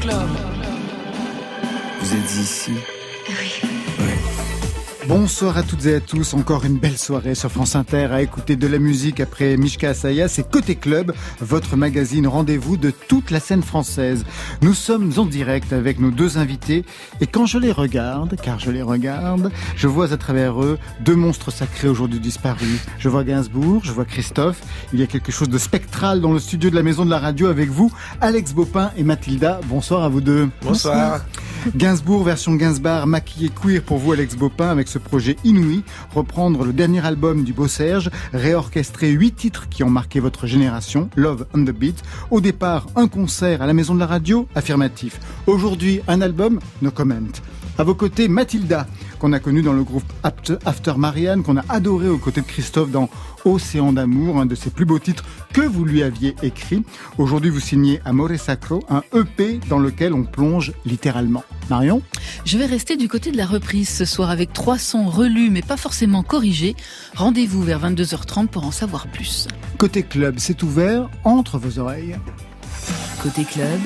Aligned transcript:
Club. 0.00 0.28
Vous 2.00 2.14
êtes 2.14 2.34
ici? 2.34 2.72
Oui. 3.28 4.03
Bonsoir 5.06 5.58
à 5.58 5.62
toutes 5.62 5.84
et 5.84 5.96
à 5.96 6.00
tous, 6.00 6.32
encore 6.32 6.64
une 6.64 6.78
belle 6.78 6.96
soirée 6.96 7.34
sur 7.34 7.50
France 7.50 7.76
Inter 7.76 8.08
à 8.10 8.22
écouter 8.22 8.56
de 8.56 8.66
la 8.66 8.78
musique 8.78 9.20
après 9.20 9.58
Mishka 9.58 9.90
Asaya, 9.90 10.28
c'est 10.28 10.48
Côté 10.50 10.76
Club, 10.76 11.12
votre 11.40 11.76
magazine 11.76 12.26
rendez-vous 12.26 12.78
de 12.78 12.90
toute 12.90 13.30
la 13.30 13.38
scène 13.38 13.62
française. 13.62 14.24
Nous 14.62 14.72
sommes 14.72 15.12
en 15.18 15.26
direct 15.26 15.74
avec 15.74 16.00
nos 16.00 16.10
deux 16.10 16.38
invités 16.38 16.86
et 17.20 17.26
quand 17.26 17.44
je 17.44 17.58
les 17.58 17.70
regarde, 17.70 18.36
car 18.42 18.58
je 18.58 18.70
les 18.70 18.80
regarde, 18.80 19.52
je 19.76 19.88
vois 19.88 20.10
à 20.14 20.16
travers 20.16 20.62
eux 20.62 20.78
deux 21.00 21.16
monstres 21.16 21.50
sacrés 21.50 21.88
aujourd'hui 21.88 22.18
disparus. 22.18 22.80
Je 22.98 23.10
vois 23.10 23.24
Gainsbourg, 23.24 23.82
je 23.84 23.92
vois 23.92 24.06
Christophe, 24.06 24.62
il 24.94 25.00
y 25.00 25.02
a 25.02 25.06
quelque 25.06 25.32
chose 25.32 25.50
de 25.50 25.58
spectral 25.58 26.22
dans 26.22 26.32
le 26.32 26.38
studio 26.38 26.70
de 26.70 26.76
la 26.76 26.82
Maison 26.82 27.04
de 27.04 27.10
la 27.10 27.18
Radio 27.18 27.48
avec 27.48 27.68
vous, 27.68 27.92
Alex 28.22 28.54
Bopin 28.54 28.90
et 28.96 29.02
Mathilda. 29.02 29.60
Bonsoir 29.68 30.02
à 30.02 30.08
vous 30.08 30.22
deux. 30.22 30.48
Bonsoir. 30.62 31.20
Gainsbourg 31.74 32.24
version 32.24 32.54
Gainsbar 32.54 33.06
maquillé 33.06 33.48
queer 33.48 33.82
pour 33.82 33.96
vous 33.96 34.12
Alex 34.12 34.36
Bopin 34.36 34.68
avec 34.68 34.88
ce 34.94 34.98
projet 35.00 35.34
inouï, 35.42 35.82
reprendre 36.14 36.64
le 36.64 36.72
dernier 36.72 37.04
album 37.04 37.42
du 37.42 37.52
Beau 37.52 37.66
Serge, 37.66 38.10
réorchestrer 38.32 39.10
huit 39.10 39.34
titres 39.34 39.68
qui 39.68 39.82
ont 39.82 39.90
marqué 39.90 40.20
votre 40.20 40.46
génération, 40.46 41.10
Love 41.16 41.46
on 41.52 41.64
the 41.64 41.72
Beat. 41.72 42.00
Au 42.30 42.40
départ, 42.40 42.86
un 42.94 43.08
concert 43.08 43.60
à 43.60 43.66
la 43.66 43.72
Maison 43.72 43.96
de 43.96 43.98
la 43.98 44.06
Radio, 44.06 44.46
affirmatif. 44.54 45.18
Aujourd'hui, 45.48 46.00
un 46.06 46.20
album, 46.20 46.60
no 46.80 46.92
comment. 46.92 47.14
À 47.76 47.82
vos 47.82 47.94
côtés, 47.94 48.28
Mathilda, 48.28 48.86
qu'on 49.18 49.32
a 49.32 49.40
connue 49.40 49.62
dans 49.62 49.72
le 49.72 49.82
groupe 49.82 50.04
After 50.22 50.94
Marianne, 50.96 51.42
qu'on 51.42 51.56
a 51.56 51.64
adoré 51.68 52.08
aux 52.08 52.18
côtés 52.18 52.40
de 52.40 52.46
Christophe 52.46 52.90
dans 52.90 53.08
Océan 53.44 53.92
d'amour, 53.92 54.38
un 54.38 54.46
de 54.46 54.54
ses 54.54 54.70
plus 54.70 54.84
beaux 54.84 55.00
titres 55.00 55.24
que 55.52 55.60
vous 55.60 55.84
lui 55.84 56.02
aviez 56.04 56.36
écrit. 56.42 56.84
Aujourd'hui, 57.18 57.50
vous 57.50 57.60
signez 57.60 58.00
Amore 58.04 58.30
Sacro, 58.38 58.84
un 58.88 59.02
EP 59.12 59.58
dans 59.68 59.80
lequel 59.80 60.14
on 60.14 60.22
plonge 60.22 60.72
littéralement. 60.84 61.42
Marion 61.68 62.00
Je 62.44 62.58
vais 62.58 62.66
rester 62.66 62.96
du 62.96 63.08
côté 63.08 63.32
de 63.32 63.36
la 63.36 63.46
reprise 63.46 63.88
ce 63.88 64.04
soir 64.04 64.30
avec 64.30 64.52
trois 64.52 64.78
sons 64.78 65.08
relus 65.08 65.50
mais 65.50 65.62
pas 65.62 65.76
forcément 65.76 66.22
corrigés. 66.22 66.76
Rendez-vous 67.16 67.62
vers 67.62 67.80
22h30 67.80 68.46
pour 68.46 68.64
en 68.64 68.70
savoir 68.70 69.08
plus. 69.08 69.48
Côté 69.78 70.04
club, 70.04 70.36
c'est 70.38 70.62
ouvert 70.62 71.08
entre 71.24 71.58
vos 71.58 71.80
oreilles. 71.80 72.16
Côté 73.20 73.44
club, 73.44 73.80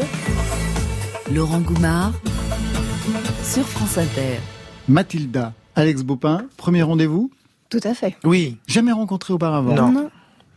Laurent 1.32 1.60
Goumard 1.60 2.12
sur 3.48 3.64
France 3.66 3.96
Inter. 3.96 4.38
Mathilda, 4.88 5.54
Alex 5.74 6.02
Bopin, 6.02 6.44
premier 6.58 6.82
rendez-vous? 6.82 7.30
Tout 7.70 7.80
à 7.82 7.94
fait. 7.94 8.14
Oui. 8.24 8.58
Jamais 8.66 8.92
rencontré 8.92 9.32
auparavant 9.32 9.74
Non. 9.74 9.90
non. 9.90 10.10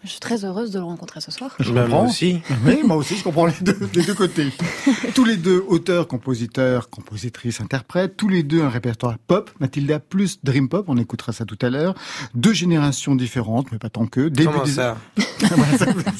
Je 0.03 0.09
suis 0.09 0.19
très 0.19 0.45
heureuse 0.45 0.71
de 0.71 0.79
le 0.79 0.85
rencontrer 0.85 1.21
ce 1.21 1.29
soir. 1.31 1.51
Je 1.59 1.71
Bah, 1.71 1.83
comprends. 1.83 2.01
moi 2.03 2.09
aussi. 2.09 2.41
Oui, 2.65 2.79
moi 2.83 2.95
aussi, 2.95 3.15
je 3.17 3.23
comprends 3.23 3.45
les 3.45 3.53
deux, 3.61 3.77
les 3.93 4.01
deux 4.03 4.13
côtés. 4.15 4.47
tous 5.13 5.23
les 5.25 5.37
deux 5.37 5.63
auteurs, 5.67 6.07
compositeurs, 6.07 6.89
compositrices, 6.89 7.61
interprètes, 7.61 8.17
tous 8.17 8.27
les 8.27 8.41
deux 8.41 8.61
un 8.63 8.69
répertoire 8.69 9.17
pop. 9.19 9.51
Mathilda 9.59 9.99
plus 9.99 10.39
dream 10.43 10.69
pop, 10.69 10.85
on 10.87 10.97
écoutera 10.97 11.33
ça 11.33 11.45
tout 11.45 11.57
à 11.61 11.69
l'heure. 11.69 11.93
Deux 12.33 12.53
générations 12.53 13.13
différentes, 13.15 13.71
mais 13.71 13.77
pas 13.77 13.89
tant 13.89 14.07
que. 14.07 14.21
Début 14.27 14.49
Comment 14.51 14.63
des- 14.63 14.71
ça 14.71 14.97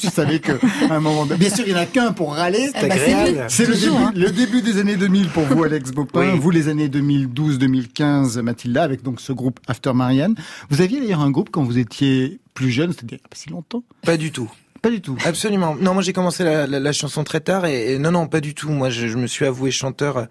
je 0.00 0.08
savais 0.10 0.38
que 0.40 0.52
à 0.90 0.94
un 0.96 1.00
moment 1.00 1.26
donné- 1.26 1.38
Bien 1.38 1.50
sûr, 1.50 1.64
il 1.66 1.72
n'y 1.74 1.78
en 1.78 1.82
a 1.82 1.86
qu'un 1.86 2.12
pour 2.12 2.34
râler. 2.34 2.70
C'est 2.72 2.90
agréable. 2.90 3.44
C'est 3.48 3.66
le 3.66 3.74
Toujours, 3.74 3.98
début, 3.98 4.04
hein. 4.04 4.12
le 4.14 4.30
début 4.30 4.62
des 4.62 4.78
années 4.78 4.96
2000 4.96 5.28
pour 5.28 5.44
vous, 5.44 5.62
Alex 5.64 5.90
Bopin. 5.92 6.32
Oui. 6.34 6.38
Vous, 6.38 6.50
les 6.50 6.68
années 6.68 6.88
2012-2015, 6.88 8.40
Mathilda, 8.42 8.82
avec 8.82 9.02
donc 9.02 9.20
ce 9.20 9.32
groupe 9.32 9.60
After 9.68 9.92
Marianne. 9.92 10.34
Vous 10.70 10.80
aviez 10.80 11.00
d'ailleurs 11.00 11.20
un 11.20 11.30
groupe 11.30 11.50
quand 11.50 11.62
vous 11.62 11.78
étiez 11.78 12.40
plus 12.54 12.70
jeune, 12.70 12.92
c'est-à-dire 12.92 13.18
pas 13.18 13.34
si 13.34 13.50
longtemps 13.50 13.82
Pas 14.02 14.16
du 14.16 14.32
tout. 14.32 14.50
Pas 14.82 14.90
du 14.90 15.00
tout. 15.00 15.16
Absolument. 15.24 15.76
Non, 15.80 15.94
moi 15.94 16.02
j'ai 16.02 16.12
commencé 16.12 16.42
la, 16.42 16.66
la- 16.66 16.80
la 16.80 16.92
chanson 16.92 17.22
très 17.22 17.38
tard 17.40 17.66
et, 17.66 17.92
et 17.94 17.98
non, 18.00 18.10
non, 18.10 18.26
pas 18.26 18.40
du 18.40 18.52
tout. 18.54 18.68
Moi, 18.68 18.90
je, 18.90 19.06
je 19.06 19.16
me 19.16 19.28
suis 19.28 19.44
avoué 19.46 19.70
chanteur 19.70 20.26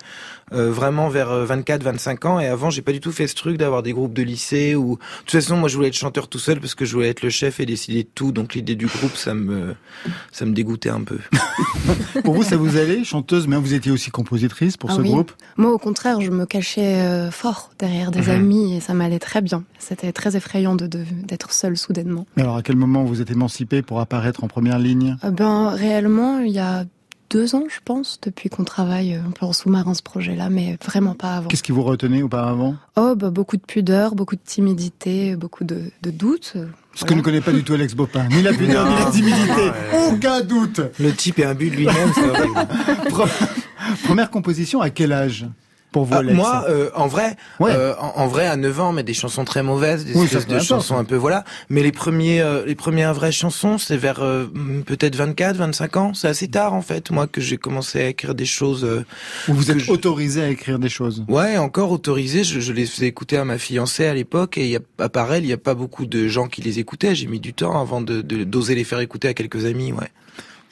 euh, 0.53 0.69
vraiment 0.71 1.07
vers 1.07 1.29
24-25 1.45 2.27
ans 2.27 2.39
et 2.39 2.47
avant, 2.47 2.69
j'ai 2.69 2.81
pas 2.81 2.91
du 2.91 2.99
tout 2.99 3.13
fait 3.13 3.27
ce 3.27 3.35
truc 3.35 3.55
d'avoir 3.57 3.81
des 3.81 3.93
groupes 3.93 4.13
de 4.13 4.23
lycée 4.23 4.75
ou. 4.75 4.95
De 4.95 4.99
toute 5.21 5.31
façon, 5.31 5.55
moi, 5.55 5.69
je 5.69 5.75
voulais 5.77 5.87
être 5.87 5.93
chanteur 5.93 6.27
tout 6.27 6.37
seul 6.39 6.59
parce 6.59 6.75
que 6.75 6.83
je 6.83 6.93
voulais 6.93 7.07
être 7.09 7.21
le 7.23 7.29
chef 7.29 7.61
et 7.61 7.65
décider 7.65 8.03
de 8.03 8.09
tout. 8.13 8.33
Donc 8.33 8.53
l'idée 8.53 8.75
du 8.75 8.87
groupe, 8.87 9.15
ça 9.15 9.33
me, 9.33 9.73
ça 10.33 10.45
me 10.45 10.51
dégoûtait 10.53 10.89
un 10.89 11.01
peu. 11.01 11.19
Pour 12.25 12.33
vous, 12.33 12.43
ça 12.43 12.57
vous 12.57 12.75
allait, 12.77 13.03
chanteuse, 13.05 13.47
mais 13.47 13.55
vous 13.55 13.73
étiez 13.73 13.91
aussi 13.91 14.11
compositrice 14.11 14.75
pour 14.77 14.89
Ah 14.91 14.95
ce 14.95 15.01
oui. 15.01 15.09
groupe? 15.09 15.31
Moi, 15.57 15.71
au 15.71 15.77
contraire, 15.77 16.19
je 16.21 16.29
me 16.31 16.45
cachais 16.45 16.95
euh, 17.01 17.31
fort 17.31 17.71
derrière 17.79 18.11
des 18.11 18.29
amis 18.29 18.75
et 18.75 18.79
ça 18.81 18.93
m'allait 18.93 19.19
très 19.19 19.41
bien. 19.41 19.63
C'était 19.79 20.11
très 20.11 20.35
effrayant 20.35 20.75
de 20.75 20.87
d'être 20.87 21.53
seule 21.53 21.77
soudainement. 21.77 22.25
Mais 22.35 22.43
alors, 22.43 22.57
à 22.57 22.61
quel 22.63 22.75
moment 22.75 23.03
vous 23.05 23.21
êtes 23.21 23.31
émancipée 23.31 23.81
pour 23.81 23.99
apparaître 24.01 24.40
en 24.43 24.47
première 24.47 24.79
ligne? 24.79 25.17
Euh, 25.23 25.31
ben, 25.31 25.69
réellement, 25.69 26.39
il 26.39 26.51
y 26.51 26.59
a 26.59 26.85
deux 27.29 27.55
ans, 27.55 27.63
je 27.69 27.79
pense, 27.85 28.19
depuis 28.21 28.49
qu'on 28.49 28.65
travaille 28.65 29.13
un 29.15 29.31
peu 29.31 29.45
en 29.45 29.53
sous-marin 29.53 29.93
ce 29.93 30.01
projet-là, 30.03 30.49
mais 30.49 30.77
vraiment 30.85 31.15
pas 31.15 31.35
avant. 31.37 31.47
Qu'est-ce 31.47 31.63
qui 31.63 31.71
vous 31.71 31.81
retenait 31.83 32.21
auparavant? 32.21 32.75
Oh, 32.97 33.13
bah, 33.15 33.29
beaucoup 33.29 33.55
de 33.55 33.61
pudeur, 33.61 34.15
beaucoup 34.15 34.35
de 34.35 34.41
timidité, 34.43 35.37
beaucoup 35.37 35.63
de, 35.63 35.83
de 36.01 36.11
doutes. 36.11 36.53
euh, 36.57 36.65
Ce 36.93 37.01
que 37.03 37.07
voilà. 37.07 37.15
ne 37.15 37.21
connaît 37.21 37.39
pas 37.41 37.53
du 37.53 37.63
tout 37.63 37.71
Alex 37.73 37.95
Bopin. 37.95 38.27
Ni 38.27 38.41
la 38.41 38.51
pudeur, 38.51 38.85
ni 38.89 38.95
la 38.95 39.11
timidité. 39.11 39.71
Aucun 40.09 40.41
doute. 40.41 40.81
Le 40.99 41.13
type 41.13 41.39
est 41.39 41.45
un 41.45 41.53
but 41.53 41.69
de 41.69 41.75
lui-même, 41.77 42.11
c'est 42.13 44.03
Première 44.03 44.29
composition, 44.29 44.81
à 44.81 44.89
quel 44.89 45.11
âge? 45.13 45.45
Pour 45.91 46.05
vous, 46.05 46.15
Alex 46.15 46.35
moi, 46.35 46.65
euh, 46.69 46.89
en 46.95 47.07
vrai, 47.07 47.35
Ouais. 47.59 47.71
euh, 47.73 47.93
en, 47.99 48.13
en 48.21 48.27
vrai, 48.27 48.47
à 48.47 48.55
9 48.55 48.79
ans, 48.79 48.93
mais 48.93 49.03
des 49.03 49.13
chansons 49.13 49.43
très 49.45 49.61
mauvaises, 49.61 50.05
des 50.05 50.15
Oui, 50.15 50.25
espèces 50.25 50.47
de 50.47 50.59
chansons 50.59 50.97
un 50.97 51.03
peu, 51.03 51.15
voilà. 51.15 51.43
Mais 51.69 51.83
les 51.83 51.91
premiers, 51.91 52.41
euh, 52.41 52.65
les 52.65 52.75
premières 52.75 53.13
vraies 53.13 53.31
chansons, 53.31 53.77
c'est 53.77 53.97
vers 53.97 54.21
euh, 54.21 54.45
peut-être 54.85 55.15
24, 55.15 55.57
25 55.57 55.97
ans. 55.97 56.13
C'est 56.13 56.27
assez 56.29 56.47
tard, 56.47 56.73
en 56.73 56.81
fait, 56.81 57.11
moi, 57.11 57.27
que 57.27 57.41
j'ai 57.41 57.57
commencé 57.57 57.99
à 58.01 58.07
écrire 58.07 58.35
des 58.35 58.45
choses. 58.45 58.83
euh, 58.85 59.03
Ou 59.49 59.53
vous 59.53 59.69
êtes 59.71 59.79
je- 59.79 59.91
autorisé 59.91 60.41
à 60.41 60.49
écrire 60.49 60.79
des 60.79 60.89
choses 60.89 61.25
Ouais, 61.27 61.57
encore 61.57 61.91
autorisées. 61.91 62.43
Je, 62.43 62.59
je 62.59 62.71
les 62.73 62.85
faisais 62.85 63.07
écouter 63.07 63.37
à 63.37 63.43
ma 63.45 63.57
fiancée 63.57 64.05
à 64.05 64.13
l'époque, 64.13 64.57
et 64.57 64.61
il 64.65 64.71
y 64.71 64.77
a, 64.77 64.81
à 64.99 65.09
part 65.09 65.33
elle, 65.33 65.43
il 65.43 65.47
n'y 65.47 65.53
a 65.53 65.57
pas 65.57 65.73
beaucoup 65.75 66.05
de 66.05 66.27
gens 66.27 66.47
qui 66.47 66.61
les 66.61 66.79
écoutaient. 66.79 67.15
J'ai 67.15 67.27
mis 67.27 67.39
du 67.39 67.53
temps 67.53 67.79
avant 67.81 68.01
de 68.01 68.21
de- 68.21 68.43
d'oser 68.45 68.75
les 68.75 68.83
faire 68.83 68.99
écouter 69.01 69.27
à 69.27 69.33
quelques 69.33 69.65
amis, 69.65 69.91
ouais. 69.91 70.07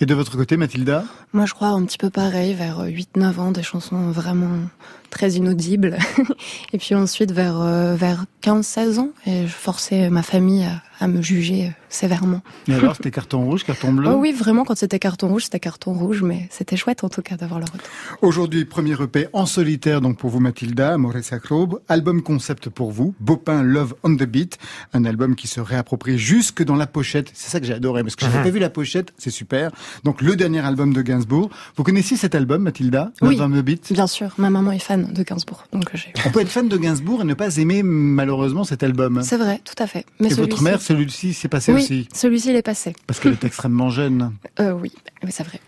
Et 0.01 0.05
de 0.05 0.13
votre 0.15 0.37
côté, 0.37 0.55
Mathilda? 0.55 1.03
Moi, 1.33 1.45
je 1.45 1.53
crois 1.53 1.67
un 1.69 1.83
petit 1.83 1.97
peu 1.97 2.09
pareil, 2.09 2.53
vers 2.53 2.79
8-9 2.85 3.37
ans, 3.39 3.51
des 3.51 3.63
chansons 3.63 4.11
vraiment 4.11 4.47
très 5.09 5.31
inaudibles. 5.31 5.97
et 6.73 6.77
puis 6.77 6.95
ensuite, 6.95 7.31
vers, 7.31 7.59
euh, 7.61 7.95
vers 7.95 8.25
15-16 8.43 8.99
ans, 8.99 9.09
et 9.25 9.47
je 9.47 9.53
forçais 9.53 10.09
ma 10.09 10.23
famille 10.23 10.63
à, 10.63 10.81
à 10.99 11.07
me 11.07 11.21
juger 11.21 11.67
euh, 11.67 11.69
sévèrement. 11.89 12.41
Et 12.67 12.73
alors, 12.73 12.95
c'était 12.95 13.11
carton 13.11 13.43
rouge, 13.45 13.63
carton 13.63 13.93
bleu 13.93 14.09
Oh 14.11 14.15
oui, 14.17 14.31
vraiment, 14.33 14.65
quand 14.65 14.77
c'était 14.77 14.99
carton 14.99 15.27
rouge, 15.29 15.45
c'était 15.45 15.59
carton 15.59 15.93
rouge, 15.93 16.21
mais 16.21 16.47
c'était 16.51 16.75
chouette 16.75 17.03
en 17.03 17.09
tout 17.09 17.21
cas 17.21 17.37
d'avoir 17.37 17.59
le 17.59 17.65
retour. 17.65 17.79
Aujourd'hui, 18.21 18.65
premier 18.65 18.93
EP 19.01 19.27
en 19.33 19.45
solitaire, 19.45 20.01
donc 20.01 20.17
pour 20.17 20.29
vous 20.29 20.39
Mathilda, 20.39 20.93
Amore 20.93 21.13
Sacro, 21.21 21.79
album 21.87 22.21
concept 22.21 22.69
pour 22.69 22.91
vous, 22.91 23.15
Bopin 23.19 23.63
Love 23.63 23.95
on 24.03 24.15
the 24.15 24.23
Beat, 24.23 24.57
un 24.93 25.05
album 25.05 25.35
qui 25.35 25.47
se 25.47 25.59
réapproprie 25.59 26.17
jusque 26.17 26.63
dans 26.63 26.75
la 26.75 26.87
pochette. 26.87 27.31
C'est 27.33 27.49
ça 27.49 27.59
que 27.59 27.65
j'ai 27.65 27.73
adoré, 27.73 28.03
parce 28.03 28.15
que 28.15 28.25
j'avais 28.25 28.43
pas 28.43 28.49
vu 28.49 28.59
la 28.59 28.69
pochette, 28.69 29.13
c'est 29.17 29.29
super. 29.29 29.71
Donc 30.03 30.21
le 30.21 30.35
dernier 30.35 30.59
album 30.59 30.93
de 30.93 31.01
Gainsbourg. 31.01 31.49
Vous 31.75 31.83
connaissiez 31.83 32.17
cet 32.17 32.35
album, 32.35 32.63
Mathilda 32.63 33.11
Love 33.21 33.29
Oui. 33.31 33.37
on 33.41 33.49
the 33.49 33.63
Beat? 33.63 33.93
Bien 33.93 34.07
sûr, 34.07 34.33
ma 34.37 34.49
maman 34.49 34.71
est 34.71 34.79
fan 34.79 35.11
de 35.13 35.23
Gainsbourg, 35.23 35.65
donc 35.71 35.89
j'ai... 35.93 36.11
On 36.25 36.29
peut 36.31 36.41
être 36.41 36.49
fan 36.49 36.67
de 36.67 36.77
Gainsbourg 36.77 37.21
et 37.21 37.25
ne 37.25 37.33
pas 37.33 37.55
aimer 37.57 37.83
malheureusement 37.83 38.63
cet 38.63 38.83
album. 38.83 39.21
C'est 39.23 39.37
vrai, 39.37 39.61
tout 39.63 39.81
à 39.81 39.87
fait. 39.87 40.05
Mais 40.19 40.31
Et 40.31 40.33
votre 40.33 40.61
mère, 40.61 40.81
celui-ci 40.89 41.33
s'est 41.35 41.47
passé 41.49 41.71
Oui, 41.71 41.81
aussi, 41.83 42.07
celui-ci, 42.13 42.49
il 42.49 42.55
est 42.55 42.63
passé. 42.63 42.93
parce 43.05 43.19
qu'elle 43.19 43.33
est 43.33 43.43
extrêmement 43.43 43.89
jeune. 43.91 44.33
Euh, 44.59 44.71
oui, 44.71 44.91
oui 45.23 45.29
c'est 45.31 45.43
vrai. 45.43 45.59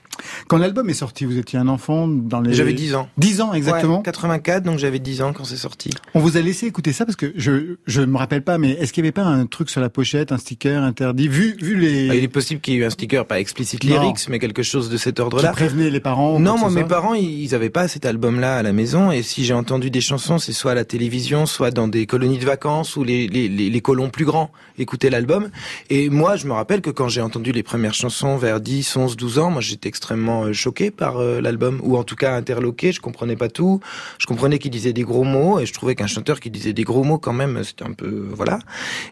Quand 0.48 0.58
l'album 0.58 0.90
est 0.90 0.94
sorti, 0.94 1.26
vous 1.26 1.38
étiez 1.38 1.58
un 1.60 1.68
enfant 1.68 2.08
dans 2.08 2.42
les... 2.42 2.54
J'avais 2.54 2.74
10 2.74 2.96
ans. 2.96 3.10
10 3.18 3.42
ans, 3.42 3.54
exactement. 3.54 3.98
Ouais, 3.98 4.04
84, 4.04 4.64
donc 4.64 4.78
j'avais 4.80 5.00
10 5.00 5.22
ans 5.22 5.34
quand 5.34 5.44
c'est 5.46 5.58
sorti. 5.58 5.90
On 6.14 6.20
vous 6.20 6.38
a 6.38 6.42
laissé 6.42 6.68
écouter 6.68 6.94
ça 6.94 7.06
parce 7.06 7.16
que 7.16 7.34
je 7.36 7.76
je 7.86 8.02
me 8.02 8.18
rappelle 8.18 8.44
pas, 8.44 8.58
mais 8.58 8.72
est-ce 8.72 8.94
qu'il 8.94 9.04
y 9.04 9.08
avait 9.08 9.12
pas 9.12 9.24
un 9.24 9.46
truc 9.46 9.70
sur 9.70 9.82
la 9.82 9.90
pochette, 9.90 10.32
un 10.32 10.38
sticker 10.38 10.82
interdit? 10.84 11.28
Vu 11.28 11.56
vu 11.62 11.76
les 11.78 12.10
Ah, 12.10 12.16
il 12.16 12.24
est 12.24 12.28
possible 12.28 12.62
qu'il 12.62 12.74
y 12.74 12.78
ait 12.78 12.80
eu 12.82 12.86
un 12.86 12.90
sticker, 12.90 13.26
pas 13.26 13.40
explicit 13.40 13.84
Non. 13.84 14.02
lyrics, 14.02 14.28
mais 14.30 14.40
quelque 14.40 14.64
chose 14.64 14.90
de 14.90 14.98
cet 14.98 15.16
qui 15.16 15.22
ordre-là. 15.22 15.52
prévenaient 15.52 15.90
les 15.90 16.00
parents. 16.00 16.40
Non, 16.40 16.58
moi, 16.58 16.70
mes 16.70 16.84
parents, 16.84 17.14
ils 17.14 17.42
ils 17.42 17.56
avaient 17.56 17.70
pas 17.70 17.88
cet 17.88 18.06
album-là 18.06 18.58
à 18.58 18.64
la 18.64 18.72
maison, 18.74 19.12
et 19.12 19.24
si 19.24 19.46
j'ai 19.46 19.54
entendu 19.54 19.90
des 19.90 20.02
chansons, 20.02 20.38
c'est 20.38 20.54
soit 20.54 20.72
à 20.72 20.76
la 20.76 20.86
télévision, 20.86 21.46
soit 21.46 21.72
dans 21.72 21.88
des 21.88 22.06
colonies 22.06 22.38
de 22.38 22.46
vacances 22.46 22.96
où 22.96 23.04
les, 23.04 23.28
les, 23.28 23.48
les, 23.48 23.70
les 23.70 23.82
colons 23.82 24.10
plus 24.10 24.26
grands 24.26 24.52
écoutaient 24.78 25.10
l'album. 25.10 25.50
Et 25.90 26.10
moi, 26.10 26.36
je 26.36 26.46
me 26.48 26.54
rappelle 26.54 26.82
que 26.82 26.90
quand 26.90 27.08
j'ai 27.08 27.22
entendu 27.22 27.52
les 27.52 27.64
premières 27.64 27.94
chansons 27.94 28.38
vers 28.38 28.60
10, 28.62 28.96
11, 28.98 29.16
12 29.18 29.40
ans, 29.40 29.50
moi, 29.52 29.62
j'étais 29.62 29.90
extrêmement 29.90 30.11
euh, 30.18 30.54
choqué 30.54 30.92
par 30.92 31.18
euh, 31.18 31.42
l'album, 31.42 31.80
ou 31.84 31.98
en 31.98 32.04
tout 32.04 32.16
cas 32.16 32.36
interloqué, 32.36 32.92
je 32.92 33.02
comprenais 33.02 33.36
pas 33.36 33.50
tout. 33.50 33.80
Je 34.20 34.26
comprenais 34.26 34.60
qu'il 34.60 34.72
disait 34.72 34.94
des 34.94 35.04
gros 35.04 35.24
mots, 35.24 35.60
et 35.60 35.66
je 35.66 35.74
trouvais 35.74 35.96
qu'un 35.96 36.08
chanteur 36.08 36.40
qui 36.40 36.50
disait 36.50 36.74
des 36.74 36.84
gros 36.84 37.04
mots, 37.04 37.18
quand 37.18 37.34
même, 37.34 37.64
c'était 37.64 37.86
un 37.86 37.94
peu, 37.94 38.08
euh, 38.08 38.30
voilà. 38.34 38.60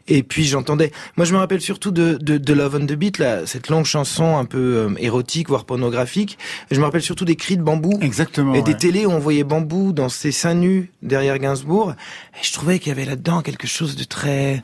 Et 0.08 0.24
puis 0.24 0.46
j'entendais. 0.46 0.92
Moi, 1.18 1.26
je 1.26 1.34
me 1.34 1.40
rappelle 1.40 1.62
surtout 1.62 1.92
de, 1.92 2.18
de, 2.22 2.38
de 2.38 2.54
Love 2.54 2.80
on 2.82 2.86
the 2.86 2.94
Beat, 2.94 3.18
là, 3.18 3.46
cette 3.46 3.70
longue 3.70 3.86
chanson 3.86 4.38
un 4.38 4.46
peu 4.46 4.58
euh, 4.60 4.90
érotique, 4.98 5.50
voire 5.50 5.66
pornographique. 5.66 6.38
Je 6.72 6.80
me 6.80 6.86
rappelle 6.86 7.02
surtout 7.02 7.26
des 7.26 7.36
cris 7.36 7.58
de 7.58 7.64
bambou. 7.64 7.98
Exactement. 8.02 8.54
Et 8.54 8.62
des 8.62 8.76
télés 8.76 9.06
où 9.06 9.12
on 9.12 9.20
voyait 9.20 9.44
Bambou 9.44 9.94
dans 9.94 10.10
ses 10.10 10.32
seins 10.32 10.54
nus 10.54 10.92
derrière 11.02 11.38
Gainsbourg. 11.40 11.92
Et 12.36 12.44
je 12.44 12.54
trouvais 12.54 12.80
qu'il 12.80 12.90
y 12.90 12.92
avait 12.92 13.06
là-dedans 13.06 13.42
quelque 13.42 13.68
chose 13.68 13.96
de 13.96 14.04
très 14.04 14.64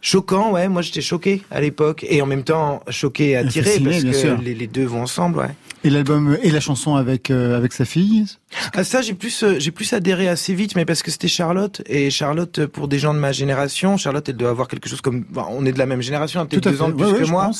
choquant. 0.00 0.52
Ouais, 0.52 0.68
moi 0.68 0.82
j'étais 0.82 1.00
choqué 1.00 1.42
à 1.50 1.60
l'époque. 1.60 2.04
Et 2.08 2.22
en 2.22 2.26
même 2.26 2.44
temps 2.44 2.82
choqué 2.88 3.30
et 3.30 3.36
attiré 3.36 3.78
parce 3.80 4.02
que 4.02 4.42
les, 4.42 4.54
les 4.54 4.66
deux 4.66 4.84
vont 4.84 5.02
ensemble. 5.02 5.38
Ouais. 5.38 5.54
Et 5.86 5.90
l'album 5.90 6.36
et 6.42 6.50
la 6.50 6.58
chanson 6.58 6.96
avec 6.96 7.30
euh, 7.30 7.56
avec 7.56 7.72
sa 7.72 7.84
fille. 7.84 8.26
Ah, 8.74 8.82
Ça, 8.82 9.02
j'ai 9.02 9.14
plus 9.14 9.44
euh, 9.44 9.60
j'ai 9.60 9.70
plus 9.70 9.92
adhéré 9.92 10.26
assez 10.26 10.52
vite, 10.52 10.74
mais 10.74 10.84
parce 10.84 11.00
que 11.00 11.12
c'était 11.12 11.28
Charlotte. 11.28 11.80
Et 11.86 12.10
Charlotte 12.10 12.58
euh, 12.58 12.66
pour 12.66 12.88
des 12.88 12.98
gens 12.98 13.14
de 13.14 13.20
ma 13.20 13.30
génération, 13.30 13.96
Charlotte 13.96 14.28
elle 14.28 14.36
doit 14.36 14.50
avoir 14.50 14.66
quelque 14.66 14.88
chose 14.88 15.00
comme 15.00 15.24
on 15.36 15.64
est 15.64 15.70
de 15.70 15.78
la 15.78 15.86
même 15.86 16.02
génération, 16.02 16.44
peut-être 16.44 16.68
deux 16.68 16.82
ans 16.82 16.88
de 16.88 16.94
plus 16.94 17.24
que 17.24 17.30
moi, 17.30 17.52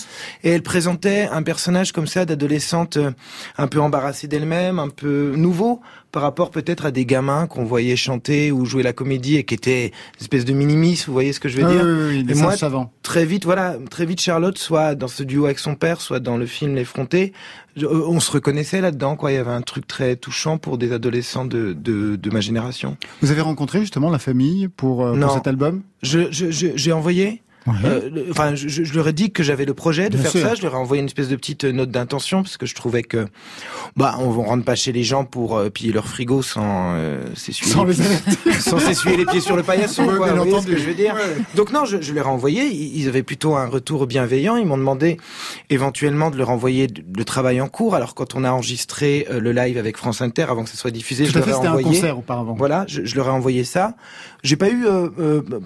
et 0.43 0.50
elle 0.50 0.64
présentait 0.64 1.28
un 1.31 1.44
personnage 1.44 1.93
comme 1.93 2.08
ça 2.08 2.25
d'adolescente 2.25 2.99
un 3.58 3.67
peu 3.69 3.81
embarrassée 3.81 4.26
d'elle-même, 4.26 4.81
un 4.81 4.88
peu 4.88 5.34
nouveau 5.37 5.81
par 6.16 6.22
rapport 6.22 6.50
peut-être 6.50 6.86
à 6.86 6.90
des 6.92 7.04
gamins 7.04 7.46
qu'on 7.46 7.66
voyait 7.66 7.94
chanter 7.94 8.50
ou 8.50 8.64
jouer 8.64 8.82
la 8.82 8.94
comédie 8.94 9.36
et 9.36 9.44
qui 9.44 9.52
étaient 9.52 9.88
une 9.88 10.22
espèce 10.22 10.46
de 10.46 10.54
minimis, 10.54 11.04
vous 11.06 11.12
voyez 11.12 11.34
ce 11.34 11.40
que 11.40 11.50
je 11.50 11.58
veux 11.58 11.66
ah 11.66 11.70
dire 11.70 11.82
oui, 11.84 12.24
oui, 12.24 12.26
Et 12.26 12.34
moi, 12.36 12.54
très 13.02 13.26
vite, 13.26 13.44
voilà, 13.44 13.76
très 13.90 14.06
vite 14.06 14.22
Charlotte, 14.22 14.56
soit 14.56 14.94
dans 14.94 15.08
ce 15.08 15.22
duo 15.22 15.44
avec 15.44 15.58
son 15.58 15.74
père, 15.74 16.00
soit 16.00 16.18
dans 16.18 16.38
le 16.38 16.46
film 16.46 16.74
L'effronté, 16.74 17.34
euh, 17.82 18.06
on 18.08 18.18
se 18.18 18.30
reconnaissait 18.30 18.80
là-dedans, 18.80 19.16
quoi. 19.16 19.30
Il 19.30 19.34
y 19.34 19.36
avait 19.36 19.50
un 19.50 19.60
truc 19.60 19.86
très 19.86 20.16
touchant 20.16 20.56
pour 20.56 20.78
des 20.78 20.92
adolescents 20.92 21.44
de, 21.44 21.74
de, 21.74 22.16
de 22.16 22.30
ma 22.30 22.40
génération. 22.40 22.96
Vous 23.20 23.30
avez 23.30 23.42
rencontré 23.42 23.80
justement 23.80 24.08
la 24.08 24.18
famille 24.18 24.68
pour, 24.68 25.04
euh, 25.04 25.20
pour 25.20 25.32
cet 25.32 25.46
album? 25.46 25.82
Je, 26.02 26.30
je, 26.30 26.46
j'ai 26.50 26.92
envoyé 26.92 27.42
euh, 27.84 28.10
enfin, 28.30 28.54
je, 28.54 28.68
je, 28.68 28.94
leur 28.94 29.08
ai 29.08 29.12
dit 29.12 29.30
que 29.30 29.42
j'avais 29.42 29.64
le 29.64 29.74
projet 29.74 30.08
de 30.08 30.16
faire 30.16 30.30
ça. 30.30 30.54
Je 30.54 30.62
leur 30.62 30.74
ai 30.74 30.76
envoyé 30.76 31.00
une 31.00 31.06
espèce 31.06 31.28
de 31.28 31.36
petite 31.36 31.64
note 31.64 31.90
d'intention 31.90 32.42
parce 32.42 32.56
que 32.56 32.66
je 32.66 32.74
trouvais 32.74 33.02
que, 33.02 33.26
bah, 33.96 34.16
on, 34.20 34.30
rentre 34.30 34.64
pas 34.64 34.76
chez 34.76 34.92
les 34.92 35.02
gens 35.02 35.24
pour 35.24 35.56
euh, 35.56 35.70
piller 35.70 35.92
leur 35.92 36.06
frigo 36.06 36.42
sans 36.42 36.94
euh, 36.94 37.20
s'essuyer, 37.34 37.72
sans, 37.72 37.84
les 37.84 37.94
pieds, 37.94 38.52
sans 38.60 38.78
s'essuyer 38.78 39.16
les 39.16 39.26
pieds 39.26 39.40
sur 39.40 39.56
le 39.56 39.62
paillasson. 39.62 40.06
quoi, 40.06 40.32
vous 40.32 40.60
ce 40.60 40.66
que 40.66 40.76
je 40.76 40.84
veux 40.84 40.94
dire. 40.94 41.16
Donc 41.54 41.72
non, 41.72 41.84
je, 41.84 42.00
je, 42.00 42.12
leur 42.12 42.26
ai 42.26 42.30
envoyé. 42.30 42.66
Ils 42.66 43.08
avaient 43.08 43.22
plutôt 43.22 43.56
un 43.56 43.66
retour 43.66 44.06
bienveillant. 44.06 44.56
Ils 44.56 44.66
m'ont 44.66 44.78
demandé 44.78 45.16
éventuellement 45.70 46.30
de 46.30 46.36
leur 46.36 46.50
envoyer 46.50 46.86
le 46.86 47.24
travail 47.24 47.60
en 47.60 47.68
cours. 47.68 47.94
Alors 47.94 48.14
quand 48.14 48.34
on 48.34 48.44
a 48.44 48.50
enregistré 48.50 49.26
euh, 49.30 49.40
le 49.40 49.52
live 49.52 49.78
avec 49.78 49.96
France 49.96 50.22
Inter 50.22 50.46
avant 50.48 50.64
que 50.64 50.70
ce 50.70 50.76
soit 50.76 50.90
diffusé, 50.90 51.24
Tout 51.24 51.32
je 51.32 51.38
leur 51.38 51.48
ai 51.48 51.54
envoyé. 51.54 51.86
un 51.86 51.90
concert 51.90 52.18
auparavant. 52.18 52.54
Voilà, 52.54 52.84
je, 52.86 53.04
je, 53.04 53.16
leur 53.16 53.26
ai 53.26 53.30
envoyé 53.30 53.64
ça. 53.64 53.94
J'ai 54.42 54.56
pas 54.56 54.70
eu 54.70 54.86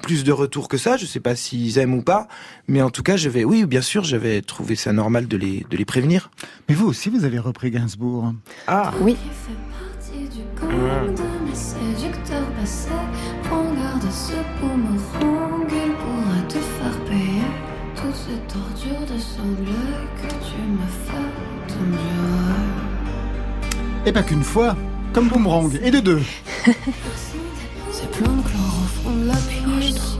plus 0.03 0.25
de 0.25 0.33
retours 0.33 0.69
que 0.69 0.79
ça. 0.79 0.97
Je 0.97 1.05
sais 1.05 1.21
pas 1.21 1.37
s'ils 1.37 1.79
aiment 1.79 1.90
ou 1.93 2.03
pas. 2.03 2.29
Mais 2.69 2.83
en 2.83 2.91
tout 2.91 3.03
cas, 3.03 3.17
j'avais, 3.17 3.45
oui, 3.45 3.65
bien 3.65 3.81
sûr, 3.81 4.05
j'avais 4.05 4.43
trouvé 4.43 4.77
ça 4.77 4.93
normal 4.93 5.29
de 5.29 5.37
les, 5.37 5.67
de 5.71 5.77
les 5.77 5.85
prévenir. 5.85 6.31
Mais 6.69 6.75
vous 6.75 6.87
aussi, 6.87 7.11
vous 7.11 7.25
avez 7.25 7.39
repris 7.39 7.71
Gainsbourg. 7.71 8.33
Ah 8.67 8.93
oui. 9.01 9.17
Et 24.07 24.13
pas 24.13 24.23
qu'une 24.23 24.43
fois, 24.43 24.77
comme 25.13 25.29
boomerang, 25.29 25.79
et 25.83 25.91
de 25.91 26.01
deux. 26.01 26.23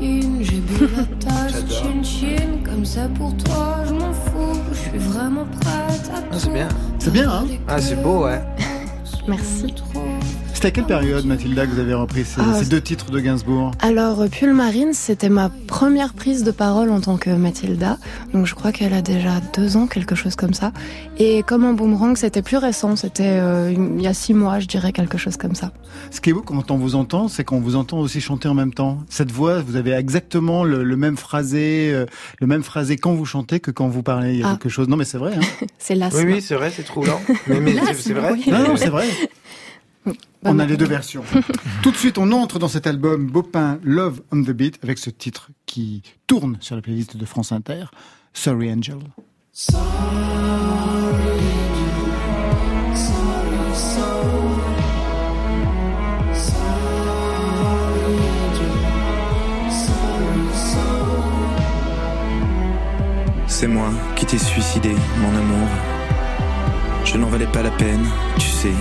J'ai 0.01 0.61
bu 0.61 0.87
la 0.97 1.05
tasse, 1.21 1.63
chin 1.69 2.03
chin, 2.03 2.59
comme 2.65 2.87
ça 2.87 3.07
pour 3.19 3.37
toi, 3.37 3.83
je 3.87 3.93
m'en 3.93 4.13
fous, 4.15 4.59
je 4.73 4.79
suis 4.79 4.99
vraiment 4.99 5.45
prête 5.61 6.11
à 6.15 6.23
ah, 6.33 6.37
C'est 6.39 6.53
bien. 6.53 6.69
C'est 6.99 7.13
bien, 7.13 7.31
hein 7.31 7.45
Ah, 7.69 7.79
c'est 7.79 8.03
beau, 8.03 8.25
ouais. 8.25 8.41
Merci. 9.29 9.75
C'était 10.61 10.69
à 10.69 10.73
quelle 10.73 10.85
période, 10.85 11.25
Mathilda, 11.25 11.67
que 11.67 11.71
vous 11.71 11.79
avez 11.79 11.95
repris 11.95 12.23
ces, 12.23 12.39
ah, 12.39 12.63
deux 12.69 12.83
titres 12.83 13.11
de 13.11 13.19
Gainsbourg? 13.19 13.71
Alors, 13.81 14.23
Pull 14.29 14.53
Marine, 14.53 14.93
c'était 14.93 15.31
ma 15.31 15.49
première 15.49 16.13
prise 16.13 16.45
de 16.45 16.51
parole 16.51 16.91
en 16.91 17.01
tant 17.01 17.17
que 17.17 17.31
Mathilda. 17.31 17.97
Donc, 18.35 18.45
je 18.45 18.55
crois 18.55 18.71
qu'elle 18.71 18.93
a 18.93 19.01
déjà 19.01 19.41
deux 19.57 19.79
ans, 19.79 19.87
quelque 19.87 20.15
chose 20.15 20.37
comme 20.37 20.53
ça. 20.53 20.75
Et 21.19 21.43
comme 21.45 21.65
un 21.65 21.73
boomerang, 21.73 22.15
c'était 22.15 22.43
plus 22.43 22.59
récent. 22.59 22.95
C'était 22.95 23.39
euh, 23.41 23.73
il 23.73 24.03
y 24.03 24.07
a 24.07 24.13
six 24.13 24.35
mois, 24.35 24.59
je 24.59 24.67
dirais, 24.67 24.93
quelque 24.93 25.17
chose 25.17 25.39
comme 25.39 25.55
ça. 25.55 25.73
Ce 26.11 26.21
qui 26.21 26.29
est 26.29 26.35
beau 26.35 26.43
quand 26.43 26.71
on 26.71 26.77
vous 26.77 26.95
entend, 26.95 27.29
c'est 27.29 27.43
qu'on 27.43 27.61
vous 27.61 27.75
entend 27.75 27.99
aussi 27.99 28.21
chanter 28.21 28.47
en 28.47 28.55
même 28.55 28.75
temps. 28.75 28.99
Cette 29.09 29.33
voix, 29.33 29.63
vous 29.63 29.77
avez 29.77 29.93
exactement 29.93 30.63
le, 30.63 30.85
même 30.95 31.17
phrasé, 31.17 31.91
euh, 31.91 32.05
le 32.39 32.47
même 32.47 32.63
phrasé 32.63 32.99
quand 32.99 33.15
vous 33.15 33.25
chantez 33.25 33.61
que 33.61 33.71
quand 33.71 33.89
vous 33.89 34.03
parlez. 34.03 34.35
Il 34.35 34.41
y 34.41 34.43
a 34.43 34.49
ah. 34.49 34.51
quelque 34.51 34.69
chose. 34.69 34.89
Non, 34.89 34.99
mais 34.99 35.07
c'est 35.07 35.17
vrai. 35.17 35.33
Hein 35.39 35.65
c'est 35.79 35.95
là. 35.95 36.11
Oui, 36.13 36.25
oui, 36.27 36.43
c'est 36.43 36.55
vrai, 36.55 36.71
c'est 36.71 36.83
troublant. 36.83 37.19
mais, 37.47 37.61
mais 37.61 37.77
c'est 37.95 38.13
vrai. 38.13 38.35
Non, 38.47 38.69
non, 38.69 38.77
c'est 38.77 38.91
vrai. 38.91 39.07
On 40.45 40.59
a 40.59 40.67
les 40.67 40.77
deux 40.77 40.87
versions. 40.87 41.25
Tout 41.83 41.91
de 41.91 41.97
suite, 41.97 42.19
on 42.19 42.31
entre 42.33 42.59
dans 42.59 42.69
cet 42.69 42.87
album 42.87 43.27
Bopin 43.27 43.79
Love 43.83 44.23
on 44.33 44.43
the 44.43 44.51
Beat 44.51 44.79
avec 44.83 44.99
ce 44.99 45.11
titre 45.11 45.51
qui 45.67 46.03
tourne 46.27 46.57
sur 46.61 46.77
la 46.77 46.83
playlist 46.83 47.17
de 47.17 47.25
France 47.25 47.53
Inter, 47.53 47.85
Sorry 48.33 48.73
Angel. 48.73 48.99
C'est 63.47 63.69
moi 63.69 63.91
qui 64.17 64.25
t'ai 64.25 64.39
suicidé, 64.39 64.95
mon 65.19 65.37
amour. 65.37 65.69
Je 67.05 67.19
n'en 67.19 67.29
valais 67.29 67.47
pas 67.47 67.63
la 67.63 67.71
peine, 67.71 68.07
tu 68.39 68.47
sais. 68.47 68.73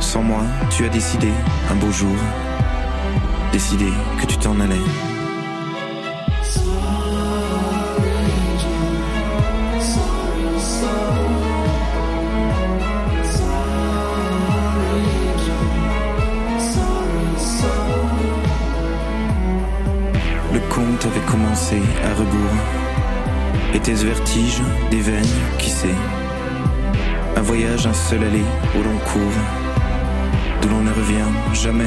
Sans 0.00 0.22
moi, 0.22 0.42
tu 0.70 0.84
as 0.84 0.88
décidé, 0.88 1.28
un 1.70 1.74
beau 1.74 1.90
jour, 1.92 2.16
décidé 3.52 3.86
que 4.20 4.26
tu 4.26 4.36
t'en 4.38 4.58
allais. 4.58 4.74
Le 20.52 20.60
conte 20.68 21.06
avait 21.06 21.26
commencé 21.30 21.76
à 22.04 22.14
rebours. 22.14 22.36
Et 23.74 23.78
tes 23.78 23.94
vertiges, 23.94 24.62
des 24.90 25.00
veines, 25.00 25.24
qui 25.58 25.70
sait 25.70 25.94
Un 27.36 27.42
voyage, 27.42 27.86
un 27.86 27.94
seul 27.94 28.24
aller 28.24 28.42
au 28.76 28.82
long 28.82 28.98
cours 29.12 29.69
d'où 30.60 30.68
l'on 30.68 30.80
ne 30.80 30.92
revient 30.92 31.30
jamais. 31.52 31.84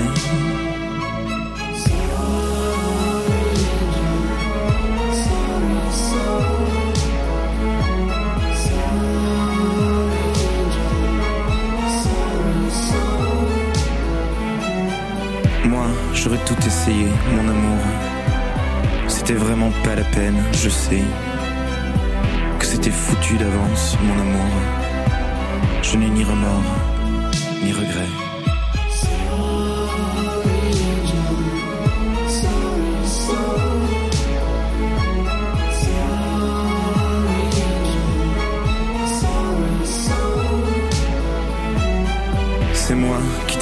Moi, 15.65 15.85
j'aurais 16.13 16.37
tout 16.45 16.55
essayé, 16.65 17.07
mon 17.35 17.49
amour. 17.49 17.79
C'était 19.07 19.33
vraiment 19.33 19.71
pas 19.83 19.95
la 19.95 20.03
peine, 20.03 20.43
je 20.53 20.69
sais. 20.69 21.03
Que 22.59 22.65
c'était 22.65 22.91
foutu 22.91 23.37
d'avance, 23.37 23.97
mon 24.03 24.19
amour. 24.21 24.51
Je 25.81 25.97
n'ai 25.97 26.09
ni 26.09 26.23
remords, 26.23 26.63
ni 27.63 27.71
regrets. 27.71 28.32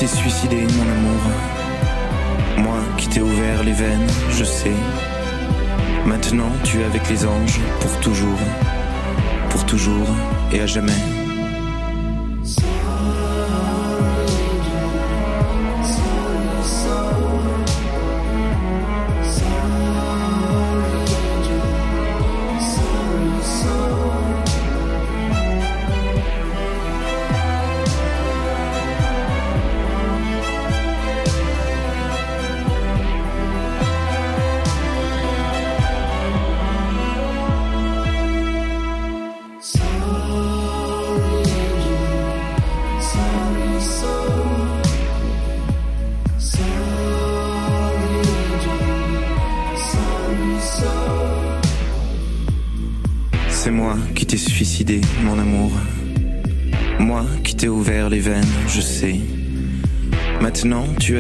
T'ai 0.02 0.08
suicidé, 0.08 0.56
mon 0.56 0.92
amour. 0.92 1.22
Moi 2.58 2.80
qui 2.98 3.08
t'ai 3.08 3.22
ouvert 3.22 3.64
les 3.64 3.74
veines, 3.74 4.08
je 4.32 4.44
sais. 4.44 4.74
Maintenant, 6.08 6.52
tu 6.64 6.82
es 6.82 6.84
avec 6.86 7.08
les 7.08 7.24
anges 7.24 7.60
pour 7.82 8.00
toujours, 8.00 8.40
pour 9.52 9.64
toujours 9.68 10.08
et 10.52 10.62
à 10.62 10.66
jamais. 10.66 11.31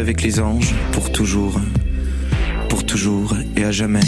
Avec 0.01 0.23
les 0.23 0.39
anges 0.39 0.73
pour 0.93 1.11
toujours, 1.11 1.61
pour 2.69 2.83
toujours 2.83 3.35
et 3.55 3.63
à 3.63 3.71
jamais. 3.71 3.99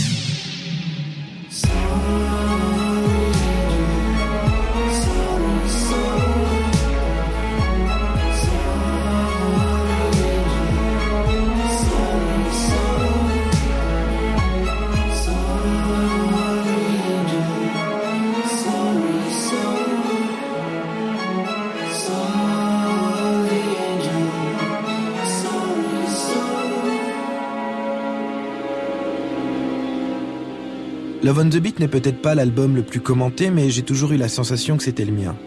Love 31.23 31.39
on 31.39 31.49
the 31.49 31.55
Beat 31.55 31.79
n'est 31.79 31.87
peut-être 31.87 32.21
pas 32.21 32.35
l'album 32.35 32.75
le 32.75 32.83
plus 32.83 32.99
commenté, 32.99 33.49
mais 33.49 33.69
j'ai 33.69 33.83
toujours 33.83 34.11
eu 34.11 34.17
la 34.17 34.27
sensation 34.27 34.75
que 34.75 34.83
c'était 34.83 35.05
le 35.05 35.13
mien. 35.13 35.37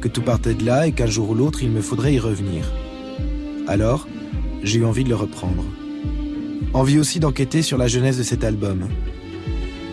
Que 0.00 0.08
tout 0.08 0.22
partait 0.22 0.54
de 0.54 0.64
là 0.64 0.86
et 0.86 0.92
qu'un 0.92 1.04
jour 1.04 1.28
ou 1.28 1.34
l'autre, 1.34 1.62
il 1.62 1.68
me 1.68 1.82
faudrait 1.82 2.14
y 2.14 2.18
revenir. 2.18 2.72
Alors, 3.66 4.08
j'ai 4.62 4.78
eu 4.78 4.86
envie 4.86 5.04
de 5.04 5.10
le 5.10 5.14
reprendre. 5.14 5.62
Envie 6.72 6.98
aussi 6.98 7.20
d'enquêter 7.20 7.60
sur 7.60 7.76
la 7.76 7.86
jeunesse 7.86 8.16
de 8.16 8.22
cet 8.22 8.44
album. 8.44 8.88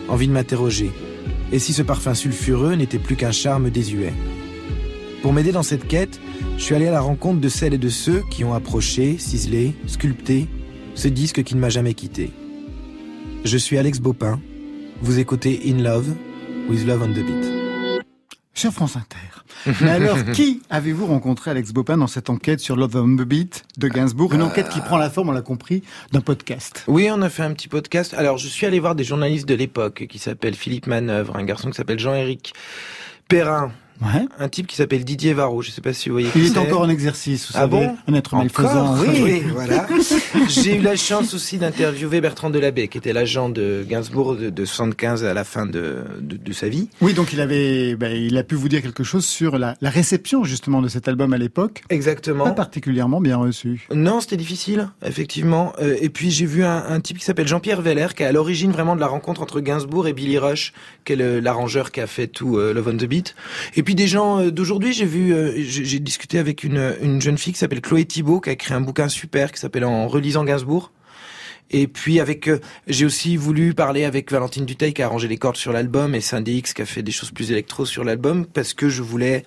Envie 0.08 0.28
de 0.28 0.32
m'interroger. 0.32 0.90
Et 1.52 1.58
si 1.58 1.74
ce 1.74 1.82
parfum 1.82 2.14
sulfureux 2.14 2.74
n'était 2.76 2.98
plus 2.98 3.16
qu'un 3.16 3.32
charme 3.32 3.68
désuet? 3.68 4.14
Pour 5.20 5.34
m'aider 5.34 5.52
dans 5.52 5.62
cette 5.62 5.86
quête, 5.86 6.20
je 6.56 6.62
suis 6.62 6.74
allé 6.74 6.88
à 6.88 6.92
la 6.92 7.02
rencontre 7.02 7.38
de 7.38 7.50
celles 7.50 7.74
et 7.74 7.78
de 7.78 7.90
ceux 7.90 8.22
qui 8.30 8.44
ont 8.44 8.54
approché, 8.54 9.18
ciselé, 9.18 9.74
sculpté 9.86 10.48
ce 10.94 11.08
disque 11.08 11.42
qui 11.42 11.54
ne 11.54 11.60
m'a 11.60 11.68
jamais 11.68 11.92
quitté. 11.92 12.30
Je 13.44 13.58
suis 13.58 13.76
Alex 13.76 14.00
Baupin 14.00 14.40
vous 15.02 15.18
écoutez 15.18 15.60
In 15.66 15.82
Love 15.82 16.14
with 16.68 16.86
Love 16.86 17.02
on 17.02 17.08
the 17.08 17.24
Beat. 17.24 17.52
Sur 18.54 18.72
France 18.72 18.96
Inter. 18.96 19.74
Mais 19.80 19.90
alors, 19.90 20.16
qui 20.32 20.62
avez-vous 20.70 21.06
rencontré, 21.06 21.50
Alex 21.50 21.72
Bopin, 21.72 21.96
dans 21.96 22.06
cette 22.06 22.30
enquête 22.30 22.60
sur 22.60 22.76
Love 22.76 22.94
on 22.94 23.16
the 23.16 23.22
Beat 23.22 23.64
de 23.78 23.88
Gainsbourg? 23.88 24.32
Une 24.32 24.42
enquête 24.42 24.68
qui 24.68 24.80
prend 24.80 24.98
la 24.98 25.10
forme, 25.10 25.30
on 25.30 25.32
l'a 25.32 25.42
compris, 25.42 25.82
d'un 26.12 26.20
podcast. 26.20 26.84
Oui, 26.86 27.08
on 27.10 27.20
a 27.20 27.28
fait 27.28 27.42
un 27.42 27.52
petit 27.52 27.66
podcast. 27.66 28.14
Alors, 28.14 28.38
je 28.38 28.46
suis 28.46 28.64
allé 28.64 28.78
voir 28.78 28.94
des 28.94 29.02
journalistes 29.02 29.48
de 29.48 29.54
l'époque 29.54 30.06
qui 30.08 30.20
s'appellent 30.20 30.54
Philippe 30.54 30.86
Manœuvre, 30.86 31.34
un 31.34 31.44
garçon 31.44 31.70
qui 31.70 31.76
s'appelle 31.76 31.98
Jean-Éric 31.98 32.54
Perrin, 33.26 33.72
un 34.38 34.48
type 34.48 34.66
qui 34.66 34.76
s'appelle 34.76 35.04
Didier 35.04 35.32
Varro, 35.32 35.62
je 35.62 35.70
sais 35.70 35.80
pas 35.80 35.92
si 35.92 36.08
vous 36.08 36.14
voyez. 36.14 36.28
Il 36.34 36.46
est, 36.46 36.58
encore 36.58 36.82
en 36.82 36.88
exercice, 36.88 37.46
vous 37.46 37.52
ah 37.56 37.60
savez, 37.60 37.70
bon 37.70 37.96
un 38.08 38.14
être 38.14 38.34
malfaisant. 38.36 38.96
Oui, 38.98 39.08
oui, 39.22 39.42
voilà. 39.52 39.86
J'ai 40.48 40.76
eu 40.76 40.80
la 40.80 40.96
chance 40.96 41.34
aussi 41.34 41.58
d'interviewer 41.58 42.20
Bertrand 42.20 42.50
Delabé, 42.50 42.88
qui 42.88 42.98
était 42.98 43.12
l'agent 43.12 43.48
de 43.48 43.84
Gainsbourg 43.88 44.36
de, 44.36 44.50
de 44.50 44.64
75 44.64 45.24
à 45.24 45.34
la 45.34 45.44
fin 45.44 45.66
de, 45.66 45.98
de, 46.20 46.36
de 46.36 46.52
sa 46.52 46.68
vie. 46.68 46.88
Oui, 47.00 47.14
donc 47.14 47.32
il 47.32 47.40
avait, 47.40 47.96
ben, 47.96 48.12
il 48.12 48.36
a 48.36 48.44
pu 48.44 48.54
vous 48.54 48.68
dire 48.68 48.82
quelque 48.82 49.04
chose 49.04 49.24
sur 49.24 49.58
la, 49.58 49.76
la 49.80 49.90
réception 49.90 50.44
justement 50.44 50.82
de 50.82 50.88
cet 50.88 51.08
album 51.08 51.32
à 51.32 51.38
l'époque. 51.38 51.82
Exactement. 51.90 52.44
Pas 52.44 52.52
particulièrement 52.52 53.20
bien 53.20 53.36
reçu. 53.36 53.86
Non, 53.94 54.20
c'était 54.20 54.36
difficile, 54.36 54.88
effectivement. 55.04 55.72
Euh, 55.80 55.96
et 56.00 56.08
puis 56.08 56.30
j'ai 56.30 56.46
vu 56.46 56.64
un, 56.64 56.84
un, 56.88 57.00
type 57.00 57.18
qui 57.18 57.24
s'appelle 57.24 57.48
Jean-Pierre 57.48 57.82
Veller, 57.82 58.08
qui 58.16 58.22
est 58.22 58.26
à 58.26 58.32
l'origine 58.32 58.72
vraiment 58.72 58.96
de 58.96 59.00
la 59.00 59.06
rencontre 59.06 59.42
entre 59.42 59.60
Gainsbourg 59.60 60.06
et 60.06 60.12
Billy 60.12 60.38
Rush, 60.38 60.72
qui 61.04 61.14
est 61.14 61.40
l'arrangeur 61.40 61.92
qui 61.92 62.00
a 62.00 62.06
fait 62.06 62.26
tout 62.26 62.58
euh, 62.58 62.72
Love 62.72 62.88
on 62.88 62.96
the 62.96 63.04
Beat. 63.04 63.34
Et 63.76 63.82
puis 63.82 63.91
des 63.94 64.06
gens 64.06 64.40
euh, 64.40 64.50
d'aujourd'hui 64.50 64.72
Aujourd'hui, 64.72 64.94
j'ai 64.94 65.04
vu, 65.04 65.34
euh, 65.34 65.52
j'ai 65.58 65.98
discuté 65.98 66.38
avec 66.38 66.64
une, 66.64 66.96
une 67.02 67.20
jeune 67.20 67.36
fille 67.36 67.52
qui 67.52 67.58
s'appelle 67.58 67.82
Chloé 67.82 68.06
Thibault, 68.06 68.40
qui 68.40 68.48
a 68.48 68.52
écrit 68.52 68.72
un 68.72 68.80
bouquin 68.80 69.08
super 69.08 69.52
qui 69.52 69.60
s'appelle 69.60 69.84
En 69.84 70.08
relisant 70.08 70.44
Gainsbourg. 70.44 70.90
Et 71.72 71.86
puis 71.86 72.20
avec, 72.20 72.48
euh, 72.48 72.60
j'ai 72.86 73.06
aussi 73.06 73.36
voulu 73.36 73.72
parler 73.72 74.04
avec 74.04 74.30
Valentine 74.30 74.66
Duteil 74.66 74.92
qui 74.92 75.02
a 75.02 75.06
arrangé 75.06 75.26
les 75.26 75.38
cordes 75.38 75.56
sur 75.56 75.72
l'album 75.72 76.14
et 76.14 76.20
Cindy 76.20 76.58
X 76.58 76.74
qui 76.74 76.82
a 76.82 76.86
fait 76.86 77.02
des 77.02 77.12
choses 77.12 77.30
plus 77.30 77.50
électro 77.50 77.86
sur 77.86 78.04
l'album 78.04 78.44
parce 78.46 78.74
que 78.74 78.90
je 78.90 79.02
voulais 79.02 79.44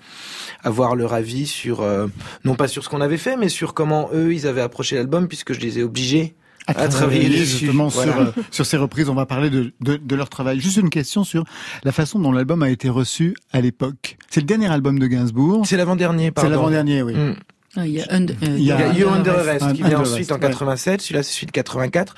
avoir 0.64 0.96
leur 0.96 1.14
avis 1.14 1.46
sur, 1.46 1.82
euh, 1.82 2.08
non 2.44 2.56
pas 2.56 2.68
sur 2.68 2.84
ce 2.84 2.90
qu'on 2.90 3.02
avait 3.02 3.18
fait, 3.18 3.38
mais 3.38 3.50
sur 3.50 3.76
comment 3.76 4.10
eux 4.14 4.34
ils 4.34 4.48
avaient 4.48 4.62
approché 4.62 4.96
l'album 4.96 5.28
puisque 5.28 5.54
je 5.54 5.60
les 5.60 5.80
ai 5.80 5.84
obligés 5.84 6.34
à, 6.68 6.82
à 6.82 6.88
travailler 6.88 7.30
justement 7.30 7.90
sur, 7.90 8.18
euh, 8.18 8.32
sur 8.52 8.66
ces 8.66 8.78
reprises. 8.78 9.10
On 9.10 9.16
va 9.16 9.26
parler 9.26 9.50
de, 9.50 9.74
de, 9.82 9.98
de, 9.98 10.16
leur 10.16 10.30
travail. 10.30 10.60
Juste 10.60 10.78
une 10.78 10.90
question 10.90 11.24
sur 11.24 11.44
la 11.84 11.92
façon 11.92 12.20
dont 12.20 12.32
l'album 12.32 12.64
a 12.64 12.70
été 12.70 12.90
reçu 12.90 13.36
à 13.52 13.62
l'époque. 13.62 14.18
C'est 14.30 14.42
le 14.42 14.46
dernier 14.48 14.68
album 14.68 15.00
de 15.00 15.08
Gainsbourg. 15.08 15.66
C'est 15.66 15.78
l'avant-dernier, 15.78 16.32
pardon. 16.32 16.50
C'est 16.50 16.56
l'avant-dernier, 16.56 17.02
oui. 17.04 17.16
Mm. 17.16 17.36
Il 17.78 17.88
y 17.88 18.02
a, 18.02 18.06
un, 18.10 18.24
euh, 18.26 18.34
il 18.42 18.64
y 18.64 18.72
a 18.72 18.94
You 18.94 19.10
Under 19.10 19.38
Arrest 19.40 19.74
qui 19.74 19.84
vient 19.84 20.00
ensuite 20.00 20.32
en 20.32 20.40
87, 20.40 21.02
celui-là 21.02 21.24
c'est 21.24 21.34
celui 21.34 21.48
de 21.48 21.52
84. 21.52 22.16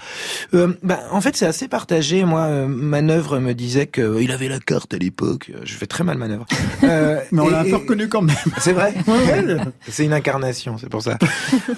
Euh, 0.54 0.74
bah, 0.84 1.00
en 1.12 1.22
fait 1.22 1.36
c'est 1.36 1.46
assez 1.46 1.68
partagé. 1.68 2.26
Moi, 2.26 2.42
euh, 2.42 2.68
Manœuvre 2.68 3.40
me 3.40 3.54
disait 3.54 3.88
que 3.88 4.02
euh, 4.02 4.22
il 4.22 4.32
avait 4.32 4.50
la 4.50 4.60
carte 4.60 4.94
à 4.94 4.98
l'époque. 4.98 5.52
Je 5.64 5.74
fais 5.74 5.88
très 5.88 6.04
mal 6.04 6.18
Manœuvre. 6.18 6.46
Euh, 6.84 7.20
Mais 7.32 7.42
on 7.42 7.50
l'a 7.50 7.62
un 7.62 7.64
peu 7.64 7.76
reconnu 7.78 8.08
quand 8.08 8.22
même. 8.22 8.36
C'est 8.60 8.72
vrai. 8.72 8.94
c'est 9.90 10.06
une 10.06 10.14
incarnation, 10.14 10.78
c'est 10.78 10.90
pour 10.90 11.02
ça. 11.02 11.18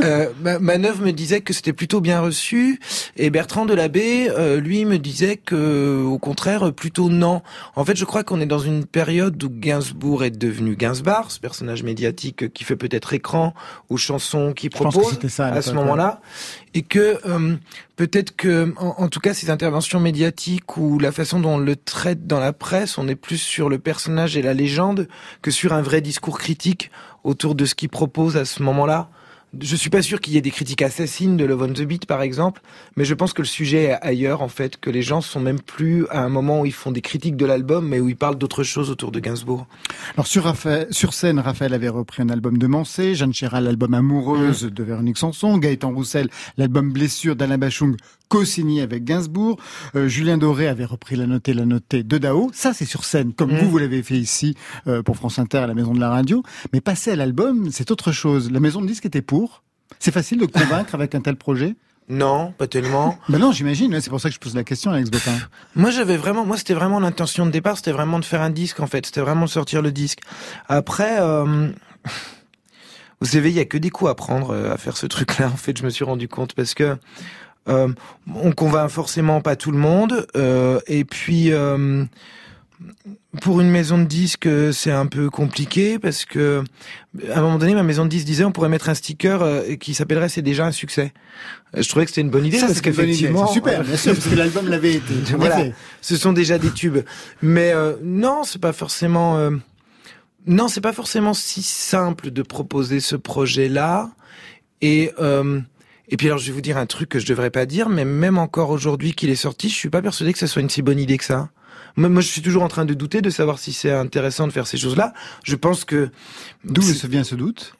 euh, 0.02 0.28
Manœuvre 0.60 1.04
me 1.06 1.12
disait 1.12 1.40
que 1.42 1.54
c'était 1.54 1.74
plutôt 1.74 2.02
bien 2.02 2.20
reçu, 2.20 2.80
et 3.16 3.30
Bertrand 3.30 3.66
Delabé, 3.66 4.30
euh, 4.30 4.60
lui, 4.60 4.84
me 4.86 4.98
disait 5.00 5.38
que 5.38 6.04
au 6.04 6.18
contraire 6.20 6.74
plutôt 6.74 7.10
non. 7.10 7.42
En 7.76 7.86
fait, 7.86 7.96
je 7.96 8.06
crois 8.06 8.24
qu'on 8.24 8.42
est 8.42 8.46
dans 8.46 8.60
une 8.60 8.86
période 8.86 9.42
où 9.42 9.50
Gainsbourg 9.50 10.24
est 10.26 10.38
devenu 10.38 10.76
Gainsbar, 10.76 11.32
ce 11.32 11.40
personnage 11.40 11.82
médiatique 11.84 12.52
qui 12.54 12.64
fait 12.66 12.76
peut-être 12.76 13.14
écran 13.14 13.54
aux 13.90 13.98
chansons 13.98 14.54
qu'il 14.54 14.70
propose 14.70 15.20
ça, 15.28 15.48
à, 15.48 15.54
à 15.54 15.62
ce 15.62 15.72
moment-là, 15.74 16.22
et 16.74 16.82
que 16.82 17.20
euh, 17.26 17.56
peut-être 17.96 18.36
que, 18.36 18.74
en, 18.78 19.04
en, 19.04 19.08
tout 19.08 19.20
cas, 19.20 19.34
ces 19.34 19.50
interventions 19.50 20.00
médiatiques 20.00 20.78
ou 20.78 21.00
la 21.00 21.12
façon 21.12 21.40
dont 21.40 21.56
on 21.56 21.58
le 21.58 21.76
traite 21.76 22.28
dans 22.28 22.40
la 22.40 22.54
presse, 22.54 22.98
on 22.98 23.08
est 23.08 23.16
plus 23.16 23.38
sur 23.38 23.70
le 23.70 23.80
personnage 23.80 24.38
et 24.38 24.42
la 24.42 24.54
légende 24.54 25.08
que 25.42 25.52
sur 25.52 25.74
un 25.74 25.82
vrai 25.82 26.02
discours 26.02 26.40
critique 26.40 26.92
autour 27.24 27.56
de 27.56 27.66
ce 27.66 27.76
qu'il 27.76 27.90
propose 27.90 28.38
à 28.38 28.46
ce 28.46 28.64
moment-là. 28.64 29.10
Je 29.60 29.76
suis 29.76 29.90
pas 29.90 30.04
sûr 30.04 30.22
qu'il 30.22 30.34
y 30.34 30.38
ait 30.38 30.42
des 30.42 30.52
critiques 30.52 30.84
assassines 30.84 31.36
de 31.36 31.44
Love 31.44 31.64
on 31.64 31.74
the 31.74 31.82
Beat, 31.82 32.06
par 32.06 32.22
exemple, 32.22 32.62
mais 32.96 33.04
je 33.04 33.16
pense 33.16 33.34
que 33.34 33.42
le 33.42 33.48
sujet 33.48 33.86
est 33.86 33.98
ailleurs, 34.02 34.44
en 34.44 34.48
fait, 34.48 34.80
que 34.80 34.92
les 34.92 35.02
gens 35.02 35.22
sont 35.22 35.40
même 35.40 35.60
plus 35.60 36.06
à 36.10 36.22
un 36.22 36.30
moment 36.30 36.62
où 36.62 36.66
ils 36.68 36.74
font 36.74 36.92
des 36.92 37.02
critiques 37.02 37.36
de 37.36 37.48
l'album, 37.48 37.88
mais 37.88 38.00
où 38.00 38.08
ils 38.10 38.16
parlent 38.16 38.38
d'autres 38.38 38.62
choses 38.62 38.92
autour 38.92 39.12
de 39.12 39.20
Gainsbourg. 39.20 39.66
Alors, 40.14 40.28
sur, 40.28 40.44
Raphaël, 40.44 40.88
sur 40.92 41.14
scène, 41.14 41.40
Raphaël 41.40 41.74
avait 41.74 41.90
repris 41.90 42.22
un 42.22 42.30
album 42.30 42.60
de 42.60 42.68
Mancé, 42.68 43.16
Jeanne 43.16 43.34
Chéral, 43.34 43.64
l'album 43.64 43.96
Amoureuse 43.96 44.66
mmh. 44.66 44.70
de 44.70 44.84
Véronique 44.84 45.18
Sanson, 45.18 45.58
Gaëtan 45.58 45.94
Roussel, 45.94 46.30
l'album 46.58 46.92
Blessure 46.92 47.36
d'Alain 47.36 47.58
Bachung, 47.58 47.96
co-signé 48.28 48.84
avec 48.84 49.04
Gainsbourg. 49.04 49.58
Euh, 49.96 50.08
Julien 50.08 50.38
Doré 50.38 50.68
avait 50.68 50.86
repris 50.86 51.16
La 51.16 51.26
Notée, 51.26 51.56
La 51.56 51.66
Notée 51.66 52.04
de 52.04 52.18
Dao. 52.20 52.52
Ça, 52.54 52.74
c'est 52.74 52.86
sur 52.86 53.04
scène, 53.04 53.34
comme 53.34 53.52
mmh. 53.52 53.58
vous, 53.58 53.70
vous 53.72 53.78
l'avez 53.80 54.04
fait 54.04 54.18
ici 54.18 54.54
euh, 54.86 55.02
pour 55.02 55.16
France 55.16 55.40
Inter 55.40 55.58
à 55.58 55.68
la 55.68 55.74
Maison 55.74 55.96
de 55.96 56.00
la 56.00 56.10
Radio. 56.10 56.44
Mais 56.72 56.82
passer 56.82 57.10
à 57.12 57.16
l'album, 57.16 57.70
c'est 57.72 57.90
autre 57.90 58.12
chose. 58.12 58.52
La 58.52 58.60
Maison 58.60 58.82
de 58.82 58.86
Disque 58.86 59.08
était 59.08 59.24
pour 59.24 59.39
c'est 60.00 60.12
facile 60.12 60.40
de 60.40 60.46
convaincre 60.46 60.96
avec 60.96 61.16
un 61.16 61.22
tel 61.22 61.36
projet 61.36 61.76
non, 62.12 62.54
pas 62.58 62.66
tellement. 62.66 63.20
ben 63.30 63.38
non, 63.38 63.52
j'imagine. 63.52 64.02
C'est 64.02 64.10
pour 64.10 64.20
ça 64.20 64.30
que 64.30 64.36
je 64.36 64.40
pose 64.40 64.56
la 64.56 64.64
question, 64.64 64.90
Alex 64.90 65.12
Bopin. 65.12 65.38
Moi, 65.76 65.92
j'avais 65.92 66.18
vraiment, 66.18 66.44
moi, 66.44 66.58
c'était 66.58 66.74
vraiment 66.74 67.00
l'intention 67.00 67.46
de 67.46 67.52
départ. 67.52 67.78
C'était 67.78 67.92
vraiment 67.92 68.18
de 68.18 68.26
faire 68.26 68.42
un 68.42 68.50
disque, 68.50 68.80
en 68.80 68.88
fait. 68.88 69.06
C'était 69.06 69.22
vraiment 69.22 69.46
de 69.46 69.50
sortir 69.50 69.84
le 69.84 69.92
disque. 69.92 70.20
Après, 70.68 71.20
euh... 71.20 71.70
vous 73.22 73.28
savez, 73.28 73.52
il 73.52 73.56
y 73.56 73.60
a 73.60 73.66
que 73.66 73.78
des 73.78 73.92
coups 73.92 74.10
à 74.10 74.16
prendre 74.16 74.56
euh, 74.56 74.74
à 74.74 74.78
faire 74.78 74.98
ce 74.98 75.06
truc-là. 75.06 75.50
En 75.54 75.58
fait, 75.58 75.78
je 75.78 75.84
me 75.84 75.92
suis 75.92 76.04
rendu 76.04 76.28
compte 76.28 76.56
parce 76.56 76.74
que 76.74 76.98
euh, 77.68 77.90
on 78.34 78.54
convainc 78.54 78.90
forcément 78.90 79.42
pas 79.42 79.56
tout 79.56 79.72
le 79.72 79.78
monde. 79.78 80.26
Euh, 80.36 80.80
et 80.88 81.06
puis 81.06 81.52
pour 83.42 83.62
une 83.62 83.70
maison 83.70 83.98
de 83.98 84.06
disques, 84.06 84.50
c'est 84.74 84.92
un 84.92 85.06
peu 85.06 85.30
compliqué 85.30 86.00
parce 86.00 86.26
que 86.26 86.64
à 87.34 87.40
un 87.40 87.42
moment 87.42 87.58
donné, 87.58 87.74
ma 87.74 87.84
maison 87.84 88.06
de 88.06 88.10
disques 88.10 88.26
disait 88.26 88.44
on 88.44 88.52
pourrait 88.52 88.70
mettre 88.70 88.90
un 88.90 88.94
sticker 88.94 89.42
euh, 89.42 89.76
qui 89.76 89.94
s'appellerait 89.94 90.30
c'est 90.30 90.42
déjà 90.42 90.66
un 90.66 90.72
succès. 90.72 91.14
Je 91.76 91.88
trouvais 91.88 92.06
que 92.06 92.12
c'était 92.12 92.22
une 92.22 92.30
bonne 92.30 92.46
idée 92.46 92.58
Ça, 92.58 92.68
parce 92.68 92.82
qu'effectivement, 92.82 93.48
super, 93.48 93.84
bien 93.84 93.98
sûr, 93.98 94.14
parce 94.14 94.28
que 94.28 94.36
l'album 94.36 94.68
l'avait 94.68 94.96
été. 94.96 95.14
voilà, 95.38 95.66
ce 96.02 96.16
sont 96.16 96.34
déjà 96.34 96.58
des 96.58 96.72
tubes. 96.72 97.00
Mais 97.42 97.72
euh, 97.72 97.96
non, 98.02 98.44
c'est 98.44 98.62
pas 98.62 98.74
forcément. 98.74 99.38
Euh, 99.38 99.52
non, 100.48 100.68
c'est 100.68 100.82
pas 100.82 100.94
forcément 100.94 101.34
si 101.34 101.62
simple 101.62 102.32
de 102.32 102.42
proposer 102.42 103.00
ce 103.00 103.16
projet-là. 103.16 104.10
Et 104.82 105.12
euh, 105.20 105.60
et 106.10 106.18
puis 106.18 106.28
alors, 106.28 106.40
je 106.40 106.48
vais 106.48 106.54
vous 106.54 106.62
dire 106.62 106.78
un 106.78 106.88
truc 106.88 107.10
que 107.10 107.20
je 107.20 107.28
devrais 107.28 107.52
pas 107.52 107.66
dire, 107.66 107.88
mais 107.88 108.04
même 108.04 108.38
encore 108.38 108.72
aujourd'hui 108.72 109.14
qu'il 109.14 109.30
est 109.30 109.36
sorti, 109.36 109.70
je 109.70 109.76
suis 109.76 109.90
pas 109.90 110.02
persuadé 110.02 110.34
que 110.34 110.40
ce 110.40 110.48
soit 110.48 110.62
une 110.62 110.70
si 110.70 110.82
bonne 110.82 111.00
idée 111.00 111.18
que 111.18 111.24
ça. 111.24 111.50
Moi, 112.08 112.22
je 112.22 112.28
suis 112.28 112.42
toujours 112.42 112.64
en 112.64 112.70
train 112.70 112.86
de 112.86 112.94
douter 112.94 113.22
de 113.22 113.30
savoir 113.30 113.60
si 113.60 113.74
c'est 113.74 113.92
intéressant 113.92 114.48
de 114.48 114.54
faire 114.54 114.68
ces 114.68 114.78
choses-là. 114.78 115.14
Je 115.44 115.56
pense 115.56 115.84
que 115.84 116.10
d'où 116.64 116.82
vient 116.82 117.24
ce 117.24 117.36
doute? 117.36 117.76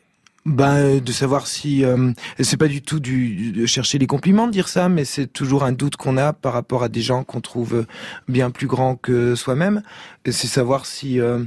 Ben, 0.46 1.00
de 1.00 1.12
savoir 1.12 1.48
si 1.48 1.84
euh, 1.84 2.12
c'est 2.40 2.58
pas 2.58 2.68
du 2.68 2.82
tout 2.82 3.00
du 3.00 3.52
de 3.52 3.66
chercher 3.66 3.98
les 3.98 4.08
compliments 4.08 4.48
de 4.48 4.52
dire 4.52 4.68
ça, 4.68 4.90
mais 4.90 5.06
c'est 5.06 5.28
toujours 5.28 5.64
un 5.64 5.74
doute 5.74 5.96
qu'on 5.96 6.18
a 6.18 6.34
par 6.34 6.54
rapport 6.54 6.82
à 6.82 6.90
des 6.90 7.02
gens 7.02 7.24
qu'on 7.24 7.42
trouve 7.42 7.86
bien 8.28 8.50
plus 8.50 8.66
grands 8.66 8.96
que 8.96 9.36
soi-même. 9.36 9.84
C'est 10.26 10.48
savoir 10.48 10.86
si 10.86 11.20
euh, 11.20 11.44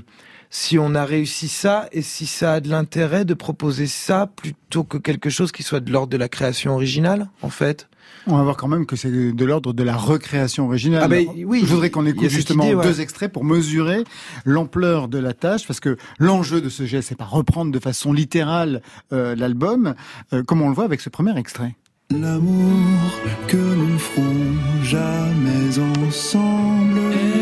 si 0.50 0.78
on 0.78 0.94
a 0.94 1.06
réussi 1.06 1.48
ça 1.48 1.88
et 1.92 2.02
si 2.02 2.26
ça 2.26 2.54
a 2.54 2.60
de 2.60 2.68
l'intérêt 2.68 3.24
de 3.24 3.34
proposer 3.34 3.86
ça 3.86 4.30
plutôt 4.36 4.84
que 4.84 4.98
quelque 4.98 5.30
chose 5.30 5.50
qui 5.50 5.62
soit 5.62 5.80
de 5.80 5.90
l'ordre 5.90 6.10
de 6.10 6.18
la 6.18 6.28
création 6.28 6.74
originale, 6.74 7.28
en 7.40 7.48
fait. 7.48 7.88
On 8.26 8.37
va 8.37 8.42
voir 8.42 8.56
quand 8.56 8.68
même 8.68 8.87
que 8.87 8.97
c'est 8.97 9.11
de 9.11 9.44
l'ordre 9.44 9.73
de 9.73 9.82
la 9.82 9.97
recréation 9.97 10.66
originale. 10.66 11.02
Ah 11.04 11.09
ben, 11.09 11.26
oui, 11.44 11.61
Je 11.61 11.66
voudrais 11.66 11.90
qu'on 11.90 12.06
écoute 12.06 12.28
justement 12.28 12.64
idée, 12.64 12.75
ouais. 12.75 12.85
deux 12.85 13.00
extraits 13.00 13.32
pour 13.32 13.44
mesurer 13.44 14.04
l'ampleur 14.44 15.09
de 15.09 15.18
la 15.18 15.32
tâche, 15.35 15.66
parce 15.66 15.80
que 15.80 15.97
l'enjeu 16.18 16.61
de 16.61 16.68
ce 16.68 16.87
geste, 16.87 17.09
c'est 17.09 17.18
pas 17.18 17.25
reprendre 17.25 17.73
de 17.73 17.78
façon 17.78 18.12
littérale 18.12 18.82
euh, 19.12 19.35
l'album, 19.35 19.94
euh, 20.32 20.42
comme 20.42 20.62
on 20.62 20.68
le 20.68 20.75
voit 20.75 20.85
avec 20.85 21.00
ce 21.00 21.09
premier 21.09 21.37
extrait? 21.38 21.75
L'amour 22.11 23.11
que 23.49 23.56
nous 23.56 23.99
ferons 23.99 24.82
jamais 24.82 25.78
ensemble 25.78 27.41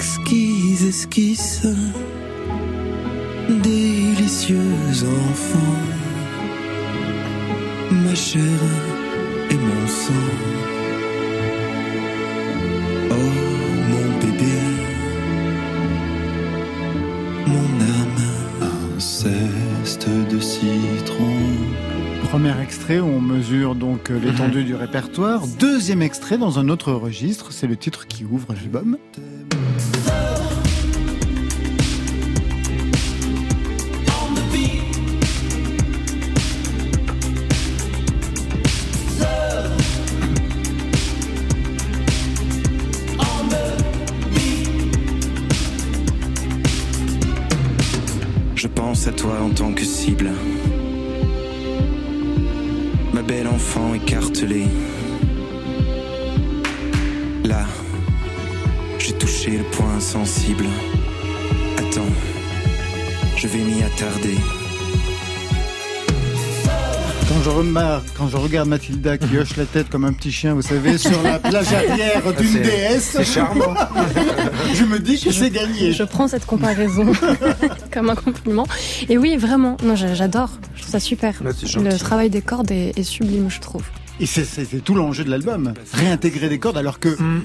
Exquise 0.00 0.82
esquisse, 0.86 1.66
délicieux 3.50 4.56
enfant, 5.28 5.76
ma 7.90 8.14
chair 8.14 8.60
et 9.50 9.56
mon 9.56 9.86
sang. 9.86 10.12
Oh 13.10 13.14
mon 13.90 14.06
bébé, 14.20 14.56
mon 17.46 17.70
âme, 17.98 18.96
inceste 18.96 20.08
de 20.08 20.40
citron. 20.40 21.36
Premier 22.30 22.58
extrait 22.62 23.00
où 23.00 23.06
on 23.06 23.20
mesure 23.20 23.74
donc 23.74 24.08
l'étendue 24.08 24.64
du 24.70 24.74
répertoire. 24.74 25.42
Deuxième 25.58 26.00
extrait 26.00 26.38
dans 26.38 26.58
un 26.58 26.70
autre 26.70 26.90
registre, 26.90 27.52
c'est 27.52 27.66
le 27.66 27.76
titre 27.76 28.06
qui 28.06 28.24
ouvre 28.24 28.54
l'album. 28.54 28.96
Quand 68.20 68.28
je 68.28 68.36
regarde 68.36 68.68
Mathilda 68.68 69.16
qui 69.16 69.38
hoche 69.38 69.56
la 69.56 69.64
tête 69.64 69.88
comme 69.88 70.04
un 70.04 70.12
petit 70.12 70.30
chien, 70.30 70.52
vous 70.52 70.60
savez, 70.60 70.98
sur 70.98 71.22
la 71.22 71.38
plage 71.38 71.72
arrière 71.72 72.22
d'une 72.38 72.60
déesse, 72.60 73.12
C'est 73.16 73.24
charmant. 73.24 73.74
je 74.74 74.84
me 74.84 74.98
dis 74.98 75.18
que 75.18 75.32
c'est 75.32 75.48
gagné. 75.48 75.92
Je 75.92 76.02
prends 76.02 76.28
cette 76.28 76.44
comparaison 76.44 77.10
comme 77.92 78.10
un 78.10 78.14
compliment. 78.14 78.66
Et 79.08 79.16
oui, 79.16 79.38
vraiment, 79.38 79.78
non, 79.82 79.96
j'a- 79.96 80.12
j'adore. 80.12 80.50
Je 80.74 80.82
trouve 80.82 80.92
ça 80.92 81.00
super. 81.00 81.34
Le 81.42 81.96
travail 81.98 82.28
des 82.28 82.42
cordes 82.42 82.70
est, 82.70 82.92
est 82.98 83.02
sublime, 83.04 83.48
je 83.50 83.58
trouve. 83.60 83.84
Et 84.20 84.26
c'est- 84.26 84.44
tout 84.84 84.94
l'enjeu 84.94 85.24
de 85.24 85.30
l'album. 85.30 85.72
Réintégrer 85.94 86.50
des 86.50 86.58
cordes 86.58 86.76
alors 86.76 86.98
que 87.00 87.08
Mm. 87.08 87.42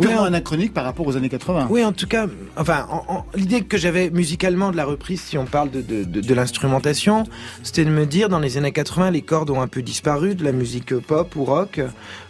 Purement 0.00 0.22
Ouais. 0.22 0.26
anachronique 0.28 0.72
par 0.74 0.84
rapport 0.84 1.06
aux 1.06 1.16
années 1.16 1.28
80. 1.28 1.68
Oui, 1.70 1.84
en 1.84 1.92
tout 1.92 2.06
cas, 2.06 2.26
enfin, 2.56 2.86
en- 2.90 3.04
en- 3.08 3.26
l'idée 3.34 3.62
que 3.62 3.78
j'avais 3.78 4.10
musicalement 4.10 4.70
de 4.70 4.76
la 4.76 4.84
reprise, 4.84 5.20
si 5.20 5.38
on 5.38 5.44
parle 5.46 5.70
de, 5.70 5.80
de, 5.80 6.04
de, 6.04 6.20
de 6.20 6.34
l'instrumentation, 6.34 7.24
c'était 7.62 7.84
de 7.84 7.90
me 7.90 8.06
dire, 8.06 8.28
dans 8.28 8.38
les 8.40 8.56
années 8.58 8.72
80, 8.72 9.10
les 9.10 9.22
cordes 9.22 9.50
ont 9.50 9.60
un 9.60 9.68
peu 9.68 9.82
disparu 9.82 10.34
de 10.34 10.44
la 10.44 10.52
musique 10.52 10.94
pop 10.98 11.34
ou 11.36 11.44
rock. 11.44 11.80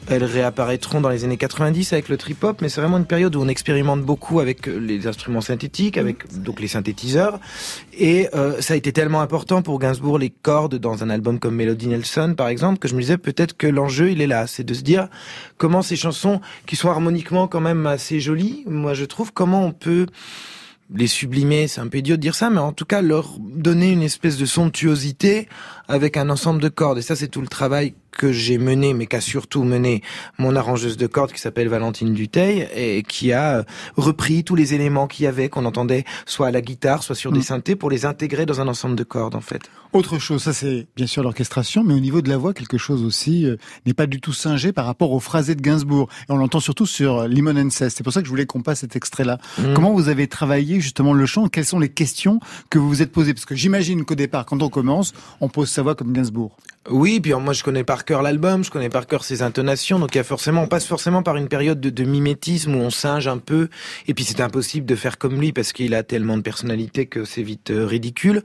Elles 0.09 0.22
réapparaîtront 0.22 1.00
dans 1.00 1.09
les 1.09 1.24
années 1.24 1.37
90 1.37 1.92
avec 1.92 2.09
le 2.09 2.16
trip-hop, 2.16 2.61
mais 2.62 2.68
c'est 2.68 2.81
vraiment 2.81 2.98
une 2.98 3.07
période 3.07 3.35
où 3.35 3.40
on 3.40 3.48
expérimente 3.48 4.02
beaucoup 4.02 4.38
avec 4.38 4.68
euh, 4.68 4.79
les 4.79 5.09
instruments 5.09 5.40
synthétiques, 5.40 5.98
avec 5.98 6.33
donc 6.42 6.61
les 6.61 6.68
synthétiseurs. 6.68 7.40
Et 7.98 8.29
euh, 8.35 8.61
ça 8.61 8.74
a 8.74 8.76
été 8.76 8.92
tellement 8.92 9.20
important 9.20 9.62
pour 9.62 9.81
Gainsbourg, 9.81 10.18
les 10.18 10.31
cordes, 10.31 10.76
dans 10.76 11.02
un 11.02 11.11
album 11.11 11.40
comme 11.40 11.57
Melody 11.57 11.88
Nelson, 11.88 12.35
par 12.37 12.46
exemple, 12.48 12.79
que 12.79 12.87
je 12.87 12.94
me 12.94 13.00
disais 13.00 13.18
peut-être 13.18 13.57
que 13.57 13.66
l'enjeu, 13.66 14.11
il 14.12 14.20
est 14.20 14.29
là. 14.29 14.46
C'est 14.46 14.62
de 14.62 14.74
se 14.74 14.83
dire 14.83 15.09
comment 15.59 15.83
ces 15.83 15.96
chansons, 15.96 16.40
qui 16.66 16.76
sont 16.76 16.88
harmoniquement 16.90 17.48
quand 17.57 17.62
même 17.62 17.87
assez 17.87 18.21
jolies, 18.21 18.64
moi 18.66 18.92
je 18.92 19.07
trouve, 19.07 19.33
comment 19.33 19.64
on 19.64 19.73
peut 19.73 20.05
les 20.95 21.07
sublimer, 21.07 21.69
c'est 21.69 21.81
un 21.81 21.88
peu 21.88 21.97
idiot 21.97 22.16
de 22.16 22.21
dire 22.21 22.35
ça, 22.35 22.51
mais 22.51 22.59
en 22.59 22.73
tout 22.73 22.85
cas 22.85 23.01
leur 23.01 23.38
donner 23.40 23.90
une 23.90 24.03
espèce 24.03 24.37
de 24.37 24.45
somptuosité 24.45 25.49
avec 25.88 26.16
un 26.16 26.31
ensemble 26.31 26.61
de 26.61 26.68
cordes. 26.68 26.99
Et 26.99 27.03
ça, 27.03 27.16
c'est 27.16 27.29
tout 27.29 27.40
le 27.40 27.49
travail 27.49 27.94
que 28.12 28.33
j'ai 28.33 28.57
mené, 28.57 28.94
mais 28.94 29.05
qu'a 29.07 29.20
surtout 29.20 29.62
mené 29.62 30.03
mon 30.38 30.57
arrangeuse 30.57 30.96
de 30.96 31.07
cordes 31.07 31.33
qui 31.33 31.40
s'appelle 31.40 31.68
Valentine 31.68 32.14
Duteil 32.14 32.66
et 32.75 33.03
qui 33.03 33.33
a 33.33 33.59
euh, 33.59 33.62
repris 33.99 34.42
tous 34.42 34.55
les 34.55 34.72
éléments 34.72 35.07
qu'il 35.07 35.25
y 35.25 35.27
avait, 35.27 35.51
qu'on 35.51 35.66
entendait 35.66 36.05
soit 36.25 36.46
à 36.46 36.51
la 36.51 36.62
guitare, 36.62 37.03
soit 37.03 37.14
sur 37.14 37.31
des 37.31 37.40
Mm. 37.40 37.42
synthés, 37.42 37.77
pour 37.77 37.90
les 37.90 38.07
intégrer 38.07 38.46
dans 38.46 38.62
un 38.62 38.68
ensemble 38.68 38.96
de 38.96 39.05
cordes, 39.05 39.35
en 39.35 39.42
fait. 39.42 39.61
Autre 39.92 40.18
chose, 40.18 40.42
ça 40.42 40.53
c'est 40.55 40.87
bien 40.96 41.07
sûr 41.07 41.22
l'orchestration, 41.22 41.85
mais 41.85 41.94
au 41.94 42.01
niveau 42.01 42.22
de 42.22 42.29
la 42.31 42.38
voix, 42.38 42.55
quelque 42.55 42.79
chose 42.79 43.05
aussi 43.05 43.44
euh, 43.44 43.57
n'est 43.85 43.94
pas 43.94 44.07
du 44.07 44.20
tout 44.20 44.33
singé 44.33 44.72
par 44.72 44.87
rapport 44.87 45.12
au 45.12 45.20
phrasé 45.20 45.55
de 45.55 45.61
Gainsbourg. 45.61 46.09
Et 46.29 46.33
on 46.33 46.37
l'entend 46.38 46.61
surtout 46.61 46.87
sur 46.87 47.20
euh, 47.20 47.29
Limon 47.29 47.57
and. 47.57 47.68
C'est 47.70 48.03
pour 48.03 48.12
ça 48.14 48.20
que 48.20 48.27
je 48.27 48.31
voulais 48.31 48.46
qu'on 48.46 48.62
passe 48.62 48.81
cet 48.81 48.96
extrait-là. 48.96 49.38
Mm. 49.59 49.75
Comment 49.75 49.92
vous 49.92 50.09
avez 50.09 50.27
travaillé 50.27 50.81
justement 50.81 51.12
le 51.12 51.27
chant? 51.27 51.49
Quelles 51.49 51.66
sont 51.66 51.79
les 51.79 51.90
questions 51.90 52.40
que 52.70 52.79
vous 52.79 52.88
vous 52.88 53.03
êtes 53.03 53.12
posées? 53.12 53.35
Parce 53.35 53.44
que 53.44 53.55
j'imagine 53.55 54.05
qu'au 54.07 54.14
départ, 54.14 54.46
quand 54.46 54.62
on 54.62 54.70
commence, 54.70 55.12
on 55.42 55.49
pose 55.49 55.68
voix 55.83 55.95
comme 55.95 56.12
Gainsbourg. 56.12 56.57
Oui, 56.89 57.21
puis 57.21 57.33
moi 57.35 57.53
je 57.53 57.65
connais 57.65 57.85
par 57.85 58.05
cœur 58.05 58.23
l'album, 58.23 58.62
je 58.62 58.71
connais 58.71 58.89
par 58.89 59.07
cœur 59.07 59.25
ses 59.25 59.43
intonations, 59.43 59.99
donc 59.99 60.15
il 60.15 60.19
y 60.19 60.21
a 60.21 60.25
forcément, 60.25 60.62
on 60.62 60.69
passe 60.69 60.87
forcément 60.87 61.23
par 61.23 61.37
une 61.37 61.49
période 61.49 61.81
de, 61.81 62.05
mimétisme 62.05 62.75
où 62.77 62.79
on 62.79 62.91
singe 62.91 63.27
un 63.27 63.39
peu, 63.39 63.69
et 64.07 64.15
puis 64.15 64.25
c'est 64.25 64.41
impossible 64.41 64.87
de 64.87 64.95
faire 64.95 65.19
comme 65.19 65.41
lui 65.41 65.53
parce 65.53 65.73
qu'il 65.73 65.95
a 65.95 66.03
tellement 66.03 66.37
de 66.37 66.43
personnalité 66.43 67.07
que 67.07 67.25
c'est 67.25 67.43
vite 67.43 67.71
euh, 67.71 67.87
ridicule. 67.87 68.43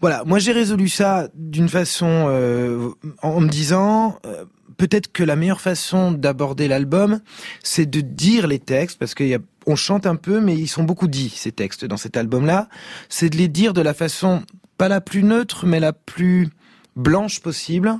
Voilà, 0.00 0.22
moi 0.24 0.38
j'ai 0.38 0.52
résolu 0.52 0.88
ça 0.88 1.28
d'une 1.34 1.68
façon 1.68 2.26
euh, 2.28 2.90
en, 3.22 3.40
me 3.40 3.48
disant. 3.48 4.18
euh, 4.26 4.44
Peut-être 4.76 5.10
que 5.10 5.24
la 5.24 5.34
meilleure 5.34 5.60
façon 5.60 6.12
d'aborder 6.12 6.68
l'album, 6.68 7.18
c'est 7.64 7.90
de 7.90 8.00
dire 8.00 8.46
les 8.46 8.60
textes, 8.60 8.96
parce 8.96 9.16
qu'il 9.16 9.26
y 9.26 9.34
a, 9.34 9.40
on 9.66 9.74
chante 9.74 10.06
un 10.06 10.14
peu, 10.14 10.40
mais 10.40 10.54
ils 10.54 10.68
sont 10.68 10.84
beaucoup 10.84 11.08
dits 11.08 11.30
ces 11.34 11.50
textes 11.50 11.84
dans 11.84 11.96
cet 11.96 12.16
album-là. 12.16 12.68
C'est 13.08 13.28
de 13.28 13.36
les 13.36 13.48
dire 13.48 13.72
de 13.72 13.80
la 13.80 13.92
façon 13.92 14.44
pas 14.78 14.88
la 14.88 15.00
plus 15.00 15.22
neutre, 15.22 15.66
mais 15.66 15.80
la 15.80 15.92
plus 15.92 16.48
blanche 16.96 17.40
possible, 17.40 17.94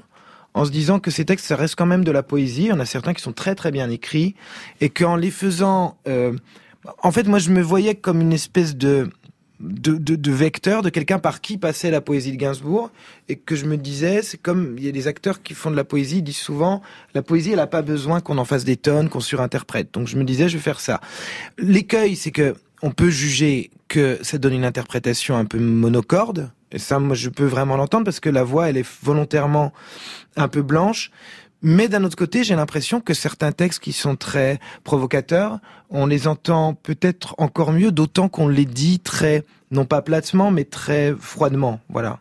en 0.55 0.65
se 0.65 0.71
disant 0.71 0.99
que 0.99 1.11
ces 1.11 1.25
textes, 1.25 1.47
ça 1.47 1.57
reste 1.57 1.75
quand 1.77 1.87
même 1.87 2.05
de 2.05 2.11
la 2.11 2.23
poésie. 2.23 2.73
En 2.73 2.81
a 2.81 2.87
certains 2.87 3.15
qui 3.15 3.23
sont 3.23 3.33
très 3.33 3.55
très 3.55 3.71
bien 3.71 3.91
écrits, 3.91 4.35
et 4.81 4.89
qu'en 4.89 5.17
les 5.17 5.31
faisant, 5.31 5.99
euh, 6.09 6.33
en 7.03 7.13
fait, 7.13 7.27
moi, 7.27 7.39
je 7.39 7.51
me 7.51 7.61
voyais 7.61 7.95
comme 7.95 8.21
une 8.21 8.33
espèce 8.33 8.77
de 8.77 9.11
de, 9.61 9.97
de, 9.97 10.15
de 10.15 10.31
vecteur, 10.31 10.83
de 10.83 10.89
quelqu'un 10.89 11.19
par 11.19 11.41
qui 11.41 11.59
passait 11.59 11.91
la 11.91 12.01
poésie 12.01 12.31
de 12.31 12.37
Gainsbourg, 12.37 12.91
et 13.29 13.37
que 13.37 13.57
je 13.57 13.65
me 13.67 13.77
disais, 13.77 14.23
c'est 14.23 14.39
comme 14.39 14.77
il 14.79 14.85
y 14.85 14.89
a 14.89 14.93
des 14.93 15.09
acteurs 15.09 15.43
qui 15.43 15.55
font 15.55 15.71
de 15.71 15.77
la 15.77 15.83
poésie, 15.85 16.19
ils 16.19 16.23
disent 16.23 16.37
souvent, 16.37 16.81
la 17.15 17.23
poésie, 17.23 17.51
elle 17.51 17.57
n'a 17.57 17.67
pas 17.67 17.83
besoin 17.83 18.21
qu'on 18.21 18.39
en 18.39 18.45
fasse 18.45 18.65
des 18.65 18.77
tonnes, 18.77 19.09
qu'on 19.09 19.21
surinterprète. 19.21 19.93
Donc 19.93 20.07
je 20.07 20.17
me 20.17 20.25
disais, 20.25 20.49
je 20.49 20.57
vais 20.57 20.63
faire 20.63 20.81
ça. 20.81 21.01
L'écueil, 21.59 22.15
c'est 22.15 22.31
que 22.31 22.55
on 22.83 22.93
peut 22.93 23.11
juger 23.11 23.71
que 23.89 24.19
ça 24.23 24.39
donne 24.39 24.53
une 24.53 24.65
interprétation 24.65 25.37
un 25.37 25.45
peu 25.45 25.59
monocorde, 25.59 26.53
et 26.73 26.79
ça, 26.79 26.99
moi, 26.99 27.15
je 27.15 27.29
peux 27.29 27.47
vraiment 27.47 27.77
l'entendre 27.77 28.05
parce 28.05 28.21
que 28.21 28.29
la 28.29 28.45
voix, 28.45 28.69
elle 28.69 28.77
est 28.77 28.89
volontairement 29.03 29.73
un 30.37 30.49
peu 30.49 30.63
blanche. 30.63 31.11
Mais 31.61 31.89
d'un 31.89 32.05
autre 32.05 32.17
côté, 32.17 32.45
j'ai 32.45 32.55
l'impression 32.55 33.01
que 33.01 33.15
certains 33.15 33.53
textes 33.53 33.81
qui 33.81 33.93
sont 33.93 34.15
très 34.15 34.61
provocateurs, 34.85 35.59
on 35.91 36.07
les 36.07 36.29
entend 36.29 36.75
peut-être 36.75 37.35
encore 37.39 37.73
mieux, 37.73 37.91
d'autant 37.91 38.29
qu'on 38.29 38.47
les 38.47 38.65
dit 38.65 39.01
très, 39.01 39.45
non 39.73 39.85
pas 39.85 40.03
platement, 40.03 40.51
mais 40.53 40.65
très 40.65 41.15
froidement. 41.19 41.81
Voilà. 41.89 42.21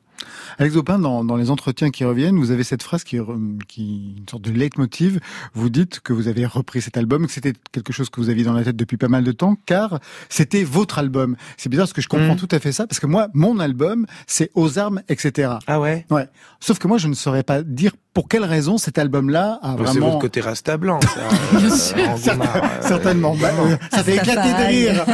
Alex 0.60 0.76
Opin, 0.76 1.00
dans, 1.00 1.24
dans 1.24 1.36
les 1.36 1.50
entretiens 1.52 1.90
qui 1.90 2.04
reviennent, 2.06 2.38
vous 2.38 2.52
avez 2.52 2.64
cette 2.64 2.84
phrase 2.84 3.04
qui, 3.04 3.18
re- 3.18 3.58
qui 3.68 4.16
une 4.18 4.28
sorte 4.30 4.44
de 4.44 4.52
leitmotiv. 4.52 5.20
Vous 5.54 5.70
dites 5.70 6.00
que 6.00 6.14
vous 6.14 6.28
avez 6.28 6.46
repris 6.46 6.82
cet 6.82 6.98
album, 6.98 7.26
que 7.28 7.32
c'était 7.32 7.54
quelque 7.72 7.94
chose 7.94 8.10
que 8.10 8.20
vous 8.22 8.30
aviez 8.30 8.44
dans 8.44 8.54
la 8.54 8.64
tête 8.64 8.76
depuis 8.76 8.98
pas 8.98 9.08
mal 9.08 9.24
de 9.24 9.32
temps, 9.32 9.56
car 9.66 10.00
c'était 10.30 10.64
votre 10.64 11.00
album. 11.00 11.36
C'est 11.58 11.70
bizarre 11.70 11.86
parce 11.86 11.94
que 11.94 12.02
je 12.02 12.08
comprends 12.08 12.34
Mm. 12.34 12.38
tout 12.38 12.48
à 12.52 12.60
fait 12.60 12.72
ça, 12.72 12.88
parce 12.88 13.00
que 13.00 13.08
moi, 13.08 13.28
mon 13.34 13.60
album, 13.60 14.06
c'est 14.28 14.52
aux 14.56 14.78
armes, 14.80 15.02
etc. 15.10 15.52
Ah 15.68 15.80
ouais? 15.80 16.06
Ouais. 16.10 16.28
Sauf 16.60 16.80
que 16.80 16.88
moi, 16.88 16.98
je 16.98 17.08
ne 17.08 17.14
saurais 17.14 17.44
pas 17.44 17.62
dire 17.64 17.94
pour 18.14 18.28
quelle 18.28 18.44
raison 18.46 18.78
cet 18.80 18.98
album-là 18.98 19.60
a 19.62 19.74
Bah, 19.76 19.76
C'est 19.78 19.84
vraiment... 19.92 20.08
votre 20.08 20.20
côté 20.20 20.42
rasta 20.42 20.76
blanc, 20.78 21.00
ça. 21.02 21.20
Bien 21.60 21.72
euh, 21.72 21.76
sûr. 21.76 21.98
Euh, 21.98 22.82
Certainement. 22.82 23.36
Bah, 23.40 23.50
euh, 23.60 23.78
ça 23.92 24.04
fait 24.04 24.16
éclater 24.16 24.50
de 24.50 24.68
rire. 24.68 25.06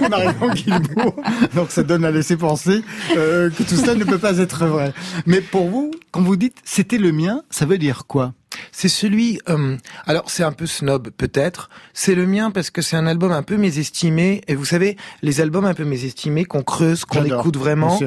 Marion 0.10 0.50
Guilbault. 0.54 1.16
Donc 1.54 1.70
ça 1.70 1.82
donne 1.82 2.04
à 2.04 2.10
laisser 2.12 2.36
penser 2.36 2.82
euh, 3.16 3.50
que 3.50 3.62
tout 3.64 3.74
cela 3.74 3.94
ne 3.96 4.04
peut 4.04 4.18
pas 4.18 4.38
être 4.38 4.45
vrai. 4.54 4.92
Mais 5.26 5.40
pour 5.40 5.68
vous, 5.68 5.90
quand 6.10 6.22
vous 6.22 6.36
dites 6.36 6.58
c'était 6.64 6.98
le 6.98 7.12
mien, 7.12 7.42
ça 7.50 7.66
veut 7.66 7.78
dire 7.78 8.06
quoi? 8.06 8.32
C'est 8.72 8.88
celui. 8.88 9.38
euh, 9.48 9.76
alors 10.06 10.30
c'est 10.30 10.42
un 10.42 10.52
peu 10.52 10.66
snob 10.66 11.10
peut-être. 11.10 11.68
C'est 11.92 12.14
le 12.14 12.26
mien 12.26 12.50
parce 12.50 12.70
que 12.70 12.82
c'est 12.82 12.96
un 12.96 13.06
album 13.06 13.32
un 13.32 13.42
peu 13.42 13.56
mésestimé. 13.56 14.42
Et 14.48 14.54
vous 14.54 14.64
savez, 14.64 14.96
les 15.22 15.40
albums 15.40 15.64
un 15.64 15.74
peu 15.74 15.84
mésestimés 15.84 16.44
qu'on 16.44 16.62
creuse, 16.62 17.04
qu'on 17.04 17.24
écoute 17.24 17.56
vraiment, 17.56 17.98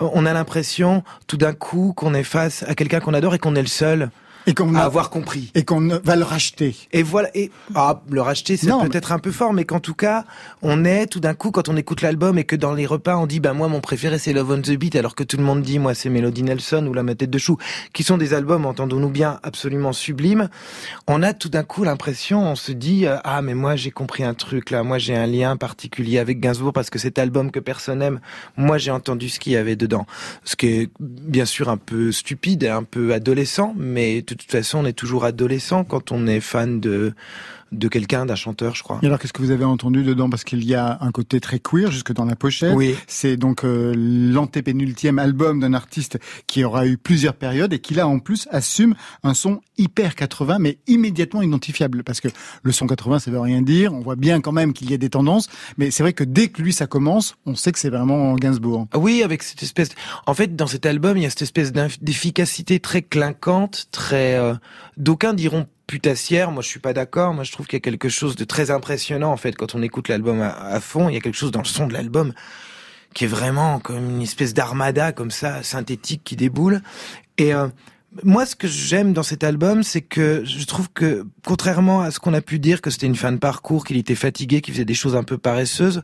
on 0.00 0.24
a 0.26 0.32
l'impression 0.32 1.02
tout 1.26 1.36
d'un 1.36 1.52
coup 1.52 1.92
qu'on 1.96 2.14
est 2.14 2.24
face 2.24 2.62
à 2.66 2.74
quelqu'un 2.74 3.00
qu'on 3.00 3.14
adore 3.14 3.34
et 3.34 3.38
qu'on 3.38 3.54
est 3.54 3.62
le 3.62 3.68
seul 3.68 4.10
Et 4.48 4.54
qu'on 4.54 4.74
à 4.74 4.80
a- 4.80 4.84
avoir 4.84 5.10
compris. 5.10 5.50
et 5.54 5.64
qu'on 5.64 5.86
va 6.02 6.16
le 6.16 6.24
racheter. 6.24 6.74
Et 6.92 7.02
voilà. 7.02 7.28
Et 7.36 7.50
ah, 7.74 8.00
le 8.10 8.20
racheter, 8.20 8.56
c'est 8.56 8.66
Non, 8.66 8.82
mais- 8.82 8.88
peut-être 8.88 9.12
un 9.12 9.18
peu 9.18 9.30
fort, 9.30 9.52
mais 9.52 9.64
qu'en 9.64 9.80
tout 9.80 9.94
cas, 9.94 10.24
on 10.62 10.84
est 10.84 11.06
tout 11.06 11.20
d'un 11.20 11.34
coup 11.34 11.50
quand 11.50 11.68
on 11.68 11.76
écoute 11.76 12.00
l'album 12.02 12.38
et 12.38 12.44
que 12.44 12.56
dans 12.56 12.72
les 12.74 12.86
repas 12.86 13.16
on 13.16 13.26
dit, 13.26 13.40
bah 13.40 13.52
moi 13.52 13.68
mon 13.68 13.80
préféré 13.80 14.18
c'est 14.18 14.32
Love 14.32 14.50
on 14.50 14.60
the 14.62 14.70
Beat, 14.72 14.96
alors 14.96 15.14
que 15.14 15.22
tout 15.24 15.36
le 15.36 15.42
monde 15.44 15.62
dit, 15.62 15.78
moi 15.78 15.94
c'est 15.94 16.08
Melody 16.10 16.42
Nelson 16.42 16.86
ou 16.88 16.94
La 16.94 17.02
Ma 17.02 17.14
tête 17.14 17.30
de 17.30 17.38
chou, 17.38 17.56
qui 17.92 18.02
sont 18.02 18.16
des 18.18 18.34
albums, 18.34 18.66
entendons-nous 18.66 19.10
bien, 19.10 19.38
absolument 19.42 19.92
sublimes. 19.92 20.48
On 21.06 21.22
a 21.22 21.32
tout 21.34 21.48
d'un 21.48 21.62
coup 21.62 21.84
l'impression, 21.84 22.42
on 22.50 22.56
se 22.56 22.72
dit, 22.72 23.06
euh, 23.06 23.16
ah 23.24 23.42
mais 23.42 23.54
moi 23.54 23.76
j'ai 23.76 23.90
compris 23.90 24.24
un 24.24 24.34
truc 24.34 24.70
là, 24.70 24.82
moi 24.82 24.98
j'ai 24.98 25.14
un 25.16 25.26
lien 25.26 25.56
particulier 25.56 26.18
avec 26.18 26.40
Gainsbourg 26.40 26.72
parce 26.72 26.90
que 26.90 26.98
cet 26.98 27.18
album 27.18 27.50
que 27.50 27.60
personne 27.60 27.98
n'aime, 27.98 28.20
moi 28.56 28.78
j'ai 28.78 28.90
entendu 28.90 29.28
ce 29.28 29.38
qu'il 29.40 29.52
y 29.52 29.56
avait 29.56 29.76
dedans, 29.76 30.06
ce 30.44 30.56
qui 30.56 30.66
est 30.68 30.90
bien 31.00 31.44
sûr 31.44 31.68
un 31.68 31.76
peu 31.76 32.12
stupide 32.12 32.62
et 32.62 32.68
un 32.68 32.82
peu 32.84 33.12
adolescent, 33.12 33.74
mais 33.76 34.22
de 34.22 34.34
toute 34.38 34.52
façon 34.52 34.78
on 34.80 34.84
est 34.84 34.92
toujours 34.92 35.24
adolescent 35.24 35.84
quand 35.84 36.12
on 36.12 36.26
est 36.26 36.40
fan 36.40 36.80
de 36.80 37.14
de 37.72 37.88
quelqu'un, 37.88 38.26
d'un 38.26 38.34
chanteur, 38.34 38.74
je 38.74 38.82
crois. 38.82 38.98
Et 39.02 39.06
alors 39.06 39.18
qu'est-ce 39.18 39.32
que 39.32 39.42
vous 39.42 39.50
avez 39.50 39.64
entendu 39.64 40.02
dedans? 40.02 40.30
Parce 40.30 40.44
qu'il 40.44 40.64
y 40.64 40.74
a 40.74 40.98
un 41.00 41.10
côté 41.10 41.40
très 41.40 41.58
queer 41.58 41.90
jusque 41.90 42.12
dans 42.12 42.24
la 42.24 42.36
pochette. 42.36 42.74
Oui. 42.74 42.94
C'est 43.06 43.36
donc 43.36 43.64
euh, 43.64 43.92
l'antépénultième 43.96 45.18
album 45.18 45.60
d'un 45.60 45.74
artiste 45.74 46.18
qui 46.46 46.64
aura 46.64 46.86
eu 46.86 46.96
plusieurs 46.96 47.34
périodes 47.34 47.72
et 47.72 47.78
qui 47.78 47.94
là 47.94 48.06
en 48.08 48.18
plus 48.18 48.48
assume 48.50 48.94
un 49.22 49.34
son 49.34 49.60
hyper 49.76 50.14
80 50.14 50.58
mais 50.60 50.78
immédiatement 50.86 51.42
identifiable 51.42 52.02
parce 52.04 52.20
que 52.20 52.28
le 52.62 52.72
son 52.72 52.86
80 52.86 53.18
ça 53.18 53.30
veut 53.30 53.40
rien 53.40 53.62
dire, 53.62 53.92
on 53.92 54.00
voit 54.00 54.16
bien 54.16 54.40
quand 54.40 54.52
même 54.52 54.72
qu'il 54.72 54.90
y 54.90 54.94
a 54.94 54.98
des 54.98 55.10
tendances 55.10 55.48
mais 55.76 55.90
c'est 55.90 56.02
vrai 56.02 56.12
que 56.12 56.24
dès 56.24 56.48
que 56.48 56.62
lui 56.62 56.72
ça 56.72 56.86
commence, 56.86 57.36
on 57.46 57.54
sait 57.54 57.72
que 57.72 57.78
c'est 57.78 57.90
vraiment 57.90 58.34
Gainsbourg. 58.36 58.86
Oui, 58.94 59.22
avec 59.22 59.42
cette 59.42 59.62
espèce. 59.62 59.90
En 60.26 60.34
fait, 60.34 60.56
dans 60.56 60.66
cet 60.66 60.86
album, 60.86 61.16
il 61.16 61.22
y 61.22 61.26
a 61.26 61.30
cette 61.30 61.42
espèce 61.42 61.72
d'efficacité 61.72 62.80
très 62.80 63.02
clinquante, 63.02 63.88
très. 63.90 64.36
euh, 64.36 64.54
D'aucuns 64.96 65.34
diront 65.34 65.66
putassière. 65.88 66.52
Moi, 66.52 66.62
je 66.62 66.68
suis 66.68 66.78
pas 66.78 66.92
d'accord. 66.92 67.34
Moi, 67.34 67.42
je 67.42 67.50
trouve 67.50 67.66
qu'il 67.66 67.76
y 67.76 67.78
a 67.78 67.80
quelque 67.80 68.08
chose 68.08 68.36
de 68.36 68.44
très 68.44 68.70
impressionnant 68.70 69.32
en 69.32 69.36
fait 69.36 69.56
quand 69.56 69.74
on 69.74 69.82
écoute 69.82 70.06
l'album 70.06 70.40
à, 70.40 70.78
fond. 70.78 71.08
Il 71.08 71.14
y 71.14 71.16
a 71.16 71.20
quelque 71.20 71.34
chose 71.34 71.50
dans 71.50 71.62
le 71.62 71.64
son 71.64 71.88
de 71.88 71.92
l'album 71.92 72.32
qui 73.14 73.24
est 73.24 73.28
vraiment 73.28 73.80
comme 73.80 74.10
une 74.10 74.22
espèce 74.22 74.54
d'armada 74.54 75.10
comme 75.10 75.32
ça 75.32 75.64
synthétique 75.64 76.22
qui 76.22 76.36
déboule. 76.36 76.82
Et 77.38 77.52
euh, 77.52 77.66
moi, 78.24 78.46
ce 78.46 78.56
que 78.56 78.66
j'aime 78.66 79.12
dans 79.12 79.22
cet 79.22 79.44
album, 79.44 79.82
c'est 79.82 80.00
que 80.00 80.42
je 80.44 80.64
trouve 80.64 80.88
que, 80.92 81.24
contrairement 81.46 82.00
à 82.00 82.10
ce 82.10 82.18
qu'on 82.18 82.34
a 82.34 82.40
pu 82.40 82.58
dire, 82.58 82.80
que 82.80 82.90
c'était 82.90 83.06
une 83.06 83.16
fin 83.16 83.32
de 83.32 83.38
parcours, 83.38 83.84
qu'il 83.84 83.96
était 83.96 84.14
fatigué, 84.14 84.60
qu'il 84.60 84.74
faisait 84.74 84.84
des 84.84 84.94
choses 84.94 85.16
un 85.16 85.22
peu 85.22 85.38
paresseuses, 85.38 86.02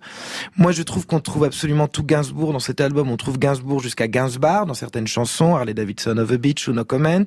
moi, 0.57 0.73
je 0.73 0.83
trouve 0.83 1.07
qu'on 1.07 1.21
trouve 1.21 1.45
absolument 1.45 1.89
tout 1.89 2.05
Gainsbourg 2.05 2.53
dans 2.53 2.61
cet 2.61 2.81
album. 2.81 3.11
On 3.11 3.17
trouve 3.17 3.39
Gainsbourg 3.39 3.81
jusqu'à 3.81 4.09
Gainsbar 4.09 4.67
dans 4.67 4.75
certaines 4.75 5.07
chansons, 5.07 5.55
Harley 5.55 5.75
Davidson 5.75 6.17
of 6.19 6.31
a 6.31 6.37
Beach 6.37 6.69
ou 6.69 6.73
No 6.73 6.85
Comment. 6.85 7.25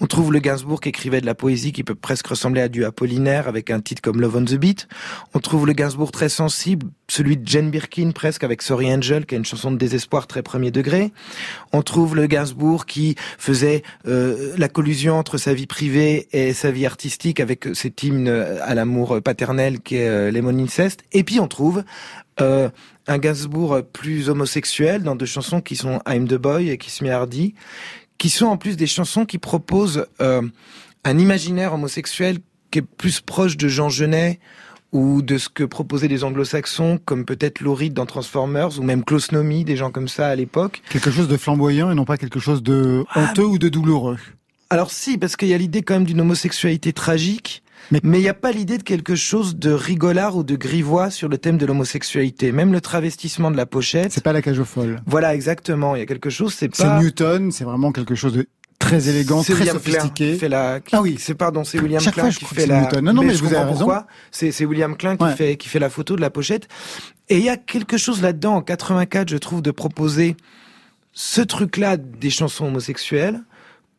On 0.00 0.06
trouve 0.06 0.32
le 0.32 0.38
Gainsbourg 0.38 0.80
qui 0.80 0.88
écrivait 0.88 1.20
de 1.20 1.26
la 1.26 1.34
poésie 1.34 1.72
qui 1.72 1.84
peut 1.84 1.94
presque 1.94 2.26
ressembler 2.26 2.62
à 2.62 2.68
du 2.68 2.84
Apollinaire 2.84 3.48
avec 3.48 3.70
un 3.70 3.80
titre 3.80 4.02
comme 4.02 4.20
Love 4.20 4.36
on 4.36 4.44
the 4.44 4.54
Beat. 4.54 4.88
On 5.34 5.40
trouve 5.40 5.66
le 5.66 5.72
Gainsbourg 5.72 6.12
très 6.12 6.28
sensible, 6.28 6.86
celui 7.08 7.36
de 7.36 7.46
Jane 7.46 7.70
Birkin 7.70 8.12
presque 8.12 8.44
avec 8.44 8.62
Sorry 8.62 8.92
Angel 8.92 9.26
qui 9.26 9.34
est 9.34 9.38
une 9.38 9.44
chanson 9.44 9.70
de 9.70 9.76
désespoir 9.76 10.26
très 10.26 10.42
premier 10.42 10.70
degré. 10.70 11.12
On 11.72 11.82
trouve 11.82 12.16
le 12.16 12.26
Gainsbourg 12.26 12.86
qui 12.86 13.16
faisait 13.38 13.82
euh, 14.06 14.21
la 14.56 14.68
collusion 14.68 15.18
entre 15.18 15.38
sa 15.38 15.54
vie 15.54 15.66
privée 15.66 16.28
et 16.32 16.52
sa 16.52 16.70
vie 16.70 16.86
artistique 16.86 17.40
avec 17.40 17.68
cet 17.74 18.02
hymne 18.02 18.28
à 18.28 18.74
l'amour 18.74 19.20
paternel 19.22 19.80
qui 19.80 19.96
est 19.96 20.08
euh, 20.08 20.30
Lemon 20.30 20.58
Incest. 20.58 21.02
Et 21.12 21.24
puis 21.24 21.40
on 21.40 21.48
trouve 21.48 21.84
euh, 22.40 22.68
un 23.06 23.18
Gainsbourg 23.18 23.82
plus 23.92 24.28
homosexuel 24.28 25.02
dans 25.02 25.16
deux 25.16 25.26
chansons 25.26 25.60
qui 25.60 25.76
sont 25.76 26.00
I'm 26.08 26.26
the 26.26 26.34
Boy 26.34 26.70
et 26.70 26.78
Kiss 26.78 27.02
Me 27.02 27.10
Hardy, 27.10 27.54
qui 28.18 28.30
sont 28.30 28.46
en 28.46 28.56
plus 28.56 28.76
des 28.76 28.86
chansons 28.86 29.26
qui 29.26 29.38
proposent 29.38 30.06
euh, 30.20 30.42
un 31.04 31.18
imaginaire 31.18 31.74
homosexuel 31.74 32.38
qui 32.70 32.78
est 32.78 32.82
plus 32.82 33.20
proche 33.20 33.56
de 33.56 33.68
Jean 33.68 33.88
Genet 33.88 34.38
ou 34.92 35.22
de 35.22 35.38
ce 35.38 35.48
que 35.48 35.64
proposaient 35.64 36.08
les 36.08 36.22
anglo-saxons, 36.24 36.98
comme 37.04 37.24
peut-être 37.24 37.60
Laurie 37.60 37.90
dans 37.90 38.06
Transformers, 38.06 38.78
ou 38.78 38.82
même 38.82 39.04
Klaus 39.04 39.32
Nomi, 39.32 39.64
des 39.64 39.76
gens 39.76 39.90
comme 39.90 40.08
ça 40.08 40.28
à 40.28 40.34
l'époque. 40.36 40.82
Quelque 40.90 41.10
chose 41.10 41.28
de 41.28 41.36
flamboyant 41.36 41.90
et 41.90 41.94
non 41.94 42.04
pas 42.04 42.18
quelque 42.18 42.38
chose 42.40 42.62
de 42.62 43.04
Ah, 43.10 43.20
honteux 43.30 43.44
ou 43.46 43.58
de 43.58 43.68
douloureux. 43.68 44.18
Alors 44.70 44.90
si, 44.90 45.18
parce 45.18 45.36
qu'il 45.36 45.48
y 45.48 45.54
a 45.54 45.58
l'idée 45.58 45.82
quand 45.82 45.94
même 45.94 46.04
d'une 46.04 46.20
homosexualité 46.20 46.92
tragique, 46.92 47.62
Mais- 47.90 48.00
il 48.04 48.20
n'y 48.20 48.28
a 48.28 48.34
pas 48.34 48.52
l'idée 48.52 48.78
de 48.78 48.82
quelque 48.82 49.14
chose 49.16 49.56
de 49.56 49.70
rigolard 49.72 50.36
ou 50.36 50.44
de 50.44 50.56
grivois 50.56 51.10
sur 51.10 51.28
le 51.28 51.36
thème 51.36 51.58
de 51.58 51.66
l'homosexualité. 51.66 52.52
Même 52.52 52.72
le 52.72 52.80
travestissement 52.80 53.50
de 53.50 53.56
la 53.56 53.66
pochette. 53.66 54.12
C'est 54.12 54.22
pas 54.22 54.32
la 54.32 54.40
cage 54.40 54.58
aux 54.60 54.64
folles. 54.64 55.00
Voilà, 55.06 55.34
exactement. 55.34 55.96
Il 55.96 55.98
y 55.98 56.02
a 56.02 56.06
quelque 56.06 56.30
chose, 56.30 56.54
c'est 56.54 56.74
C'est 56.74 56.84
pas... 56.84 57.00
Newton, 57.02 57.50
c'est 57.50 57.64
vraiment 57.64 57.92
quelque 57.92 58.14
chose 58.14 58.32
de 58.34 58.46
très 58.82 59.08
élégant, 59.08 59.42
très 59.42 59.54
William 59.54 59.80
Klein 59.80 59.92
sophistiqué. 59.94 60.32
qui 60.34 60.38
fait 60.38 60.48
la. 60.48 60.80
qui- 60.80 60.94
Ah 60.94 61.00
oui. 61.02 61.16
C'est 61.18 61.34
pardon, 61.34 61.64
c'est 61.64 61.78
William 61.80 62.00
Chaque 62.00 62.14
Klein 62.14 62.24
fois, 62.24 62.30
je 62.30 62.38
qui 62.38 62.44
crois 62.44 62.54
que 62.54 62.60
fait 62.60 62.66
c'est 62.66 62.72
la. 62.72 62.80
Newton. 62.82 63.04
Non, 63.04 63.12
non, 63.12 63.22
mais 63.22 63.34
je 63.34 63.42
vous 63.42 63.54
avez 63.54 63.70
raison. 63.70 63.90
c'est 64.30 64.64
William 64.64 64.96
Klein 64.96 65.16
qui 65.16 65.24
Ouais. 65.24 65.34
fait 65.36 65.56
qui 65.56 65.68
fait 65.68 65.78
la 65.78 65.90
photo 65.90 66.16
de 66.16 66.20
la 66.20 66.30
pochette. 66.30 66.68
Et 67.28 67.38
il 67.38 67.44
y 67.44 67.48
a 67.48 67.56
quelque 67.56 67.96
chose 67.96 68.20
là-dedans 68.22 68.56
en 68.56 68.62
84, 68.62 69.28
je 69.30 69.36
trouve, 69.38 69.62
de 69.62 69.70
proposer 69.70 70.36
ce 71.12 71.40
truc-là 71.40 71.96
des 71.96 72.30
chansons 72.30 72.66
homosexuelles 72.66 73.40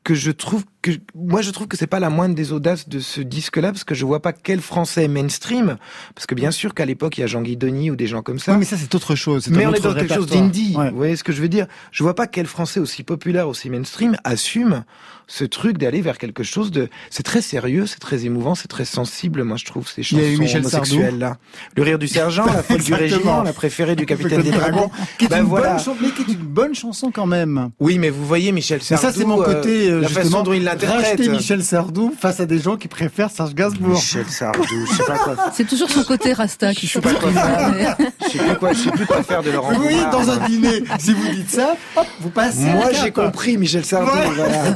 que 0.04 0.16
je 0.16 0.32
trouve 0.32 0.66
que 0.82 0.92
moi 1.16 1.42
je 1.42 1.52
trouve 1.52 1.68
que 1.68 1.78
c'est 1.78 1.88
pas 1.88 2.00
la 2.00 2.10
moindre 2.10 2.36
des 2.36 2.52
audaces 2.52 2.90
de 2.90 3.00
ce 3.00 3.22
disque-là 3.22 3.72
parce 3.72 3.84
que 3.84 3.96
je 3.96 4.06
vois 4.06 4.22
pas 4.22 4.34
quel 4.34 4.60
français 4.60 5.08
mainstream 5.08 5.78
parce 6.14 6.28
que 6.28 6.36
bien 6.36 6.52
sûr 6.52 6.74
qu'à 6.74 6.86
l'époque 6.86 7.18
il 7.18 7.22
y 7.22 7.24
a 7.24 7.28
Jean-Guy 7.28 7.56
Denis 7.56 7.90
ou 7.90 7.96
des 7.96 8.08
gens 8.08 8.22
comme 8.22 8.40
ça 8.40 8.52
Oui, 8.54 8.60
mais 8.60 8.66
ça, 8.66 8.78
c'est 8.78 8.94
autre 8.96 9.16
chose. 9.16 9.46
c'est 9.46 9.52
mais 9.52 9.66
on 9.66 9.74
est 9.74 9.80
dans 9.80 9.94
quelque 9.94 10.14
chose 10.14 10.28
d'indie. 10.28 10.76
Ouais. 10.76 10.90
Vous 10.90 10.98
voyez 10.98 11.16
ce 11.16 11.24
que 11.24 11.32
je 11.32 11.42
veux 11.42 11.50
dire? 11.50 11.68
Je 11.92 12.04
vois 12.04 12.16
pas 12.16 12.28
quel 12.28 12.48
Français 12.48 12.80
aussi 12.80 13.04
populaire, 13.04 13.48
aussi 13.48 13.70
mainstream 13.70 14.18
assume 14.24 14.84
ce 15.28 15.44
truc 15.46 15.78
d'aller 15.78 16.02
vers 16.02 16.18
quelque 16.18 16.44
chose 16.44 16.72
de. 16.72 16.90
C'est 17.10 17.24
très 17.24 17.42
sérieux, 17.42 17.86
c'est 17.86 18.00
très 18.00 18.26
émouvant, 18.26 18.56
c'est 18.56 18.68
très 18.68 18.86
sensible. 18.86 19.44
Moi, 19.44 19.58
je 19.58 19.66
trouve 19.66 19.88
ces 19.88 20.02
Il 20.02 20.04
y 20.04 20.06
chansons 20.06 20.24
a 20.24 20.28
eu 20.28 20.38
Michel 20.38 20.62
homosexuelles 20.62 21.18
là. 21.20 21.38
Le 21.76 21.84
rire 21.84 22.00
du 22.00 22.08
sergent, 22.08 22.46
la 22.46 22.64
folle 22.64 22.82
du 22.84 22.94
régiment, 22.94 23.44
la 23.44 23.54
préférée 23.54 23.96
du 23.96 24.06
capitaine 24.06 24.42
des 24.42 24.52
dragons. 24.52 24.90
Qui 25.18 25.26
est, 25.26 25.28
Ben 25.30 25.40
une 25.40 25.46
voilà. 25.46 25.78
bonne 25.78 25.96
mais 26.02 26.10
qui 26.12 26.22
est 26.22 26.34
une 26.34 26.40
bonne 26.40 26.76
chanson 26.76 27.12
quand 27.12 27.26
même. 27.26 27.70
Oui, 27.80 27.98
mais 27.98 28.10
vous 28.10 28.26
voyez 28.26 28.52
Michel 28.52 28.80
Mais 28.80 28.98
Sardou. 28.98 29.06
ça, 29.08 29.14
c'est 29.14 29.26
mon 29.26 29.42
euh, 29.42 29.46
côté, 29.46 29.90
euh, 29.90 30.02
la 30.02 30.08
justement, 30.08 30.24
façon 30.30 30.44
dont 30.44 30.54
il 30.54 30.64
l'interprète. 30.64 31.06
racheter 31.06 31.30
Michel 31.30 31.64
Sardou 31.64 32.14
face 32.20 32.40
à 32.40 32.46
des 32.46 32.60
gens 32.60 32.78
qui 32.78 32.88
préfèrent 32.88 33.32
Serge 33.32 33.54
Gainsbourg. 33.56 33.90
Michel 33.96 34.26
Sardou, 34.28 34.64
je 34.90 34.96
sais 34.96 35.04
pas 35.04 35.18
quoi. 35.18 35.36
C'est 35.54 35.68
toujours 35.68 35.90
son 35.90 36.04
côté 36.04 36.34
rasta 36.34 36.74
qui 36.74 36.88
Je 36.88 36.94
sais 36.94 37.02
pas 37.02 37.14
quoi 37.14 37.32
faire. 37.32 37.98
Je 38.26 38.30
sais 38.30 38.38
plus 38.40 38.56
quoi, 38.58 38.74
je 38.74 38.80
sais 38.80 38.92
plus 38.92 39.06
quoi 39.06 39.24
faire 39.24 39.44
de 39.44 39.52
Laurent. 39.52 39.74
Vous 39.74 39.82
voyez, 39.82 39.98
Goumard. 39.98 40.12
dans 40.12 40.30
un 40.32 40.48
dîner, 40.48 40.84
si 41.00 41.14
vous 41.14 41.28
dites 41.30 41.50
ça, 41.50 41.76
hop, 41.96 42.08
vous 42.20 42.30
passez. 42.30 42.60
Moi, 42.66 42.92
la 42.92 43.04
j'ai 43.04 43.12
compris 43.12 43.58
Michel 43.58 43.86
Sardou. 43.86 44.12
Voilà, 44.36 44.74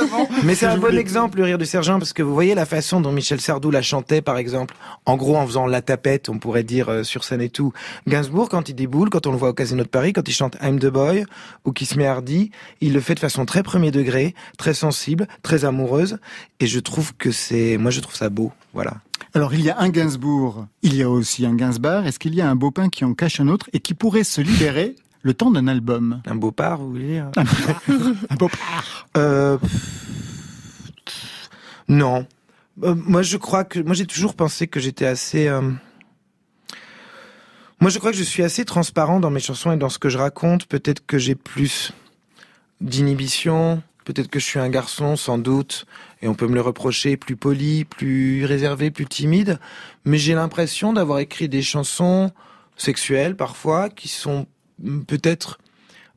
exactement. 0.00 0.28
Mais 0.44 0.54
ce 0.54 0.60
c'est 0.60 0.66
un 0.66 0.78
bon 0.78 0.96
exemple, 0.96 1.38
le 1.38 1.44
rire 1.44 1.58
du 1.58 1.66
sergent, 1.66 1.98
parce 1.98 2.12
que 2.12 2.22
vous 2.22 2.34
voyez 2.34 2.54
la 2.54 2.66
façon 2.66 3.00
dont 3.00 3.12
Michel 3.12 3.40
Sardou 3.40 3.70
la 3.70 3.82
chantait, 3.82 4.22
par 4.22 4.36
exemple. 4.36 4.74
En 5.06 5.16
gros, 5.16 5.36
en 5.36 5.46
faisant 5.46 5.66
la 5.66 5.82
tapette, 5.82 6.28
on 6.28 6.38
pourrait 6.38 6.62
dire 6.64 6.88
euh, 6.88 7.02
sur 7.02 7.24
scène 7.24 7.40
et 7.40 7.48
tout. 7.48 7.72
Gainsbourg, 8.06 8.48
quand 8.48 8.68
il 8.68 8.74
déboule, 8.74 9.10
quand 9.10 9.26
on 9.26 9.32
le 9.32 9.38
voit 9.38 9.50
au 9.50 9.54
Casino 9.54 9.82
de 9.82 9.88
Paris, 9.88 10.12
quand 10.12 10.26
il 10.26 10.32
chante 10.32 10.56
I'm 10.62 10.78
the 10.78 10.86
Boy 10.86 11.24
ou 11.64 11.72
Kiss 11.72 11.96
Me 11.96 12.06
Hardy, 12.06 12.50
il 12.80 12.92
le 12.92 13.00
fait 13.00 13.14
de 13.14 13.20
façon 13.20 13.44
très 13.44 13.62
premier 13.62 13.90
degré, 13.90 14.34
très 14.58 14.74
sensible, 14.74 15.26
très 15.42 15.64
amoureuse. 15.64 16.18
Et 16.60 16.66
je 16.66 16.80
trouve 16.80 17.14
que 17.16 17.30
c'est, 17.30 17.78
moi, 17.78 17.90
je 17.90 18.00
trouve 18.00 18.16
ça 18.16 18.28
beau. 18.28 18.52
Voilà. 18.74 18.94
Alors, 19.34 19.54
il 19.54 19.60
y 19.60 19.70
a 19.70 19.78
un 19.78 19.90
Gainsbourg, 19.90 20.66
il 20.82 20.96
y 20.96 21.02
a 21.02 21.10
aussi 21.10 21.46
un 21.46 21.54
Gainsbar. 21.54 22.06
Est-ce 22.06 22.18
qu'il 22.18 22.34
y 22.34 22.40
a 22.40 22.50
un 22.50 22.56
Baupin 22.56 22.88
qui 22.88 23.04
en 23.04 23.14
cache 23.14 23.40
un 23.40 23.48
autre 23.48 23.68
et 23.72 23.80
qui 23.80 23.94
pourrait 23.94 24.24
se 24.24 24.40
libérer 24.40 24.96
le 25.22 25.34
temps 25.34 25.50
d'un 25.50 25.68
album 25.68 26.22
Un 26.26 26.34
beau 26.34 26.50
part, 26.50 26.78
vous 26.78 26.90
voulez 26.90 27.06
dire 27.08 27.30
Un 28.30 28.34
Baupin. 28.36 28.56
Euh, 29.16 29.58
non. 31.88 32.26
Euh, 32.82 32.94
moi, 32.94 33.22
je 33.22 33.36
crois 33.36 33.64
que 33.64 33.80
moi 33.80 33.94
j'ai 33.94 34.06
toujours 34.06 34.34
pensé 34.34 34.66
que 34.66 34.80
j'étais 34.80 35.06
assez. 35.06 35.48
euh, 35.48 35.60
Moi, 37.80 37.90
je 37.90 37.98
crois 37.98 38.12
que 38.12 38.16
je 38.16 38.22
suis 38.22 38.42
assez 38.42 38.64
transparent 38.64 39.20
dans 39.20 39.30
mes 39.30 39.40
chansons 39.40 39.72
et 39.72 39.76
dans 39.76 39.88
ce 39.88 39.98
que 39.98 40.08
je 40.08 40.18
raconte. 40.18 40.66
Peut-être 40.66 41.04
que 41.06 41.18
j'ai 41.18 41.34
plus 41.34 41.92
d'inhibition. 42.80 43.82
Peut-être 44.04 44.28
que 44.28 44.40
je 44.40 44.44
suis 44.44 44.58
un 44.58 44.70
garçon, 44.70 45.14
sans 45.14 45.36
doute, 45.38 45.84
et 46.22 46.26
on 46.26 46.34
peut 46.34 46.48
me 46.48 46.54
le 46.54 46.62
reprocher, 46.62 47.16
plus 47.18 47.36
poli, 47.36 47.84
plus 47.84 48.44
réservé, 48.44 48.90
plus 48.90 49.06
timide. 49.06 49.60
Mais 50.04 50.16
j'ai 50.16 50.34
l'impression 50.34 50.92
d'avoir 50.94 51.18
écrit 51.18 51.48
des 51.48 51.62
chansons 51.62 52.32
sexuelles 52.76 53.36
parfois 53.36 53.88
qui 53.90 54.08
sont 54.08 54.46
peut-être 55.06 55.58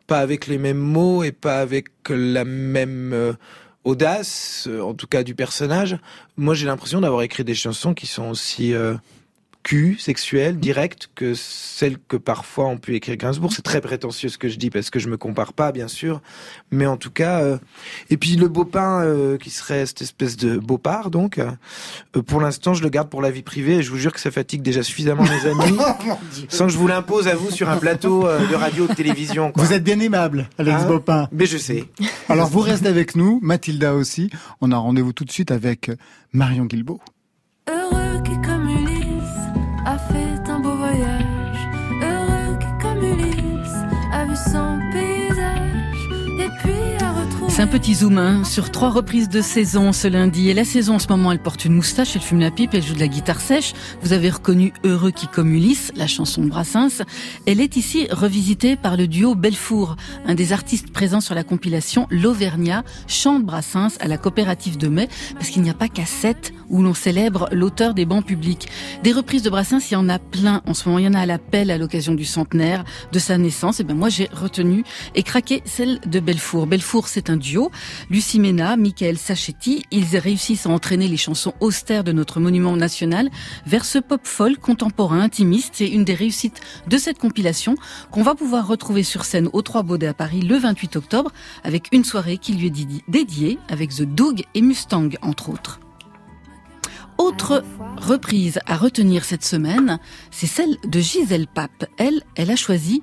pas 0.07 0.19
avec 0.19 0.47
les 0.47 0.57
mêmes 0.57 0.77
mots 0.77 1.23
et 1.23 1.31
pas 1.31 1.59
avec 1.59 1.87
la 2.09 2.45
même 2.45 3.13
euh, 3.13 3.33
audace, 3.83 4.67
en 4.81 4.93
tout 4.93 5.07
cas 5.07 5.23
du 5.23 5.35
personnage. 5.35 5.97
Moi, 6.37 6.53
j'ai 6.53 6.65
l'impression 6.65 7.01
d'avoir 7.01 7.21
écrit 7.21 7.43
des 7.43 7.55
chansons 7.55 7.93
qui 7.93 8.07
sont 8.07 8.29
aussi 8.29 8.73
cul, 9.63 9.97
sexuelle, 9.97 10.59
directe, 10.59 11.09
que 11.15 11.33
celle 11.33 11.97
que 11.97 12.17
parfois 12.17 12.65
on 12.67 12.77
peut 12.77 12.93
écrire 12.93 13.15
Gainsbourg. 13.15 13.51
C'est 13.53 13.61
très 13.61 13.81
prétentieux 13.81 14.29
ce 14.29 14.37
que 14.37 14.49
je 14.49 14.57
dis 14.57 14.69
parce 14.69 14.89
que 14.89 14.99
je 14.99 15.07
me 15.07 15.17
compare 15.17 15.53
pas, 15.53 15.71
bien 15.71 15.87
sûr. 15.87 16.21
Mais 16.69 16.85
en 16.85 16.97
tout 16.97 17.09
cas, 17.09 17.41
euh, 17.41 17.57
et 18.09 18.17
puis 18.17 18.35
le 18.35 18.49
beau 18.49 18.65
pain 18.65 19.01
euh, 19.01 19.37
qui 19.37 19.49
serait 19.49 19.85
cette 19.85 20.01
espèce 20.01 20.35
de 20.37 20.57
beau 20.57 20.77
part, 20.77 21.09
donc, 21.09 21.39
euh, 21.39 21.51
pour 22.27 22.41
l'instant, 22.41 22.73
je 22.73 22.83
le 22.83 22.89
garde 22.89 23.09
pour 23.09 23.21
la 23.21 23.31
vie 23.31 23.41
privée 23.41 23.75
et 23.75 23.83
je 23.83 23.89
vous 23.89 23.97
jure 23.97 24.11
que 24.11 24.19
ça 24.19 24.31
fatigue 24.31 24.61
déjà 24.61 24.83
suffisamment 24.83 25.23
mes 25.23 25.49
amis, 25.49 25.77
oh, 25.79 26.13
sans 26.49 26.67
que 26.67 26.73
je 26.73 26.77
vous 26.77 26.87
l'impose 26.87 27.27
à 27.27 27.35
vous 27.35 27.49
sur 27.49 27.69
un 27.69 27.77
plateau 27.77 28.23
de 28.23 28.55
radio 28.55 28.83
ou 28.83 28.87
de 28.87 28.93
télévision. 28.93 29.53
Vous 29.55 29.73
êtes 29.73 29.83
bien 29.83 29.99
aimable, 29.99 30.49
Alex 30.57 30.81
hein 30.81 30.87
Bopin. 30.87 31.29
Mais 31.31 31.45
je 31.45 31.57
sais. 31.57 31.85
Alors 32.27 32.49
vous 32.49 32.59
restez 32.59 32.89
avec 32.89 33.15
nous, 33.15 33.39
Mathilda 33.41 33.95
aussi. 33.95 34.29
On 34.59 34.71
a 34.71 34.77
rendez-vous 34.77 35.13
tout 35.13 35.23
de 35.23 35.31
suite 35.31 35.51
avec 35.51 35.89
Marion 36.33 36.65
Guilbault. 36.65 36.99
I 39.85 39.97
feel 39.97 40.22
C'est 47.53 47.61
un 47.61 47.67
petit 47.67 47.93
zoom 47.93 48.17
hein, 48.17 48.43
sur 48.43 48.71
trois 48.71 48.89
reprises 48.89 49.29
de 49.29 49.39
saison 49.39 49.91
ce 49.91 50.07
lundi. 50.07 50.49
Et 50.49 50.55
la 50.55 50.65
saison 50.65 50.95
en 50.95 50.99
ce 50.99 51.07
moment, 51.07 51.31
elle 51.31 51.37
porte 51.37 51.65
une 51.65 51.75
moustache, 51.75 52.15
elle 52.15 52.23
fume 52.23 52.39
la 52.39 52.49
pipe, 52.49 52.73
elle 52.73 52.81
joue 52.81 52.95
de 52.95 52.99
la 52.99 53.07
guitare 53.07 53.39
sèche. 53.39 53.73
Vous 54.01 54.11
avez 54.11 54.31
reconnu 54.31 54.73
Heureux 54.83 55.11
qui 55.11 55.27
comme 55.27 55.53
Ulysse, 55.53 55.91
la 55.95 56.07
chanson 56.07 56.41
de 56.41 56.49
Brassens. 56.49 57.03
Elle 57.45 57.61
est 57.61 57.75
ici 57.77 58.07
revisitée 58.09 58.75
par 58.75 58.97
le 58.97 59.05
duo 59.05 59.35
Belfour, 59.35 59.97
un 60.25 60.33
des 60.33 60.51
artistes 60.51 60.91
présents 60.91 61.21
sur 61.21 61.35
la 61.35 61.43
compilation 61.43 62.07
L'Auvergnat 62.09 62.83
chante 63.05 63.43
Brassens 63.43 63.99
à 63.99 64.07
la 64.07 64.17
coopérative 64.17 64.79
de 64.79 64.87
mai, 64.87 65.07
parce 65.35 65.49
qu'il 65.49 65.61
n'y 65.61 65.69
a 65.69 65.75
pas 65.75 65.89
qu'à 65.89 66.07
sept 66.07 66.55
où 66.69 66.81
l'on 66.81 66.95
célèbre 66.95 67.49
l'auteur 67.51 67.93
des 67.93 68.05
bancs 68.05 68.25
publics. 68.25 68.67
Des 69.03 69.11
reprises 69.11 69.43
de 69.43 69.51
Brassens, 69.51 69.91
il 69.91 69.93
y 69.93 69.97
en 69.97 70.09
a 70.09 70.17
plein 70.17 70.63
en 70.65 70.73
ce 70.73 70.89
moment. 70.89 70.97
Il 70.97 71.05
y 71.05 71.07
en 71.07 71.13
a 71.13 71.19
à 71.19 71.27
l'appel 71.27 71.69
à 71.69 71.77
l'occasion 71.77 72.15
du 72.15 72.25
centenaire 72.25 72.83
de 73.11 73.19
sa 73.19 73.37
naissance. 73.37 73.79
Et 73.79 73.83
ben 73.83 73.95
moi, 73.95 74.09
j'ai 74.09 74.27
retenu 74.33 74.83
et 75.13 75.21
craqué 75.21 75.61
celle 75.65 75.99
de 76.07 76.19
Belfour. 76.19 76.65
Belfour, 76.65 77.07
c'est 77.07 77.29
un 77.29 77.42
duo. 77.43 77.71
Lucie 78.09 78.39
Mena, 78.39 78.77
Michael 78.77 79.17
Sachetti, 79.17 79.83
ils 79.91 80.17
réussissent 80.17 80.65
à 80.65 80.69
entraîner 80.69 81.07
les 81.07 81.17
chansons 81.17 81.53
austères 81.59 82.03
de 82.03 82.11
notre 82.11 82.39
monument 82.39 82.75
national 82.75 83.29
vers 83.67 83.85
ce 83.85 83.99
pop 83.99 84.21
folk 84.23 84.59
contemporain 84.59 85.19
intimiste. 85.19 85.73
C'est 85.75 85.87
une 85.87 86.05
des 86.05 86.15
réussites 86.15 86.61
de 86.87 86.97
cette 86.97 87.19
compilation 87.19 87.75
qu'on 88.09 88.23
va 88.23 88.33
pouvoir 88.33 88.67
retrouver 88.67 89.03
sur 89.03 89.25
scène 89.25 89.49
au 89.53 89.61
Trois 89.61 89.83
Baudets 89.83 90.07
à 90.07 90.13
Paris 90.13 90.41
le 90.41 90.57
28 90.57 90.95
octobre 90.95 91.31
avec 91.63 91.89
une 91.91 92.05
soirée 92.05 92.37
qui 92.37 92.53
lui 92.53 92.67
est 92.67 93.01
dédiée 93.07 93.59
avec 93.69 93.91
The 93.91 94.03
Doug 94.03 94.43
et 94.53 94.61
Mustang 94.61 95.09
entre 95.21 95.49
autres. 95.49 95.79
Autre 97.17 97.63
reprise 97.97 98.59
à 98.65 98.75
retenir 98.75 99.23
cette 99.23 99.45
semaine, 99.45 99.99
c'est 100.31 100.47
celle 100.47 100.77
de 100.85 100.99
Gisèle 100.99 101.47
Pape. 101.47 101.85
Elle, 101.97 102.21
elle 102.35 102.49
a 102.49 102.55
choisi 102.55 103.01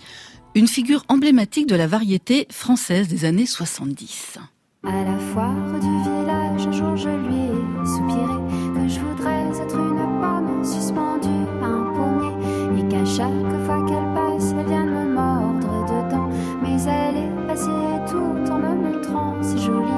une 0.54 0.66
figure 0.66 1.04
emblématique 1.08 1.68
de 1.68 1.76
la 1.76 1.86
variété 1.86 2.46
française 2.50 3.08
des 3.08 3.24
années 3.24 3.46
70. 3.46 4.38
À 4.82 5.04
la 5.04 5.18
foire 5.18 5.54
du 5.74 6.02
village, 6.02 6.66
un 6.66 6.72
jour 6.72 6.96
je 6.96 7.08
lui 7.08 7.36
ai 7.36 7.86
soupiré 7.86 8.74
que 8.74 8.88
je 8.88 9.00
voudrais 9.00 9.62
être 9.62 9.76
une 9.76 10.20
pomme 10.20 10.64
suspendue 10.64 11.28
à 11.62 11.66
un 11.66 11.92
pommier 11.92 12.80
et 12.80 12.88
qu'à 12.88 13.04
chaque 13.04 13.64
fois 13.64 13.84
qu'elle 13.86 14.14
passe, 14.14 14.54
elle 14.58 14.66
vient 14.66 14.86
me 14.86 15.14
mordre 15.14 15.84
dedans. 15.86 16.30
Mais 16.62 16.82
elle 16.82 17.16
est 17.16 17.46
passée 17.46 17.70
tout 18.08 18.50
en 18.50 18.58
me 18.58 18.74
montrant 18.74 19.42
ses 19.42 19.58
jolies 19.58 19.89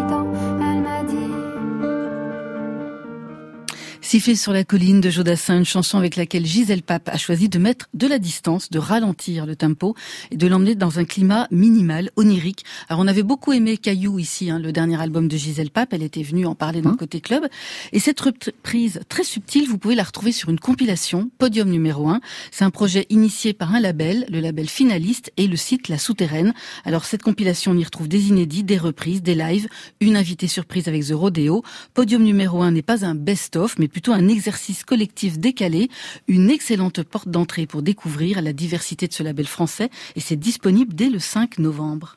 Siffler 4.12 4.36
sur 4.36 4.52
la 4.52 4.62
colline 4.62 5.00
de 5.00 5.08
Jodassin, 5.08 5.56
une 5.56 5.64
chanson 5.64 5.96
avec 5.96 6.16
laquelle 6.16 6.44
Gisèle 6.44 6.82
Pape 6.82 7.08
a 7.08 7.16
choisi 7.16 7.48
de 7.48 7.58
mettre 7.58 7.88
de 7.94 8.06
la 8.06 8.18
distance, 8.18 8.68
de 8.68 8.78
ralentir 8.78 9.46
le 9.46 9.56
tempo 9.56 9.94
et 10.30 10.36
de 10.36 10.46
l'emmener 10.46 10.74
dans 10.74 10.98
un 10.98 11.06
climat 11.06 11.48
minimal, 11.50 12.10
onirique. 12.16 12.62
Alors 12.90 13.00
on 13.00 13.08
avait 13.08 13.22
beaucoup 13.22 13.54
aimé 13.54 13.78
Caillou 13.78 14.18
ici, 14.18 14.50
hein, 14.50 14.58
le 14.58 14.70
dernier 14.70 15.00
album 15.00 15.28
de 15.28 15.36
Gisèle 15.38 15.70
Pape, 15.70 15.94
elle 15.94 16.02
était 16.02 16.22
venue 16.22 16.44
en 16.44 16.54
parler 16.54 16.82
dans 16.82 16.90
le 16.90 16.94
hein 16.96 16.98
côté 16.98 17.22
club. 17.22 17.46
Et 17.92 18.00
cette 18.00 18.20
reprise 18.20 19.00
très 19.08 19.24
subtile, 19.24 19.66
vous 19.66 19.78
pouvez 19.78 19.94
la 19.94 20.02
retrouver 20.02 20.32
sur 20.32 20.50
une 20.50 20.60
compilation, 20.60 21.30
Podium 21.38 21.70
numéro 21.70 22.10
1. 22.10 22.20
C'est 22.50 22.64
un 22.64 22.70
projet 22.70 23.06
initié 23.08 23.54
par 23.54 23.74
un 23.74 23.80
label, 23.80 24.26
le 24.28 24.40
label 24.40 24.68
Finaliste 24.68 25.32
et 25.38 25.46
le 25.46 25.56
site 25.56 25.88
La 25.88 25.96
Souterraine. 25.96 26.52
Alors 26.84 27.06
cette 27.06 27.22
compilation, 27.22 27.72
on 27.72 27.78
y 27.78 27.84
retrouve 27.84 28.08
des 28.08 28.28
inédits, 28.28 28.62
des 28.62 28.76
reprises, 28.76 29.22
des 29.22 29.34
lives, 29.34 29.68
une 30.00 30.16
invitée 30.16 30.48
surprise 30.48 30.86
avec 30.86 31.06
The 31.06 31.12
Rodeo. 31.12 31.62
Podium 31.94 32.22
numéro 32.22 32.60
1 32.60 32.72
n'est 32.72 32.82
pas 32.82 33.06
un 33.06 33.14
best-of, 33.14 33.78
mais 33.78 33.88
plutôt 33.88 34.01
un 34.10 34.28
exercice 34.28 34.84
collectif 34.84 35.38
décalé, 35.38 35.88
une 36.26 36.50
excellente 36.50 37.02
porte 37.02 37.28
d'entrée 37.28 37.66
pour 37.66 37.82
découvrir 37.82 38.42
la 38.42 38.52
diversité 38.52 39.06
de 39.06 39.12
ce 39.12 39.22
label 39.22 39.46
français 39.46 39.90
et 40.16 40.20
c'est 40.20 40.36
disponible 40.36 40.94
dès 40.94 41.08
le 41.08 41.18
5 41.18 41.58
novembre. 41.58 42.16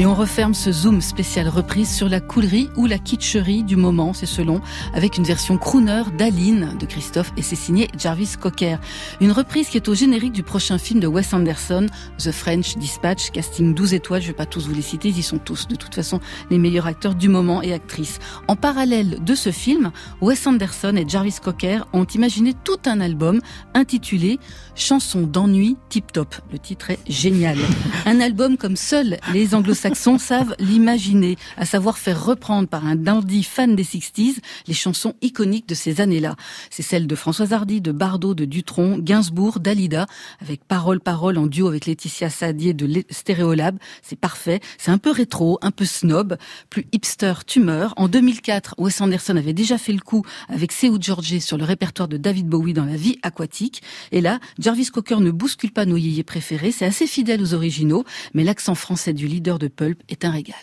Et 0.00 0.06
on 0.06 0.14
referme 0.14 0.54
ce 0.54 0.72
zoom 0.72 1.02
spécial 1.02 1.46
reprise 1.46 1.94
sur 1.94 2.08
la 2.08 2.20
coulerie 2.20 2.70
ou 2.74 2.86
la 2.86 2.96
kitscherie 2.96 3.62
du 3.62 3.76
moment, 3.76 4.14
c'est 4.14 4.24
selon, 4.24 4.62
avec 4.94 5.18
une 5.18 5.24
version 5.24 5.58
crooner 5.58 6.04
d'Aline 6.16 6.70
de 6.80 6.86
Christophe 6.86 7.34
et 7.36 7.42
c'est 7.42 7.54
signé 7.54 7.86
Jarvis 7.98 8.36
Cocker. 8.40 8.78
Une 9.20 9.30
reprise 9.30 9.68
qui 9.68 9.76
est 9.76 9.90
au 9.90 9.94
générique 9.94 10.32
du 10.32 10.42
prochain 10.42 10.78
film 10.78 11.00
de 11.00 11.06
Wes 11.06 11.34
Anderson, 11.34 11.84
The 12.16 12.32
French 12.32 12.78
Dispatch, 12.78 13.30
casting 13.30 13.74
12 13.74 13.92
étoiles, 13.92 14.22
je 14.22 14.28
vais 14.28 14.32
pas 14.32 14.46
tous 14.46 14.68
vous 14.68 14.74
les 14.74 14.80
citer, 14.80 15.08
ils 15.08 15.18
y 15.18 15.22
sont 15.22 15.36
tous 15.36 15.68
de 15.68 15.74
toute 15.74 15.94
façon 15.94 16.18
les 16.48 16.56
meilleurs 16.56 16.86
acteurs 16.86 17.14
du 17.14 17.28
moment 17.28 17.60
et 17.60 17.74
actrices. 17.74 18.20
En 18.48 18.56
parallèle 18.56 19.22
de 19.22 19.34
ce 19.34 19.50
film, 19.50 19.92
Wes 20.22 20.46
Anderson 20.46 20.96
et 20.96 21.06
Jarvis 21.06 21.36
Cocker 21.42 21.80
ont 21.92 22.06
imaginé 22.06 22.54
tout 22.64 22.80
un 22.86 23.02
album 23.02 23.42
intitulé 23.74 24.40
Chansons 24.74 25.22
d'ennui 25.22 25.76
tip 25.88 26.12
top. 26.12 26.34
Le 26.52 26.58
titre 26.58 26.90
est 26.90 26.98
génial. 27.08 27.58
Un 28.06 28.20
album 28.20 28.56
comme 28.56 28.76
seuls 28.76 29.18
les 29.32 29.54
anglo-saxons 29.54 29.90
Saxons 29.90 30.18
savent 30.18 30.54
l'imaginer, 30.58 31.36
à 31.56 31.64
savoir 31.64 31.98
faire 31.98 32.24
reprendre 32.24 32.68
par 32.68 32.86
un 32.86 32.96
dandy 32.96 33.42
fan 33.42 33.74
des 33.74 33.84
60s 33.84 34.36
les 34.66 34.74
chansons 34.74 35.14
iconiques 35.20 35.68
de 35.68 35.74
ces 35.74 36.00
années-là. 36.00 36.36
C'est 36.70 36.82
celles 36.82 37.06
de 37.06 37.14
Françoise 37.14 37.52
Hardy, 37.52 37.80
de 37.80 37.92
Bardot, 37.92 38.34
de 38.34 38.44
Dutronc, 38.44 38.98
Gainsbourg, 38.98 39.58
Dalida, 39.58 40.06
avec 40.40 40.64
Parole 40.64 41.00
Parole 41.00 41.38
en 41.38 41.46
duo 41.46 41.68
avec 41.68 41.86
Laetitia 41.86 42.30
Sadier 42.30 42.74
de 42.74 43.02
Stéréolab. 43.10 43.78
C'est 44.02 44.18
parfait. 44.18 44.60
C'est 44.78 44.90
un 44.90 44.98
peu 44.98 45.10
rétro, 45.10 45.58
un 45.62 45.70
peu 45.70 45.84
snob, 45.84 46.36
plus 46.68 46.86
hipster 46.92 47.32
tumeur. 47.46 47.94
En 47.96 48.08
2004, 48.08 48.74
Wes 48.78 49.00
Anderson 49.00 49.36
avait 49.36 49.52
déjà 49.52 49.78
fait 49.78 49.92
le 49.92 50.00
coup 50.00 50.24
avec 50.48 50.72
Seu 50.72 50.96
George 51.00 51.38
sur 51.38 51.58
le 51.58 51.64
répertoire 51.64 52.08
de 52.08 52.16
David 52.16 52.46
Bowie 52.46 52.74
dans 52.74 52.84
la 52.84 52.96
vie 52.96 53.18
aquatique. 53.22 53.82
Et 54.12 54.20
là, 54.20 54.38
Jarvis 54.70 54.92
Cocker 54.92 55.18
ne 55.18 55.32
bouscule 55.32 55.72
pas 55.72 55.84
nos 55.84 55.96
yéyés 55.96 56.22
préférés. 56.22 56.70
C'est 56.70 56.84
assez 56.84 57.08
fidèle 57.08 57.42
aux 57.42 57.54
originaux, 57.54 58.04
mais 58.34 58.44
l'accent 58.44 58.76
français 58.76 59.12
du 59.12 59.26
leader 59.26 59.58
de 59.58 59.66
Pulp 59.66 60.00
est 60.08 60.24
un 60.24 60.30
régal. 60.30 60.54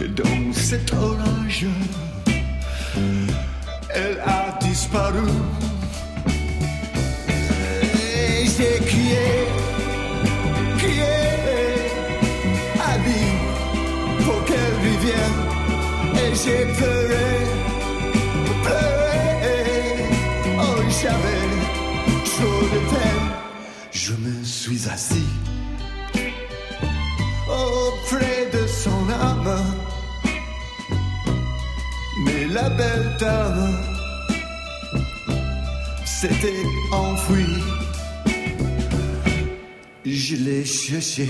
et 0.00 0.08
dans 0.08 0.52
cet 0.52 0.92
orage 0.92 1.64
elle 3.94 4.20
a 4.20 4.58
disparu. 4.60 5.26
Et 7.94 8.44
j'ai 8.44 8.84
crié 8.84 9.26
crié 10.76 11.02
à 12.78 12.98
lui 12.98 13.24
pour 14.24 14.44
qu'elle 14.44 14.76
revienne. 14.84 15.40
Et 16.14 16.34
j'ai 16.34 16.66
pleuré 16.76 17.38
pleuré. 18.64 19.16
Oh 20.60 20.80
j'avais 21.00 21.46
trop 22.24 22.62
de 22.74 22.80
peine. 22.90 23.28
Je 23.92 24.12
me 24.12 24.44
suis 24.44 24.88
assis. 24.90 25.47
La 32.52 32.68
belle 32.70 33.16
dame 33.18 33.76
s'était 36.04 36.64
enfouie. 36.92 37.62
Je 40.04 40.36
l'ai 40.36 40.64
cherché. 40.64 41.28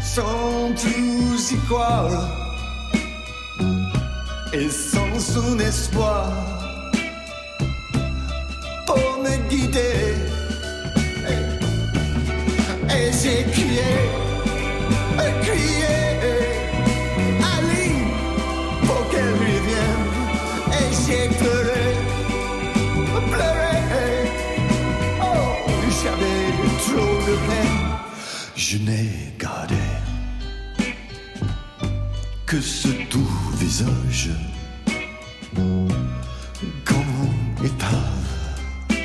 Sans 0.00 0.72
tous 0.82 1.52
y 1.52 1.56
croire. 1.66 2.10
Et 4.52 4.68
sans 4.70 5.18
son 5.18 5.58
espoir. 5.58 6.30
Pour 8.86 9.22
me 9.24 9.36
guider. 9.48 10.14
Et, 11.28 12.96
et 12.96 13.10
j'ai 13.20 13.42
crié, 13.50 13.92
crié, 15.42 15.73
Je 28.56 28.78
n'ai 28.78 29.10
gardé 29.38 29.74
que 32.46 32.60
ce 32.60 32.88
doux 33.10 33.40
visage 33.54 34.30
comme 36.84 37.64
épave 37.64 38.98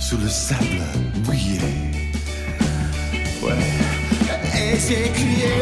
sous 0.00 0.16
le 0.18 0.28
sable 0.28 0.82
mouillé. 1.24 1.60
Ouais. 3.42 3.52
Et 4.56 4.78
j'ai 4.78 5.10
crié, 5.10 5.54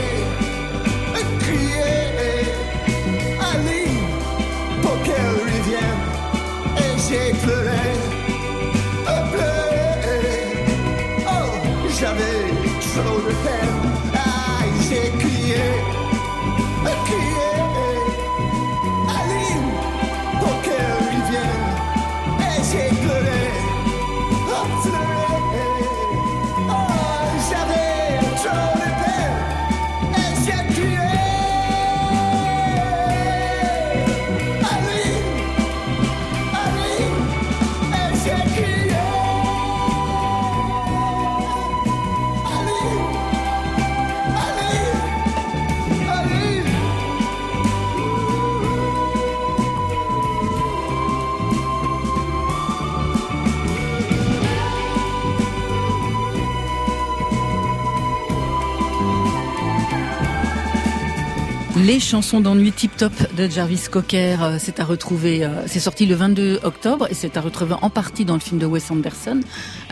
Les 61.82 61.98
chansons 61.98 62.40
d'ennui 62.40 62.70
tip 62.70 62.96
top 62.96 63.12
de 63.34 63.48
Jarvis 63.48 63.86
Cocker, 63.90 64.36
euh, 64.40 64.56
c'est 64.60 64.78
à 64.78 64.84
retrouver, 64.84 65.44
euh, 65.44 65.66
c'est 65.66 65.80
sorti 65.80 66.06
le 66.06 66.14
22 66.14 66.60
octobre 66.62 67.08
et 67.10 67.14
c'est 67.14 67.36
à 67.36 67.40
retrouver 67.40 67.74
en 67.82 67.90
partie 67.90 68.24
dans 68.24 68.34
le 68.34 68.40
film 68.40 68.60
de 68.60 68.66
Wes 68.66 68.88
Anderson. 68.92 69.40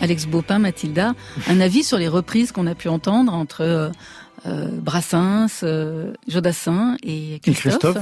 Alex 0.00 0.26
Bopin, 0.26 0.60
Mathilda, 0.60 1.14
un 1.48 1.60
avis 1.60 1.82
sur 1.82 1.98
les 1.98 2.06
reprises 2.06 2.52
qu'on 2.52 2.68
a 2.68 2.76
pu 2.76 2.88
entendre 2.88 3.34
entre 3.34 3.90
euh, 4.46 4.68
Brassens, 4.80 5.64
euh, 5.64 6.12
Jodassin 6.28 6.96
et 7.02 7.40
Christophe. 7.42 7.80
Christophe. 7.80 7.98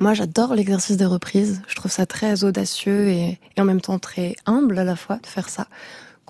Moi, 0.00 0.14
j'adore 0.14 0.54
l'exercice 0.54 0.96
de 0.96 1.04
reprise. 1.04 1.60
Je 1.68 1.74
trouve 1.74 1.90
ça 1.90 2.06
très 2.06 2.42
audacieux 2.42 3.08
et, 3.08 3.38
et 3.54 3.60
en 3.60 3.64
même 3.64 3.82
temps 3.82 3.98
très 3.98 4.34
humble 4.46 4.78
à 4.78 4.84
la 4.84 4.96
fois 4.96 5.16
de 5.16 5.26
faire 5.26 5.50
ça. 5.50 5.66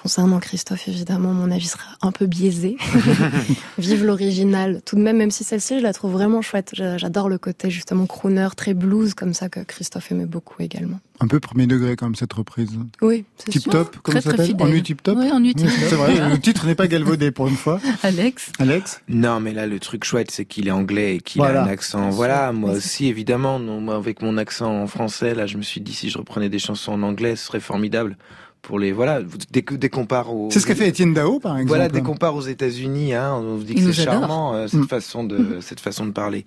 Concernant 0.02 0.40
Christophe, 0.40 0.88
évidemment, 0.88 1.32
mon 1.34 1.50
avis 1.50 1.66
sera 1.66 1.84
un 2.00 2.10
peu 2.10 2.26
biaisé. 2.26 2.76
Vive 3.78 4.04
l'original. 4.04 4.80
Tout 4.84 4.96
de 4.96 5.02
même, 5.02 5.18
même 5.18 5.30
si 5.30 5.44
celle-ci, 5.44 5.78
je 5.78 5.82
la 5.82 5.92
trouve 5.92 6.12
vraiment 6.12 6.40
chouette. 6.42 6.70
J'a- 6.72 6.96
J'adore 6.96 7.28
le 7.28 7.36
côté 7.38 7.70
justement 7.70 8.06
crooner, 8.06 8.48
très 8.56 8.72
blues, 8.74 9.12
comme 9.14 9.34
ça 9.34 9.48
que 9.48 9.60
Christophe 9.60 10.10
aimait 10.10 10.26
beaucoup 10.26 10.54
également. 10.62 10.98
Un 11.20 11.26
peu 11.28 11.38
premier 11.38 11.66
degré 11.66 11.96
quand 11.96 12.06
même 12.06 12.14
cette 12.14 12.32
reprise. 12.32 12.70
Oui, 13.02 13.24
c'est 13.36 13.50
Tip 13.50 13.62
sûr. 13.62 13.72
top, 13.72 13.96
comment 14.02 14.20
Très, 14.20 14.22
ça 14.22 14.28
très 14.30 14.36
s'appelle? 14.38 14.46
fidèle. 14.56 14.66
Ennui 14.68 14.82
tip 14.82 15.02
top? 15.02 15.18
Oui, 15.20 15.30
Ennui 15.30 15.54
Tip 15.54 15.66
Top. 15.68 15.76
C'est 15.90 15.94
vrai, 15.96 16.28
le 16.30 16.38
titre 16.40 16.66
n'est 16.66 16.74
pas 16.74 16.86
galvaudé 16.88 17.30
pour 17.30 17.48
une 17.48 17.56
fois. 17.56 17.78
Alex, 18.02 18.52
Alex? 18.58 19.02
Non, 19.08 19.38
mais 19.40 19.52
là, 19.52 19.66
le 19.66 19.78
truc 19.80 20.04
chouette, 20.04 20.30
c'est 20.30 20.46
qu'il 20.46 20.66
est 20.66 20.70
anglais 20.72 21.16
et 21.16 21.20
qu'il 21.20 21.40
Voilà. 21.42 21.62
a 21.62 21.66
un 21.66 21.68
accent. 21.68 22.08
Voilà, 22.08 22.52
moi 22.52 22.70
aussi, 22.72 23.06
évidemment. 23.06 23.58
Non, 23.58 23.80
moi, 23.82 23.96
avec 23.96 24.22
mon 24.22 24.38
accent 24.38 24.82
en 24.82 24.86
français, 24.86 25.34
là, 25.34 25.46
je 25.46 25.58
me 25.58 25.62
suis 25.62 25.82
dit, 25.82 25.92
si 25.92 26.08
je 26.08 26.16
reprenais 26.16 26.48
des 26.48 26.58
chansons 26.58 26.92
en 26.92 27.02
anglais, 27.02 27.36
ce 27.36 27.44
serait 27.46 27.60
formidable. 27.60 28.16
Pour 28.62 28.78
les, 28.78 28.92
voilà, 28.92 29.20
dès, 29.50 29.62
que- 29.62 29.74
dès 29.74 29.88
qu'on 29.88 30.04
part 30.06 30.32
au. 30.34 30.50
C'est 30.50 30.60
ce 30.60 30.66
qu'a 30.66 30.74
fait 30.74 30.86
Étienne 30.86 31.14
Dao, 31.14 31.40
par 31.40 31.54
exemple. 31.56 31.68
Voilà, 31.68 31.88
dès 31.88 32.02
qu'on 32.02 32.16
part 32.16 32.34
aux 32.34 32.42
États-Unis, 32.42 33.14
hein, 33.14 33.32
on 33.34 33.56
vous 33.56 33.64
dit 33.64 33.74
que 33.74 33.80
c'est 33.92 34.04
charmant 34.04 34.54
euh, 34.54 34.66
cette 34.68 34.80
Mm. 34.80 34.86
façon 34.88 35.24
de 35.24 35.60
cette 35.60 35.80
façon 35.80 36.04
de 36.06 36.10
parler. 36.12 36.44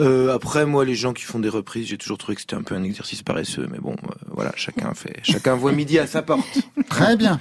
Euh, 0.00 0.32
après, 0.34 0.64
moi, 0.64 0.84
les 0.84 0.94
gens 0.94 1.12
qui 1.12 1.24
font 1.24 1.38
des 1.40 1.48
reprises, 1.48 1.88
j'ai 1.88 1.98
toujours 1.98 2.18
trouvé 2.18 2.36
que 2.36 2.40
c'était 2.42 2.54
un 2.54 2.62
peu 2.62 2.74
un 2.76 2.84
exercice 2.84 3.22
paresseux, 3.22 3.66
mais 3.70 3.78
bon, 3.78 3.92
euh, 4.04 4.14
voilà, 4.32 4.52
chacun 4.56 4.94
fait, 4.94 5.18
chacun 5.24 5.54
voit 5.56 5.72
midi 5.72 5.98
à 5.98 6.06
sa 6.06 6.22
porte. 6.22 6.46
Très 6.88 7.16
bien. 7.16 7.40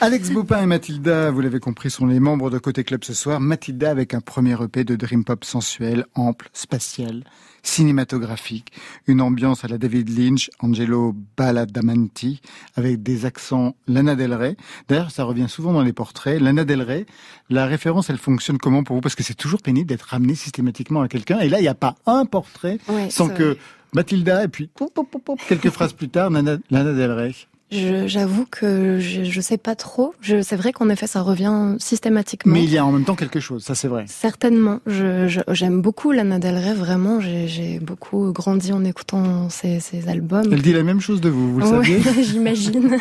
Alex 0.00 0.30
Bopin 0.30 0.62
et 0.62 0.66
Mathilda, 0.66 1.30
vous 1.30 1.40
l'avez 1.40 1.60
compris, 1.60 1.90
sont 1.90 2.06
les 2.06 2.20
membres 2.20 2.50
de 2.50 2.58
Côté 2.58 2.84
Club 2.84 3.04
ce 3.04 3.14
soir. 3.14 3.40
Mathilda 3.40 3.90
avec 3.90 4.14
un 4.14 4.20
premier 4.20 4.56
EP 4.62 4.84
de 4.84 4.96
dream 4.96 5.24
pop 5.24 5.44
sensuel, 5.44 6.06
ample, 6.14 6.50
spatial, 6.52 7.24
cinématographique, 7.62 8.72
une 9.06 9.20
ambiance 9.20 9.64
à 9.64 9.68
la 9.68 9.78
David 9.78 10.16
Lynch, 10.16 10.50
Angelo 10.60 11.14
Badalamenti, 11.36 12.40
avec 12.76 13.02
des 13.02 13.24
accents 13.24 13.74
Lana 13.86 14.14
Del 14.14 14.34
Rey. 14.34 14.56
D'ailleurs, 14.88 15.10
ça 15.10 15.24
revient 15.24 15.48
souvent 15.48 15.72
dans 15.72 15.82
les 15.82 15.92
portraits. 15.92 16.40
Lana 16.40 16.64
Del 16.64 16.82
Rey, 16.82 17.06
la 17.50 17.66
référence, 17.66 18.10
elle 18.10 18.18
fonctionne 18.18 18.58
comment 18.58 18.82
pour 18.82 18.96
vous? 18.96 19.02
Parce 19.02 19.14
que 19.14 19.22
c'est 19.22 19.34
toujours 19.34 19.62
pénible 19.62 19.86
d'être 19.88 20.02
ramené 20.02 20.34
systématiquement 20.34 21.02
à 21.02 21.08
quelqu'un. 21.08 21.40
Et 21.40 21.48
là, 21.48 21.58
il 21.58 21.62
n'y 21.62 21.68
a 21.68 21.74
pas 21.74 21.96
un 22.06 22.24
portrait 22.24 22.78
Ouais, 22.88 23.10
sans 23.10 23.28
que. 23.28 23.56
Mathilda, 23.94 24.44
et 24.44 24.48
puis 24.48 24.70
pop, 24.74 24.90
pop, 24.94 25.06
pop, 25.10 25.22
pop, 25.22 25.40
quelques 25.46 25.68
phrases 25.70 25.92
plus 25.92 26.08
tard, 26.08 26.30
Lana, 26.30 26.56
Lana 26.70 26.92
Del 26.94 27.12
Rey. 27.12 27.34
Je- 27.72 28.06
J'avoue 28.06 28.46
que 28.50 28.98
je, 29.00 29.24
je 29.24 29.40
sais 29.40 29.56
pas 29.58 29.74
trop. 29.74 30.14
Je- 30.20 30.42
C'est 30.42 30.56
vrai 30.56 30.72
qu'en 30.72 30.88
effet, 30.90 31.06
ça 31.06 31.22
revient 31.22 31.74
systématiquement. 31.78 32.52
Mais 32.52 32.62
il 32.64 32.70
y 32.70 32.78
a 32.78 32.84
en 32.84 32.92
même 32.92 33.04
temps 33.04 33.14
quelque 33.16 33.40
chose, 33.40 33.64
ça 33.64 33.74
c'est 33.74 33.88
vrai. 33.88 34.04
Certainement. 34.08 34.80
Je- 34.86 35.26
je- 35.28 35.40
J'aime 35.52 35.80
beaucoup 35.82 36.12
Lana 36.12 36.38
Del 36.38 36.56
Rey, 36.56 36.74
vraiment. 36.74 37.20
J'ai 37.20 37.48
j'ai 37.48 37.80
beaucoup 37.80 38.32
grandi 38.32 38.72
en 38.72 38.84
écoutant 38.84 39.48
ses, 39.50 39.80
ses 39.80 40.08
albums. 40.08 40.48
Elle 40.52 40.62
dit 40.62 40.72
la 40.72 40.82
même 40.82 41.00
chose 41.00 41.20
de 41.20 41.28
vous, 41.30 41.52
vous 41.54 41.58
le 41.60 41.64
Ouais, 41.66 41.70
saviez 42.00 42.00
J'imagine. 42.24 42.96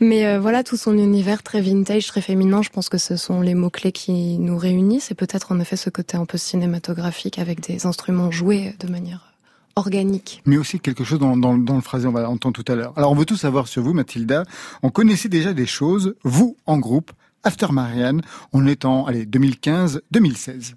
Mais 0.00 0.26
euh, 0.26 0.40
voilà, 0.40 0.64
tout 0.64 0.76
son 0.76 0.96
univers 0.96 1.42
très 1.42 1.60
vintage, 1.60 2.06
très 2.06 2.20
féminin, 2.22 2.62
je 2.62 2.70
pense 2.70 2.88
que 2.88 2.98
ce 2.98 3.16
sont 3.16 3.40
les 3.40 3.54
mots-clés 3.54 3.92
qui 3.92 4.38
nous 4.38 4.56
réunissent. 4.56 5.10
Et 5.10 5.14
peut-être 5.14 5.52
en 5.52 5.60
effet 5.60 5.76
ce 5.76 5.90
côté 5.90 6.16
un 6.16 6.24
peu 6.24 6.38
cinématographique 6.38 7.38
avec 7.38 7.60
des 7.60 7.86
instruments 7.86 8.30
joués 8.30 8.74
de 8.80 8.90
manière 8.90 9.29
organique. 9.76 10.42
Mais 10.46 10.56
aussi 10.56 10.80
quelque 10.80 11.04
chose 11.04 11.18
dans, 11.18 11.36
dans, 11.36 11.56
dans 11.56 11.74
le 11.76 11.80
phrasé, 11.80 12.06
on 12.06 12.12
va 12.12 12.22
l'entendre 12.22 12.62
tout 12.62 12.70
à 12.70 12.74
l'heure. 12.74 12.92
Alors 12.96 13.12
on 13.12 13.14
veut 13.14 13.26
tout 13.26 13.36
savoir 13.36 13.68
sur 13.68 13.82
vous, 13.82 13.92
Mathilda. 13.92 14.44
On 14.82 14.90
connaissait 14.90 15.28
déjà 15.28 15.52
des 15.52 15.66
choses, 15.66 16.14
vous 16.24 16.56
en 16.66 16.78
groupe, 16.78 17.12
After 17.42 17.68
Marianne, 17.72 18.20
on 18.52 18.66
est 18.66 18.84
en 18.84 19.06
allez, 19.06 19.24
2015-2016. 19.24 20.74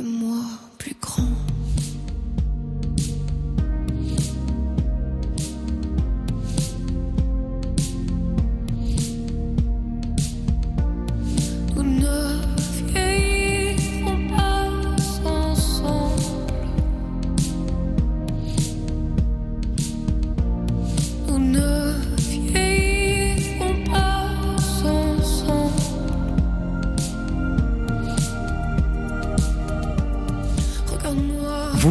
moi 0.00 0.44
plus 0.78 0.94
grand. 1.00 1.26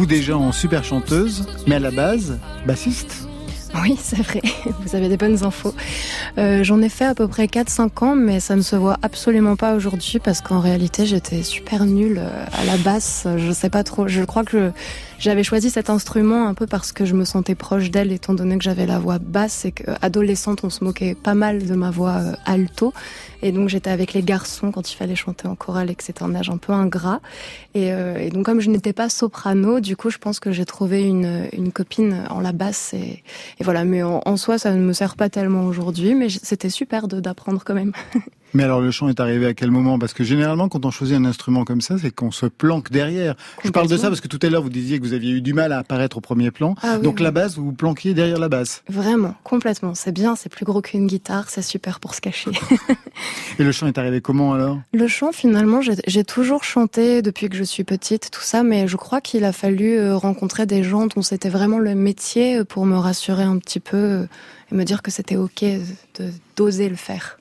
Déjà 0.06 0.36
en 0.36 0.52
super 0.52 0.84
chanteuse, 0.84 1.46
mais 1.66 1.76
à 1.76 1.78
la 1.80 1.90
base, 1.90 2.38
bassiste? 2.66 3.28
Oui, 3.82 3.98
c'est 4.00 4.22
vrai, 4.22 4.40
vous 4.86 4.94
avez 4.94 5.08
des 5.08 5.16
bonnes 5.16 5.42
infos. 5.44 5.74
Euh, 6.38 6.62
J'en 6.62 6.80
ai 6.80 6.88
fait 6.88 7.06
à 7.06 7.14
peu 7.14 7.26
près 7.26 7.46
4-5 7.46 8.04
ans, 8.04 8.14
mais 8.14 8.38
ça 8.38 8.54
ne 8.54 8.62
se 8.62 8.76
voit 8.76 8.98
absolument 9.02 9.56
pas 9.56 9.74
aujourd'hui 9.74 10.20
parce 10.22 10.40
qu'en 10.40 10.60
réalité 10.60 11.06
j'étais 11.06 11.42
super 11.42 11.84
nulle 11.84 12.18
euh, 12.18 12.46
à 12.52 12.64
la 12.64 12.76
basse, 12.76 13.26
je 13.36 13.50
sais 13.50 13.70
pas 13.70 13.82
trop. 13.82 14.06
Je 14.06 14.22
crois 14.22 14.44
que 14.44 14.70
j'avais 15.18 15.42
choisi 15.42 15.70
cet 15.70 15.90
instrument 15.90 16.48
un 16.48 16.54
peu 16.54 16.66
parce 16.66 16.92
que 16.92 17.04
je 17.04 17.14
me 17.14 17.24
sentais 17.24 17.54
proche 17.54 17.90
d'elle 17.90 18.12
étant 18.12 18.34
donné 18.34 18.58
que 18.58 18.64
j'avais 18.64 18.86
la 18.86 18.98
voix 18.98 19.18
basse 19.18 19.64
et 19.64 19.72
qu'adolescente 19.72 20.64
on 20.64 20.70
se 20.70 20.84
moquait 20.84 21.14
pas 21.14 21.34
mal 21.34 21.66
de 21.66 21.74
ma 21.74 21.90
voix 21.90 22.16
euh, 22.16 22.32
alto. 22.44 22.92
Et 23.42 23.52
donc 23.52 23.68
j'étais 23.68 23.90
avec 23.90 24.12
les 24.14 24.22
garçons 24.22 24.72
quand 24.72 24.90
il 24.90 24.96
fallait 24.96 25.16
chanter 25.16 25.46
en 25.46 25.54
chorale 25.54 25.90
et 25.90 25.94
que 25.94 26.02
c'était 26.02 26.22
un 26.22 26.34
âge 26.34 26.50
un 26.50 26.56
peu 26.56 26.72
ingrat. 26.72 27.20
Et, 27.74 27.92
euh, 27.92 28.18
et 28.18 28.30
donc 28.30 28.46
comme 28.46 28.60
je 28.60 28.70
n'étais 28.70 28.92
pas 28.92 29.08
soprano, 29.08 29.80
du 29.80 29.96
coup 29.96 30.10
je 30.10 30.18
pense 30.18 30.40
que 30.40 30.52
j'ai 30.52 30.64
trouvé 30.64 31.04
une, 31.04 31.48
une 31.52 31.72
copine 31.72 32.24
en 32.30 32.40
la 32.40 32.52
basse 32.52 32.94
et, 32.94 33.22
et 33.60 33.64
voilà. 33.64 33.84
Mais 33.84 34.02
en, 34.02 34.22
en, 34.24 34.36
soi 34.36 34.58
ça 34.58 34.72
ne 34.72 34.80
me 34.80 34.92
sert 34.92 35.16
pas 35.16 35.28
tellement 35.28 35.64
aujourd'hui, 35.64 36.14
mais 36.14 36.28
c'était 36.28 36.70
super 36.70 37.08
d'apprendre 37.08 37.62
quand 37.64 37.74
même. 37.74 37.92
Mais 38.54 38.62
alors 38.62 38.80
le 38.80 38.90
chant 38.92 39.08
est 39.08 39.18
arrivé 39.18 39.46
à 39.46 39.54
quel 39.54 39.70
moment? 39.72 39.98
Parce 39.98 40.14
que 40.14 40.22
généralement 40.24 40.68
quand 40.68 40.84
on 40.86 40.90
choisit 40.90 41.16
un 41.16 41.24
instrument 41.24 41.64
comme 41.64 41.80
ça, 41.80 41.98
c'est 41.98 42.12
qu'on 42.12 42.30
se 42.30 42.46
planque 42.46 42.90
derrière. 42.90 43.34
Je 43.64 43.70
parle 43.70 43.88
de 43.88 43.96
ça 43.96 44.08
parce 44.08 44.20
que 44.20 44.28
tout 44.28 44.38
à 44.42 44.48
l'heure 44.48 44.62
vous 44.62 44.70
disiez 44.70 44.98
que 45.00 45.04
vous 45.04 45.12
aviez 45.12 45.32
eu 45.32 45.40
du 45.40 45.52
mal 45.52 45.72
à 45.72 45.78
apparaître 45.78 46.16
au 46.18 46.20
premier 46.20 46.52
plan. 46.52 46.76
Ah, 46.82 46.94
oui, 46.96 47.02
Donc 47.02 47.16
oui. 47.16 47.24
la 47.24 47.32
basse, 47.32 47.56
vous 47.56 47.64
vous 47.64 47.72
planquiez 47.72 48.14
derrière 48.14 48.38
la 48.38 48.48
basse. 48.48 48.84
Vraiment, 48.88 49.34
complètement. 49.42 49.94
C'est 49.94 50.12
bien, 50.12 50.36
c'est 50.36 50.48
plus 50.50 50.64
gros 50.64 50.80
qu'une 50.80 51.06
guitare, 51.06 51.50
c'est 51.50 51.62
super 51.62 51.98
pour 51.98 52.14
se 52.14 52.20
cacher. 52.20 52.52
Et 53.58 53.64
le 53.64 53.72
chant 53.72 53.86
est 53.88 53.98
arrivé 53.98 54.20
comment 54.20 54.52
alors? 54.54 54.78
Le 54.92 55.08
chant 55.08 55.32
finalement, 55.32 55.80
j'ai 55.82 56.24
toujours 56.24 56.62
chanté 56.64 57.22
depuis 57.22 57.48
que 57.48 57.56
je 57.56 57.64
suis 57.64 57.82
petite, 57.84 58.30
tout 58.30 58.40
ça, 58.42 58.62
mais 58.62 58.86
je 58.86 58.96
crois 58.96 59.20
qu'il 59.20 59.44
a 59.44 59.52
fallu 59.52 59.96
euh, 59.98 60.16
rencontrer 60.16 60.66
des 60.66 60.84
gens 60.84 61.06
dont 61.08 61.22
c'était 61.22 61.48
vraiment 61.48 61.78
le 61.78 61.94
métier 61.94 62.64
pour 62.64 62.86
me 62.86 62.96
rassurer 62.96 63.42
un 63.42 63.58
petit 63.58 63.80
peu 63.80 63.96
euh, 63.96 64.26
et 64.70 64.74
me 64.74 64.84
dire 64.84 65.02
que 65.02 65.10
c'était 65.10 65.36
ok 65.36 65.64
d'oser 66.56 66.88
le 66.88 66.96
faire 66.96 67.38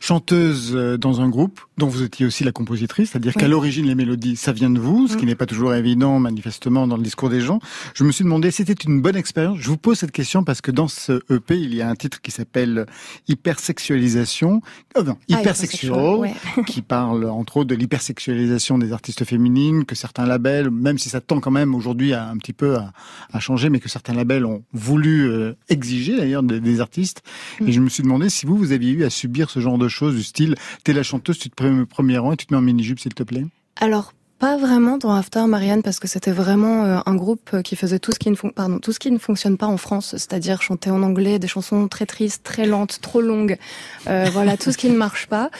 chanteuse 0.00 0.72
euh, 0.74 0.96
dans 0.96 1.20
un 1.20 1.28
groupe 1.28 1.60
dont 1.78 1.88
vous 1.88 2.02
étiez 2.02 2.26
aussi 2.26 2.44
la 2.44 2.52
compositrice, 2.52 3.10
c'est-à-dire 3.10 3.32
oui. 3.36 3.40
qu'à 3.40 3.48
l'origine 3.48 3.86
les 3.86 3.94
mélodies 3.94 4.36
ça 4.36 4.52
vient 4.52 4.70
de 4.70 4.78
vous, 4.78 5.08
ce 5.08 5.16
qui 5.16 5.26
n'est 5.26 5.34
pas 5.34 5.46
toujours 5.46 5.74
évident 5.74 6.18
manifestement 6.18 6.86
dans 6.86 6.96
le 6.96 7.02
discours 7.02 7.28
des 7.28 7.40
gens. 7.40 7.60
Je 7.94 8.04
me 8.04 8.12
suis 8.12 8.24
demandé 8.24 8.50
si 8.50 8.64
c'était 8.64 8.84
une 8.84 9.00
bonne 9.00 9.16
expérience. 9.16 9.58
Je 9.60 9.68
vous 9.68 9.76
pose 9.76 9.98
cette 9.98 10.12
question 10.12 10.44
parce 10.44 10.60
que 10.60 10.70
dans 10.70 10.88
ce 10.88 11.20
EP 11.30 11.56
il 11.56 11.74
y 11.74 11.82
a 11.82 11.88
un 11.88 11.94
titre 11.94 12.20
qui 12.20 12.30
s'appelle 12.30 12.86
hypersexualisation, 13.28 14.60
oh 14.96 15.02
non, 15.02 15.16
hypersexual, 15.28 15.98
ah, 15.98 16.16
ouais. 16.16 16.34
qui 16.66 16.82
parle 16.82 17.26
entre 17.26 17.58
autres 17.58 17.68
de 17.68 17.74
l'hypersexualisation 17.74 18.78
des 18.78 18.92
artistes 18.92 19.24
féminines, 19.24 19.84
que 19.84 19.94
certains 19.94 20.26
labels, 20.26 20.70
même 20.70 20.98
si 20.98 21.08
ça 21.08 21.20
tend 21.20 21.40
quand 21.40 21.50
même 21.50 21.74
aujourd'hui 21.74 22.14
un 22.14 22.36
petit 22.38 22.52
peu 22.52 22.76
à, 22.76 22.92
à, 23.32 23.40
changer, 23.40 23.70
mais 23.70 23.80
que 23.80 23.88
certains 23.88 24.14
labels 24.14 24.44
ont 24.44 24.64
voulu 24.72 25.28
euh, 25.28 25.54
exiger 25.68 26.16
d'ailleurs 26.16 26.42
des, 26.42 26.60
des, 26.60 26.80
artistes. 26.80 27.22
Mm. 27.60 27.68
Et 27.68 27.72
je 27.72 27.80
me 27.80 27.88
suis 27.88 28.02
demandé 28.02 28.28
si 28.28 28.46
vous 28.46 28.56
vous 28.56 28.72
aviez 28.72 28.92
eu 28.92 29.04
à 29.04 29.10
subir 29.10 29.50
ce 29.50 29.60
genre 29.60 29.78
de 29.78 29.85
du 29.88 30.22
style 30.22 30.54
t'es 30.84 30.92
la 30.92 31.02
chanteuse, 31.02 31.38
tu 31.38 31.50
te 31.50 31.54
prends 31.54 31.80
au 31.80 31.86
premier 31.86 32.18
rang 32.18 32.32
et 32.32 32.36
tu 32.36 32.46
te 32.46 32.54
mets 32.54 32.58
en 32.58 32.62
mini-jupe 32.62 33.00
s'il 33.00 33.14
te 33.14 33.22
plaît? 33.22 33.46
Alors 33.80 34.12
pas 34.38 34.58
vraiment 34.58 34.98
dans 34.98 35.14
After 35.14 35.46
Marianne 35.46 35.82
parce 35.82 35.98
que 35.98 36.08
c'était 36.08 36.30
vraiment 36.30 36.84
euh, 36.84 36.98
un 37.06 37.14
groupe 37.14 37.62
qui 37.62 37.74
faisait 37.74 37.98
tout 37.98 38.12
ce 38.12 38.18
qui 38.18 38.30
pardon 38.54 38.78
tout 38.78 38.92
ce 38.92 38.98
qui 38.98 39.10
ne 39.10 39.18
fonctionne 39.18 39.56
pas 39.56 39.66
en 39.66 39.78
France, 39.78 40.10
c'est-à-dire 40.10 40.60
chanter 40.60 40.90
en 40.90 41.02
anglais 41.02 41.38
des 41.38 41.48
chansons 41.48 41.88
très 41.88 42.04
tristes, 42.04 42.42
très 42.42 42.66
lentes, 42.66 43.00
trop 43.00 43.22
longues, 43.22 43.56
euh, 44.08 44.28
voilà 44.32 44.58
tout 44.58 44.72
ce 44.72 44.76
qui 44.76 44.90
ne 44.90 44.96
marche 44.96 45.26
pas. 45.26 45.50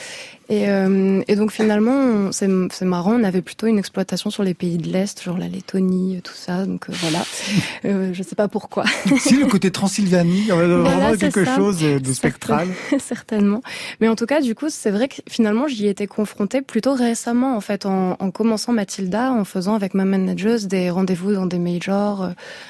Et, 0.49 0.69
euh, 0.69 1.21
et, 1.27 1.35
donc 1.35 1.51
finalement, 1.51 2.31
c'est 2.31 2.47
marrant, 2.83 3.19
on 3.19 3.23
avait 3.23 3.41
plutôt 3.41 3.67
une 3.67 3.77
exploitation 3.77 4.29
sur 4.29 4.43
les 4.43 4.53
pays 4.53 4.77
de 4.77 4.87
l'Est, 4.87 5.21
genre 5.21 5.37
la 5.37 5.47
Lettonie, 5.47 6.21
tout 6.23 6.33
ça. 6.33 6.65
Donc 6.65 6.89
euh, 6.89 6.93
voilà, 7.01 7.25
euh, 7.85 8.13
je 8.13 8.23
sais 8.23 8.35
pas 8.35 8.47
pourquoi. 8.47 8.85
si 9.19 9.35
le 9.35 9.45
côté 9.47 9.71
Transylvanie, 9.71 10.49
avait 10.51 10.67
voilà, 10.67 10.83
vraiment 10.83 11.17
quelque 11.17 11.43
ça. 11.43 11.55
chose 11.55 11.79
de 11.79 12.13
spectral. 12.13 12.67
Certainement. 12.99 13.61
Mais 13.99 14.07
en 14.07 14.15
tout 14.15 14.25
cas, 14.25 14.41
du 14.41 14.55
coup, 14.55 14.69
c'est 14.69 14.91
vrai 14.91 15.09
que 15.09 15.15
finalement, 15.29 15.67
j'y 15.67 15.87
étais 15.87 16.07
confrontée 16.07 16.61
plutôt 16.61 16.93
récemment, 16.93 17.55
en 17.57 17.61
fait, 17.61 17.85
en, 17.85 18.15
en, 18.19 18.31
commençant 18.31 18.71
Mathilda, 18.71 19.31
en 19.33 19.43
faisant 19.43 19.75
avec 19.75 19.93
ma 19.93 20.05
manageuse 20.05 20.67
des 20.67 20.89
rendez-vous 20.89 21.33
dans 21.33 21.45
des 21.45 21.59
majors, 21.59 22.23
euh, 22.23 22.29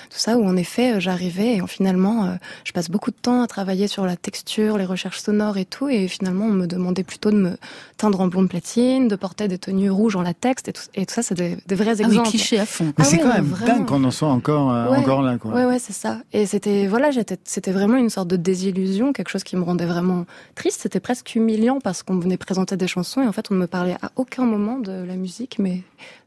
tout 0.09 0.17
ça, 0.17 0.38
où 0.38 0.47
en 0.47 0.57
effet, 0.57 0.99
j'arrivais 0.99 1.57
et 1.57 1.61
finalement, 1.67 2.25
euh, 2.25 2.36
je 2.63 2.71
passe 2.71 2.89
beaucoup 2.89 3.11
de 3.11 3.17
temps 3.21 3.41
à 3.41 3.47
travailler 3.47 3.88
sur 3.88 4.05
la 4.05 4.15
texture, 4.15 4.78
les 4.78 4.86
recherches 4.86 5.19
sonores 5.19 5.57
et 5.57 5.65
tout, 5.65 5.89
et 5.89 6.07
finalement, 6.07 6.45
on 6.45 6.53
me 6.53 6.65
demandait 6.65 7.03
plutôt 7.03 7.32
de 7.32 7.38
me 7.38 7.57
teindre 7.97 8.22
en 8.22 8.28
blonde 8.28 8.49
platine, 8.49 9.07
de 9.07 9.15
porter 9.15 9.47
des 9.47 9.57
tenues 9.57 9.89
rouges 9.89 10.15
en 10.15 10.22
latex 10.22 10.63
et 10.68 10.74
tout, 10.74 10.84
et 10.93 11.05
tout 11.05 11.13
ça, 11.13 11.24
c'est 11.24 11.36
des, 11.36 11.57
des, 11.65 11.76
vrais 11.76 12.01
exemples. 12.01 12.15
Ah 12.18 12.22
oui, 12.24 12.30
cliché 12.30 12.59
à 12.59 12.65
fond. 12.65 12.86
Mais 12.86 12.93
ah 12.99 13.03
c'est 13.03 13.18
oui, 13.18 13.24
quand 13.24 13.34
même 13.34 13.45
vraiment. 13.45 13.78
dingue 13.78 13.86
qu'on 13.86 14.03
en 14.03 14.11
soit 14.11 14.28
encore, 14.28 14.72
euh, 14.72 14.91
ouais. 14.91 14.97
encore 14.97 15.22
là, 15.22 15.38
quoi. 15.38 15.53
Ouais, 15.53 15.65
ouais, 15.65 15.80
c'est 15.80 15.93
ça. 15.93 16.22
Et 16.34 16.45
c'était, 16.45 16.88
voilà, 16.88 17.09
c'était 17.43 17.72
vraiment 17.72 17.97
une 17.97 18.09
sorte 18.09 18.28
de 18.28 18.36
désillusion, 18.36 19.13
quelque 19.13 19.30
chose 19.30 19.43
qui 19.43 19.55
me 19.55 19.63
rendait 19.63 19.86
vraiment 19.86 20.26
triste. 20.55 20.82
C'était 20.82 20.99
presque 20.99 21.36
humiliant 21.36 21.80
parce 21.80 22.03
qu'on 22.03 22.20
venait 22.20 22.38
présenter 22.38 22.78
des 22.78 22.88
chansons 22.88 23.22
et 23.22 23.28
en 23.28 23.32
fait, 23.32 23.47
on 23.51 23.55
ne 23.55 23.59
me 23.59 23.68
parlait 23.68 23.97
à 24.01 24.11
aucun 24.15 24.45
moment 24.45 24.80
de 24.80 24.91
la 24.91 25.15
musique, 25.15 25.57
mais 25.59 25.82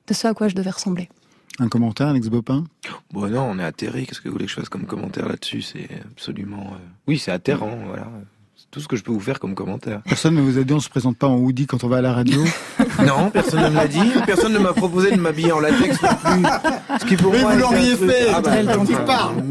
de 0.07 0.15
ce 0.15 0.27
à 0.27 0.35
quoi 0.35 0.49
je 0.49 0.55
devais 0.55 0.71
ressembler. 0.71 1.09
Un 1.59 1.69
commentaire, 1.69 2.09
Alex 2.09 2.29
Bopin? 2.29 2.65
Bon 3.13 3.29
non, 3.29 3.43
on 3.43 3.59
est 3.59 3.65
atterré. 3.65 4.07
Qu'est-ce 4.07 4.21
que 4.21 4.29
vous 4.29 4.33
voulez 4.33 4.47
que 4.47 4.51
je 4.51 4.57
fasse 4.57 4.69
comme 4.69 4.87
commentaire 4.87 5.29
là-dessus? 5.29 5.63
C'est 5.63 5.89
absolument... 6.11 6.73
Euh... 6.73 6.79
Oui, 7.07 7.19
c'est 7.19 7.33
atterrant, 7.33 7.77
voilà 7.87 8.07
tout 8.71 8.81
ce 8.81 8.87
que 8.87 8.97
je 8.97 9.03
peux 9.03 9.11
vous 9.11 9.21
faire 9.21 9.41
comme 9.41 9.55
commentaire. 9.55 10.01
Personne 10.05 10.35
ne 10.35 10.41
vous 10.41 10.59
a 10.59 10.63
dit 10.63 10.73
on 10.73 10.81
se 10.81 10.89
présente 10.89 11.17
pas 11.17 11.27
en 11.27 11.37
hoodie 11.37 11.67
quand 11.67 11.83
on 11.83 11.89
va 11.89 11.99
à 11.99 12.01
la 12.01 12.13
radio 12.13 12.45
Non, 13.07 13.31
personne 13.31 13.65
ne 13.65 13.69
me 13.69 13.75
l'a 13.75 13.89
dit. 13.89 13.99
Personne 14.27 14.53
ne 14.53 14.59
m'a 14.59 14.73
proposé 14.73 15.11
de 15.11 15.17
m'habiller 15.17 15.53
en 15.53 15.61
latex 15.61 16.01
non 16.01 16.09
plus. 16.09 16.99
Ce 17.01 17.05
qui 17.05 17.17
pour 17.17 17.33
Mais 17.33 17.41
moi, 17.41 17.53
vous 17.55 17.59
l'auriez 17.61 17.97
fait 17.97 18.29
ah 18.33 18.41
bah, 18.41 18.51
tu 18.87 18.93
parles 19.07 19.43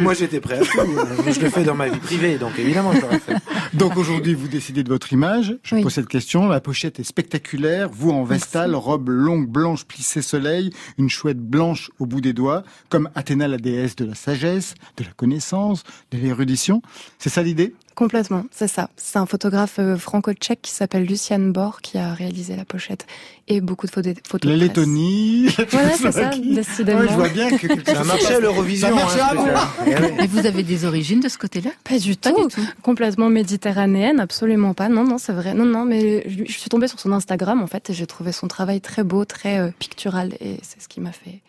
Moi 0.00 0.14
j'étais 0.14 0.40
prêt 0.40 0.58
à 0.58 0.60
tout. 0.60 1.32
je 1.32 1.40
le 1.40 1.50
fais 1.50 1.64
dans 1.64 1.74
ma 1.74 1.88
vie 1.88 1.98
privée, 1.98 2.36
donc 2.38 2.58
évidemment 2.58 2.92
je 2.92 3.00
l'aurais 3.00 3.20
fait. 3.20 3.36
Donc 3.74 3.96
aujourd'hui 3.96 4.34
vous 4.34 4.48
décidez 4.48 4.82
de 4.82 4.88
votre 4.88 5.12
image. 5.12 5.56
Je 5.62 5.74
oui. 5.74 5.82
pose 5.82 5.94
cette 5.94 6.08
question. 6.08 6.48
La 6.48 6.60
pochette 6.60 7.00
est 7.00 7.04
spectaculaire. 7.04 7.88
Vous 7.90 8.10
en 8.10 8.24
vestale, 8.24 8.72
Merci. 8.72 8.84
robe 8.84 9.08
longue 9.08 9.48
blanche 9.48 9.84
plissée 9.84 10.22
soleil, 10.22 10.70
une 10.98 11.08
chouette 11.08 11.38
blanche 11.38 11.90
au 11.98 12.06
bout 12.06 12.20
des 12.20 12.32
doigts, 12.32 12.64
comme 12.88 13.08
Athéna 13.14 13.48
la 13.48 13.58
déesse 13.58 13.96
de 13.96 14.04
la 14.04 14.14
sagesse, 14.14 14.74
de 14.96 15.04
la 15.04 15.10
connaissance, 15.16 15.84
de 16.10 16.18
l'érudition. 16.18 16.82
C'est 17.18 17.30
ça 17.30 17.42
l'idée? 17.42 17.74
Complètement, 17.98 18.44
c'est 18.52 18.68
ça. 18.68 18.90
C'est 18.96 19.18
un 19.18 19.26
photographe 19.26 19.80
euh, 19.80 19.96
franco-tchèque 19.96 20.60
qui 20.62 20.70
s'appelle 20.70 21.04
Lucian 21.04 21.40
Bor 21.40 21.80
qui 21.80 21.98
a 21.98 22.14
réalisé 22.14 22.54
la 22.54 22.64
pochette 22.64 23.08
et 23.48 23.60
beaucoup 23.60 23.88
de 23.88 23.90
photos. 23.90 24.14
photos 24.24 24.48
la 24.48 24.56
de 24.56 24.60
Lettonie. 24.60 25.48
Voilà, 25.70 25.90
c'est 25.96 26.12
ça, 26.12 26.30
décidément. 26.30 27.00
Ouais, 27.00 27.08
je 27.08 27.14
vois 27.14 27.28
bien 27.28 27.50
que 27.50 27.66
ça 27.92 28.02
a 28.02 28.04
marché 28.04 28.34
à 28.34 28.38
l'Eurovision. 28.38 28.96
Hein, 28.96 30.22
et 30.22 30.28
vous 30.28 30.46
avez 30.46 30.62
des 30.62 30.84
origines 30.84 31.18
de 31.18 31.28
ce 31.28 31.38
côté-là? 31.38 31.70
Pas 31.82 31.98
du 31.98 32.16
tout. 32.16 32.32
Pas 32.32 32.40
du 32.40 32.46
tout. 32.46 32.64
Complètement 32.82 33.30
méditerranéenne, 33.30 34.20
absolument 34.20 34.74
pas. 34.74 34.88
Non, 34.88 35.02
non, 35.02 35.18
c'est 35.18 35.32
vrai. 35.32 35.54
Non, 35.54 35.64
non, 35.64 35.84
mais 35.84 36.22
je, 36.28 36.44
je, 36.46 36.56
suis 36.56 36.70
tombée 36.70 36.86
sur 36.86 37.00
son 37.00 37.10
Instagram 37.10 37.60
en 37.60 37.66
fait 37.66 37.90
et 37.90 37.94
j'ai 37.94 38.06
trouvé 38.06 38.30
son 38.30 38.46
travail 38.46 38.80
très 38.80 39.02
beau, 39.02 39.24
très 39.24 39.58
euh, 39.58 39.70
pictural 39.76 40.34
et 40.40 40.60
c'est 40.62 40.80
ce 40.80 40.86
qui 40.86 41.00
m'a 41.00 41.10
fait 41.10 41.40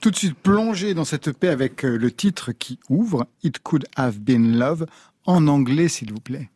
Tout 0.00 0.10
de 0.10 0.16
suite 0.16 0.34
plongé 0.34 0.94
dans 0.94 1.04
cette 1.04 1.32
paix 1.32 1.48
avec 1.48 1.84
euh, 1.84 1.98
le 1.98 2.10
titre 2.10 2.52
qui 2.52 2.78
ouvre 2.88 3.26
It 3.42 3.58
Could 3.58 3.84
Have 3.96 4.18
Been 4.18 4.56
Love 4.56 4.86
en 5.26 5.46
anglais 5.46 5.88
s'il 5.88 6.12
vous 6.12 6.20
plaît. 6.20 6.50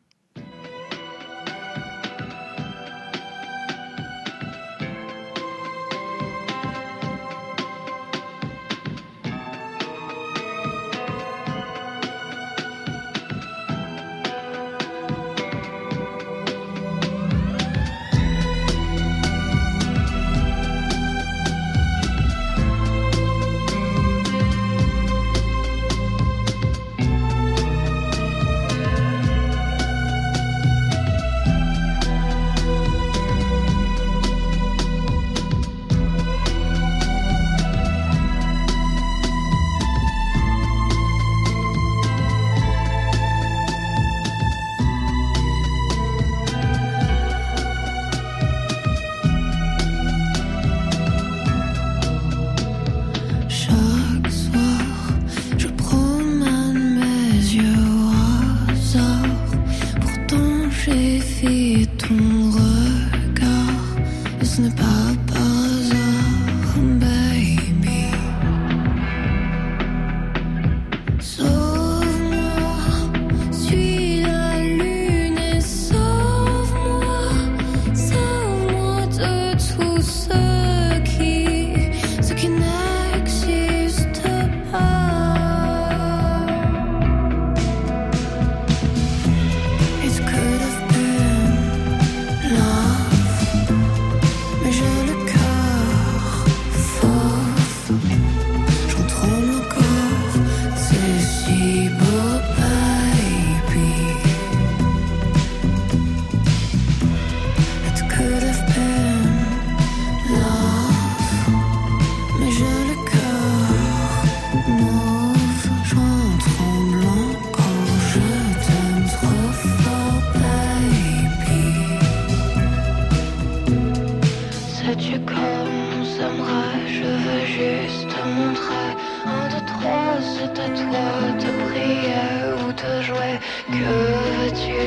tu 124.99 125.19
consommeras. 125.21 126.75
Je 126.87 127.09
veux 127.25 127.45
juste 127.47 128.09
te 128.09 128.21
montrer. 128.29 128.91
Un, 129.25 129.49
deux, 129.49 129.65
trois, 129.67 130.15
c'est 130.21 130.57
à 130.61 130.69
toi 130.81 131.09
de 131.43 131.51
prier 131.65 132.29
ou 132.61 132.73
de 132.73 133.03
jouer. 133.03 133.35
Que 133.69 133.75
veux-tu? 133.75 134.85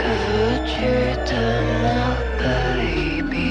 Que 0.00 0.10
veux-tu 0.26 0.92
de 1.30 1.44
moi, 1.82 2.06
baby? 2.40 3.50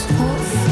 Oh. 0.00 0.67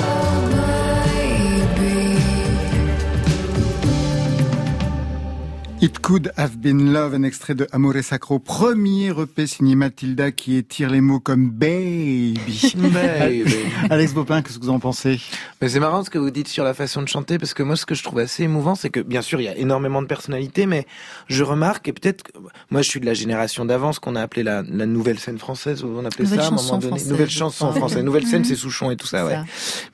Could 5.88 6.32
Have 6.36 6.56
Been 6.56 6.92
Love, 6.92 7.14
un 7.14 7.22
extrait 7.22 7.54
de 7.54 7.66
Amore 7.70 8.02
Sacro, 8.02 8.38
premier 8.38 9.08
EP 9.08 9.46
signé 9.46 9.74
Mathilda 9.76 10.32
qui 10.32 10.56
étire 10.56 10.90
les 10.90 11.00
mots 11.00 11.20
comme 11.20 11.50
baby. 11.50 12.74
baby. 12.76 13.54
Alex 13.90 14.14
Bopin, 14.14 14.42
qu'est-ce 14.42 14.58
que 14.58 14.64
vous 14.64 14.70
en 14.70 14.78
pensez? 14.78 15.20
Mais 15.60 15.68
c'est 15.68 15.80
marrant 15.80 16.02
ce 16.02 16.10
que 16.10 16.18
vous 16.18 16.30
dites 16.30 16.48
sur 16.48 16.64
la 16.64 16.74
façon 16.74 17.02
de 17.02 17.08
chanter 17.08 17.38
parce 17.38 17.54
que 17.54 17.62
moi 17.62 17.76
ce 17.76 17.86
que 17.86 17.94
je 17.94 18.02
trouve 18.02 18.18
assez 18.18 18.42
émouvant 18.42 18.74
c'est 18.74 18.90
que 18.90 19.00
bien 19.00 19.22
sûr 19.22 19.40
il 19.40 19.44
y 19.44 19.48
a 19.48 19.56
énormément 19.56 20.02
de 20.02 20.06
personnalités 20.06 20.66
mais 20.66 20.86
je 21.28 21.42
remarque 21.44 21.88
et 21.88 21.92
peut-être 21.92 22.24
moi 22.70 22.82
je 22.82 22.88
suis 22.88 23.00
de 23.00 23.06
la 23.06 23.14
génération 23.14 23.64
d'avant 23.64 23.92
ce 23.92 24.00
qu'on 24.00 24.16
a 24.16 24.22
appelé 24.22 24.42
la, 24.42 24.62
la, 24.62 24.86
nouvelle 24.86 25.18
scène 25.18 25.38
française 25.38 25.84
ou 25.84 25.88
on 25.88 26.04
appelait 26.04 26.26
ça 26.26 26.42
à 26.42 26.46
un 26.46 26.50
moment 26.50 26.78
donné 26.78 27.02
nouvelle 27.04 27.30
chanson 27.30 27.72
française 27.72 28.02
nouvelle 28.02 28.26
scène 28.26 28.44
c'est 28.44 28.56
Souchon 28.56 28.90
et 28.90 28.96
tout 28.96 29.06
ça 29.06 29.24
ouais. 29.24 29.38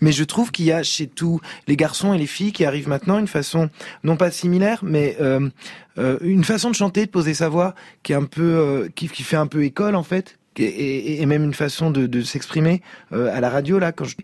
Mais 0.00 0.12
je 0.12 0.24
trouve 0.24 0.50
qu'il 0.50 0.64
y 0.64 0.72
a 0.72 0.82
chez 0.82 1.06
tous 1.06 1.40
les 1.68 1.76
garçons 1.76 2.14
et 2.14 2.18
les 2.18 2.26
filles 2.26 2.52
qui 2.52 2.64
arrivent 2.64 2.88
maintenant 2.88 3.18
une 3.18 3.28
façon 3.28 3.68
non 4.04 4.16
pas 4.16 4.30
similaire 4.30 4.80
mais 4.82 5.16
euh, 5.20 5.48
une 5.96 6.44
façon 6.44 6.70
de 6.70 6.74
chanter, 6.74 7.06
de 7.06 7.10
poser 7.10 7.34
sa 7.34 7.48
voix, 7.48 7.74
qui 8.02 8.12
est 8.12 8.16
un 8.16 8.24
peu, 8.24 8.42
euh, 8.42 8.88
qui, 8.94 9.08
qui 9.08 9.22
fait 9.22 9.36
un 9.36 9.46
peu 9.46 9.64
école 9.64 9.94
en 9.94 10.02
fait, 10.02 10.38
et, 10.58 11.22
et, 11.22 11.26
même 11.26 11.44
une 11.44 11.54
façon 11.54 11.90
de, 11.90 12.06
de 12.06 12.22
s'exprimer 12.22 12.82
euh, 13.12 13.34
à 13.34 13.40
la 13.40 13.48
radio 13.48 13.78
là 13.78 13.92
quand 13.92 14.04
je 14.04 14.16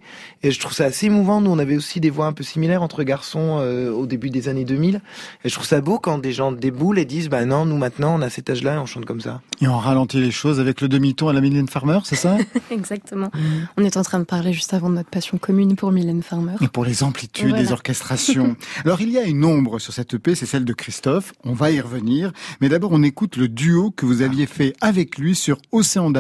et 0.43 0.51
je 0.51 0.61
trouve 0.61 0.73
ça 0.73 0.85
assez 0.85 1.07
émouvant. 1.07 1.41
Nous 1.41 1.51
on 1.51 1.59
avait 1.59 1.77
aussi 1.77 2.01
des 2.01 2.11
voix 2.11 2.27
un 2.27 2.33
peu 2.33 2.45
similaires 2.45 2.83
entre 2.83 3.03
garçons 3.03 3.59
euh, 3.61 3.91
au 3.91 4.07
début 4.07 4.31
des 4.31 4.49
années 4.49 4.65
2000 4.65 5.01
et 5.45 5.49
je 5.49 5.55
trouve 5.55 5.67
ça 5.67 5.81
beau 5.81 5.99
quand 5.99 6.19
des 6.19 6.33
gens 6.33 6.53
déboulent 6.53 6.99
et 6.99 7.05
disent 7.05 7.29
bah 7.29 7.45
non 7.45 7.65
nous 7.65 7.79
maintenant 7.79 8.15
on 8.19 8.23
a 8.23 8.31
cet 8.31 8.51
âge 8.51 8.63
là 8.63 8.75
et 8.75 8.79
on 8.79 8.87
chante 8.87 9.07
comme 9.07 9.21
ça. 9.21 9.41
Et 9.61 9.69
on 9.69 9.79
ralentit 9.79 10.21
les 10.21 10.31
choses 10.31 10.61
avec 10.61 10.81
le 10.81 10.89
demi-ton 10.89 11.29
à 11.29 11.33
la 11.33 11.41
Mylène 11.41 11.69
Farmer 11.69 12.01
c'est 12.05 12.17
ça? 12.17 12.37
Exactement. 12.71 13.31
Mm. 13.35 13.69
on 13.79 13.85
est 13.85 13.97
en 13.97 14.03
train 14.03 14.19
de 14.19 14.25
parler 14.25 14.53
juste 14.53 14.75
avant 14.75 14.91
de 14.91 14.97
notre 14.97 15.11
passion 15.11 15.39
commune 15.39 15.77
pour 15.77 15.93
Mylène 15.93 16.23
Farmer. 16.23 16.57
Et 16.61 16.69
pour 16.69 16.85
les 16.85 17.03
amplitudes 17.03 17.55
des 17.55 17.73
orchestrations. 17.73 18.57
Alors 18.85 19.01
il 19.01 19.11
y 19.11 19.19
a 19.19 19.25
une 19.25 19.45
ombre 19.45 19.79
sur 19.79 19.93
cette 19.93 20.15
EP 20.15 20.35
c'est 20.35 20.47
celle 20.47 20.65
de 20.65 20.73
Christophe. 20.73 21.33
On 21.45 21.55
va 21.55 21.71
y 21.71 21.81
revenir. 21.81 22.33
Mais 22.61 22.69
d'abord 22.69 22.91
on 22.93 23.03
écoute 23.03 23.37
le 23.37 23.49
duo 23.49 23.91
que 23.91 24.05
vous 24.05 24.23
aviez 24.23 24.47
fait 24.47 24.75
avec 24.81 25.19
lui 25.19 25.35
sur 25.35 25.59
Océan 25.73 26.11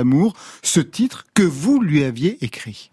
ce 0.62 0.80
titre 0.80 1.26
que 1.34 1.42
vous 1.42 1.80
lui 1.80 2.04
aviez 2.04 2.38
écrit. 2.44 2.90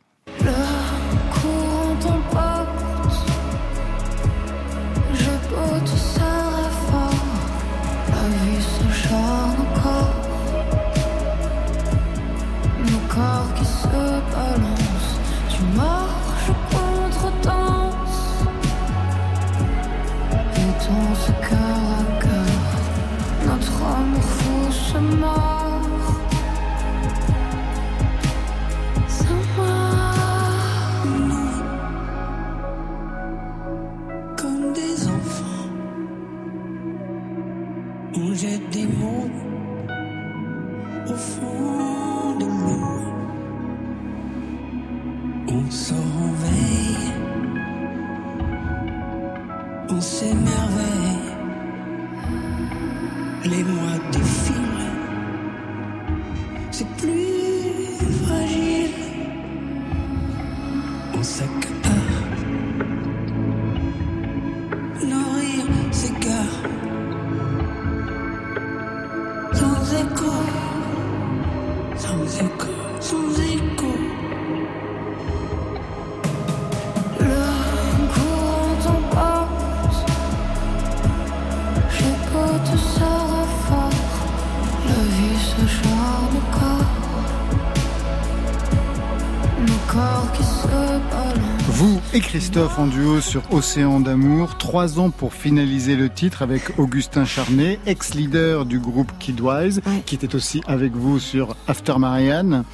Christophe 92.36 92.79
en 92.79 92.88
duo 92.88 93.21
sur 93.21 93.53
Océan 93.53 94.01
d'amour. 94.01 94.57
Trois 94.57 94.99
ans 94.99 95.09
pour 95.09 95.33
finaliser 95.33 95.95
le 95.95 96.09
titre 96.09 96.41
avec 96.41 96.77
Augustin 96.77 97.23
Charnet, 97.23 97.79
ex-leader 97.86 98.65
du 98.65 98.77
groupe 98.77 99.09
Kidwise, 99.19 99.81
qui 100.05 100.15
était 100.15 100.36
aussi 100.36 100.61
avec 100.67 100.91
vous 100.91 101.17
sur 101.17 101.55
After 101.69 101.97
Marianne. 101.97 102.65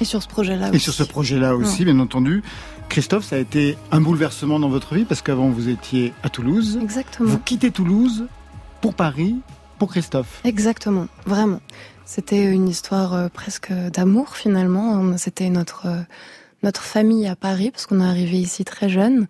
Et 0.00 0.06
sur 0.06 0.22
ce 0.22 0.28
projet-là 0.28 0.68
aussi. 0.68 0.76
Et 0.76 0.78
sur 0.78 0.94
ce 0.94 1.02
projet-là 1.02 1.54
aussi, 1.54 1.84
bien 1.84 1.98
entendu. 1.98 2.42
Christophe, 2.88 3.24
ça 3.24 3.36
a 3.36 3.38
été 3.38 3.76
un 3.90 4.00
bouleversement 4.00 4.58
dans 4.58 4.70
votre 4.70 4.94
vie 4.94 5.04
parce 5.04 5.20
qu'avant 5.20 5.50
vous 5.50 5.68
étiez 5.68 6.14
à 6.22 6.30
Toulouse. 6.30 6.78
Exactement. 6.80 7.28
Vous 7.28 7.38
quittez 7.38 7.70
Toulouse 7.70 8.24
pour 8.80 8.94
Paris, 8.94 9.36
pour 9.78 9.90
Christophe. 9.90 10.40
Exactement, 10.44 11.06
vraiment. 11.26 11.60
C'était 12.06 12.50
une 12.50 12.66
histoire 12.66 13.12
euh, 13.12 13.28
presque 13.28 13.74
d'amour 13.92 14.36
finalement. 14.36 15.18
C'était 15.18 15.50
notre 15.50 15.84
euh, 15.84 16.02
notre 16.62 16.82
famille 16.82 17.26
à 17.26 17.36
Paris, 17.36 17.70
parce 17.70 17.86
qu'on 17.86 18.00
est 18.00 18.04
arrivé 18.04 18.38
ici 18.38 18.64
très 18.64 18.88
jeune. 18.88 19.26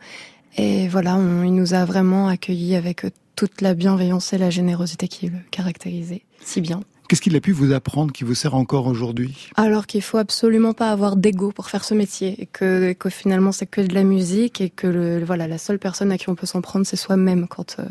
Et 0.57 0.89
voilà, 0.89 1.17
on, 1.17 1.43
il 1.45 1.55
nous 1.55 1.75
a 1.75 1.85
vraiment 1.85 2.29
accueillis 2.29 2.77
avec 2.77 3.07
toute 3.37 3.61
la 3.61 3.75
bienveillance 3.75 4.33
et 4.33 4.39
la 4.39 4.51
générosité 4.51 5.09
qui 5.09 5.29
le 5.29 5.39
caractérisait 5.51 6.23
si 6.45 6.61
bien. 6.61 6.83
Qu'est-ce 7.09 7.21
qu'il 7.21 7.37
a 7.37 7.41
pu 7.41 7.53
vous 7.53 7.73
apprendre 7.73 8.11
qui 8.11 8.25
vous 8.25 8.35
sert 8.35 8.55
encore 8.55 8.87
aujourd'hui? 8.87 9.51
Alors 9.57 9.87
qu'il 9.87 10.01
faut 10.01 10.17
absolument 10.17 10.73
pas 10.73 10.91
avoir 10.91 11.17
d'ego 11.17 11.53
pour 11.53 11.69
faire 11.69 11.85
ce 11.85 11.93
métier 11.93 12.41
et 12.41 12.47
que, 12.47 12.95
que 12.95 13.11
finalement 13.11 13.53
c'est 13.53 13.67
que 13.67 13.83
de 13.83 13.95
la 13.95 14.03
musique 14.03 14.63
et 14.63 14.71
que 14.71 14.87
le, 14.87 15.23
voilà 15.25 15.47
la 15.47 15.59
seule 15.59 15.79
personne 15.79 16.11
à 16.11 16.17
qui 16.17 16.31
on 16.31 16.35
peut 16.35 16.47
s'en 16.47 16.63
prendre 16.63 16.87
c'est 16.87 16.97
soi-même 16.97 17.49
quand 17.49 17.77
euh, 17.79 17.85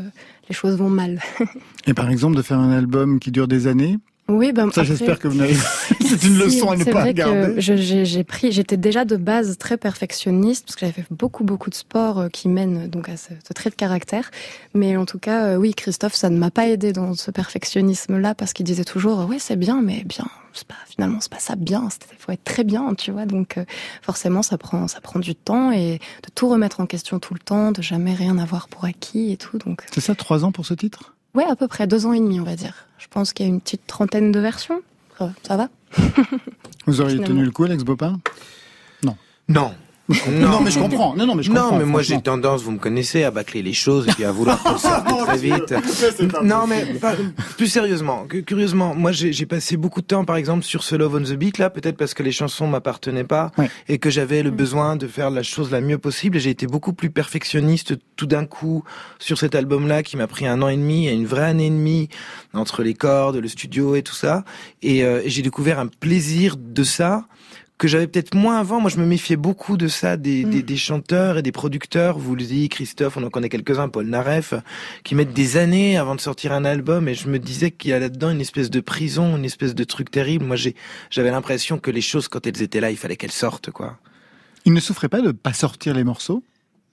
les 0.49 0.55
choses 0.55 0.75
vont 0.77 0.89
mal. 0.89 1.21
et 1.85 1.93
par 1.93 2.09
exemple 2.09 2.35
de 2.35 2.41
faire 2.41 2.57
un 2.57 2.71
album 2.71 3.19
qui 3.19 3.31
dure 3.31 3.47
des 3.47 3.67
années 3.67 3.99
oui, 4.31 4.51
ben 4.51 4.71
ça 4.71 4.83
j'espère 4.83 5.19
que 5.19 5.27
vous 5.27 5.37
n'avez. 5.37 5.55
c'est 6.01 6.23
une 6.23 6.37
leçon 6.37 6.71
à 6.71 6.77
ne 6.77 6.83
pas 6.83 7.03
regarder. 7.03 7.55
J'ai 7.59 8.23
pris, 8.23 8.51
j'étais 8.51 8.77
déjà 8.77 9.05
de 9.05 9.15
base 9.15 9.57
très 9.57 9.77
perfectionniste 9.77 10.65
parce 10.65 10.75
que 10.75 10.81
j'avais 10.81 10.93
fait 10.93 11.05
beaucoup 11.11 11.43
beaucoup 11.43 11.69
de 11.69 11.75
sports 11.75 12.19
euh, 12.19 12.29
qui 12.29 12.47
mènent 12.47 12.87
donc 12.87 13.09
à 13.09 13.17
ce, 13.17 13.33
trait 13.53 13.69
de 13.69 13.75
caractère. 13.75 14.31
Mais 14.73 14.97
en 14.97 15.05
tout 15.05 15.19
cas, 15.19 15.47
euh, 15.47 15.55
oui, 15.55 15.73
Christophe, 15.73 16.15
ça 16.15 16.29
ne 16.29 16.37
m'a 16.37 16.51
pas 16.51 16.67
aidé 16.67 16.93
dans 16.93 17.13
ce 17.13 17.31
perfectionnisme-là 17.31 18.35
parce 18.35 18.53
qu'il 18.53 18.65
disait 18.65 18.83
toujours, 18.83 19.25
oui, 19.27 19.37
c'est 19.39 19.55
bien, 19.55 19.81
mais 19.81 20.03
bien, 20.03 20.27
c'est 20.53 20.67
pas 20.67 20.75
finalement 20.87 21.19
c'est 21.19 21.31
pas 21.31 21.39
ça 21.39 21.55
bien. 21.55 21.87
Il 22.11 22.17
faut 22.17 22.31
être 22.31 22.43
très 22.43 22.63
bien, 22.63 22.93
tu 22.95 23.11
vois. 23.11 23.25
Donc 23.25 23.57
euh, 23.57 23.65
forcément, 24.01 24.43
ça 24.43 24.57
prend 24.57 24.87
ça 24.87 25.01
prend 25.01 25.19
du 25.19 25.35
temps 25.35 25.71
et 25.71 25.99
de 26.23 26.29
tout 26.33 26.49
remettre 26.49 26.79
en 26.79 26.85
question 26.85 27.19
tout 27.19 27.33
le 27.33 27.39
temps, 27.39 27.71
de 27.71 27.81
jamais 27.81 28.13
rien 28.13 28.37
avoir 28.37 28.67
pour 28.67 28.85
acquis 28.85 29.31
et 29.31 29.37
tout. 29.37 29.57
Donc 29.57 29.83
c'est 29.91 30.01
ça, 30.01 30.15
trois 30.15 30.45
ans 30.45 30.51
pour 30.51 30.65
ce 30.65 30.73
titre? 30.73 31.13
Ouais, 31.33 31.45
à 31.45 31.55
peu 31.55 31.67
près 31.67 31.87
deux 31.87 32.05
ans 32.05 32.13
et 32.13 32.19
demi, 32.19 32.39
on 32.39 32.43
va 32.43 32.55
dire. 32.55 32.87
Je 32.97 33.07
pense 33.07 33.33
qu'il 33.33 33.45
y 33.45 33.49
a 33.49 33.51
une 33.51 33.61
petite 33.61 33.87
trentaine 33.87 34.31
de 34.31 34.39
versions. 34.39 34.81
Ça 35.43 35.55
va 35.55 35.69
Vous 36.87 36.99
auriez 36.99 37.19
tenu 37.19 37.45
le 37.45 37.51
coup, 37.51 37.63
Alex 37.63 37.83
Bopin? 37.83 38.19
Non. 39.03 39.15
Non. 39.47 39.71
Non. 40.29 40.61
mais 40.61 40.71
je 40.71 40.79
comprends. 40.79 41.15
Non, 41.15 41.25
non, 41.25 41.35
mais 41.35 41.43
je 41.43 41.49
comprends. 41.49 41.71
Non, 41.71 41.77
mais 41.77 41.85
moi 41.85 42.01
j'ai 42.01 42.21
tendance, 42.21 42.63
vous 42.63 42.71
me 42.71 42.79
connaissez, 42.79 43.23
à 43.23 43.31
bâcler 43.31 43.61
les 43.61 43.73
choses 43.73 44.07
et 44.07 44.11
puis 44.11 44.25
à 44.25 44.31
vouloir 44.31 44.61
tout 45.07 45.25
très 45.25 45.37
vite. 45.37 45.73
non, 46.43 46.67
mais 46.67 46.85
plus 47.57 47.67
sérieusement, 47.67 48.25
curieusement, 48.45 48.95
moi 48.95 49.11
j'ai 49.11 49.45
passé 49.45 49.77
beaucoup 49.77 50.01
de 50.01 50.07
temps, 50.07 50.25
par 50.25 50.35
exemple, 50.35 50.63
sur 50.63 50.83
ce 50.83 50.95
Love 50.95 51.15
on 51.15 51.23
the 51.23 51.33
Beat 51.33 51.57
là, 51.57 51.69
peut-être 51.69 51.97
parce 51.97 52.13
que 52.13 52.23
les 52.23 52.31
chansons 52.31 52.67
m'appartenaient 52.67 53.23
pas 53.23 53.51
et 53.87 53.97
que 53.97 54.09
j'avais 54.09 54.43
le 54.43 54.51
besoin 54.51 54.95
de 54.95 55.07
faire 55.07 55.29
la 55.29 55.43
chose 55.43 55.71
la 55.71 55.81
mieux 55.81 55.97
possible. 55.97 56.37
Et 56.37 56.39
j'ai 56.39 56.49
été 56.49 56.67
beaucoup 56.67 56.93
plus 56.93 57.09
perfectionniste 57.09 57.95
tout 58.15 58.25
d'un 58.25 58.45
coup 58.45 58.83
sur 59.19 59.37
cet 59.37 59.55
album-là 59.55 60.03
qui 60.03 60.17
m'a 60.17 60.27
pris 60.27 60.47
un 60.47 60.61
an 60.61 60.67
et 60.67 60.77
demi, 60.77 61.09
une 61.09 61.25
vraie 61.25 61.45
année 61.45 61.67
et 61.67 61.71
demie 61.71 62.09
entre 62.53 62.83
les 62.83 62.93
cordes, 62.93 63.37
le 63.37 63.47
studio 63.47 63.95
et 63.95 64.03
tout 64.03 64.15
ça. 64.15 64.43
Et, 64.81 65.03
euh, 65.03 65.21
et 65.23 65.29
j'ai 65.29 65.41
découvert 65.41 65.79
un 65.79 65.87
plaisir 65.87 66.55
de 66.57 66.83
ça 66.83 67.25
que 67.81 67.87
j'avais 67.87 68.05
peut-être 68.05 68.35
moins 68.35 68.59
avant. 68.59 68.79
Moi, 68.79 68.91
je 68.91 68.97
me 68.97 69.07
méfiais 69.07 69.37
beaucoup 69.37 69.75
de 69.75 69.87
ça, 69.87 70.15
des, 70.15 70.43
des, 70.43 70.59
mm. 70.59 70.61
des 70.61 70.77
chanteurs 70.77 71.39
et 71.39 71.41
des 71.41 71.51
producteurs. 71.51 72.19
Vous 72.19 72.35
le 72.35 72.43
dites, 72.43 72.71
Christophe, 72.71 73.17
on 73.17 73.23
en 73.23 73.31
connaît 73.31 73.49
quelques-uns, 73.49 73.89
Paul 73.89 74.05
Naref, 74.05 74.53
qui 75.03 75.15
mettent 75.15 75.33
des 75.33 75.57
années 75.57 75.97
avant 75.97 76.13
de 76.13 76.21
sortir 76.21 76.53
un 76.53 76.63
album. 76.63 77.07
Et 77.07 77.15
je 77.15 77.27
me 77.27 77.39
disais 77.39 77.71
qu'il 77.71 77.89
y 77.89 77.93
a 77.93 77.99
là-dedans 77.99 78.29
une 78.29 78.39
espèce 78.39 78.69
de 78.69 78.81
prison, 78.81 79.35
une 79.35 79.45
espèce 79.45 79.73
de 79.73 79.83
truc 79.83 80.11
terrible. 80.11 80.45
Moi, 80.45 80.57
j'avais 81.09 81.31
l'impression 81.31 81.79
que 81.79 81.89
les 81.89 82.01
choses, 82.01 82.27
quand 82.27 82.45
elles 82.45 82.61
étaient 82.61 82.81
là, 82.81 82.91
il 82.91 82.97
fallait 82.97 83.15
qu'elles 83.15 83.31
sortent, 83.31 83.71
quoi. 83.71 83.97
Il 84.65 84.73
ne 84.73 84.79
souffrait 84.79 85.09
pas 85.09 85.21
de 85.21 85.31
pas 85.31 85.53
sortir 85.53 85.95
les 85.95 86.03
morceaux? 86.03 86.43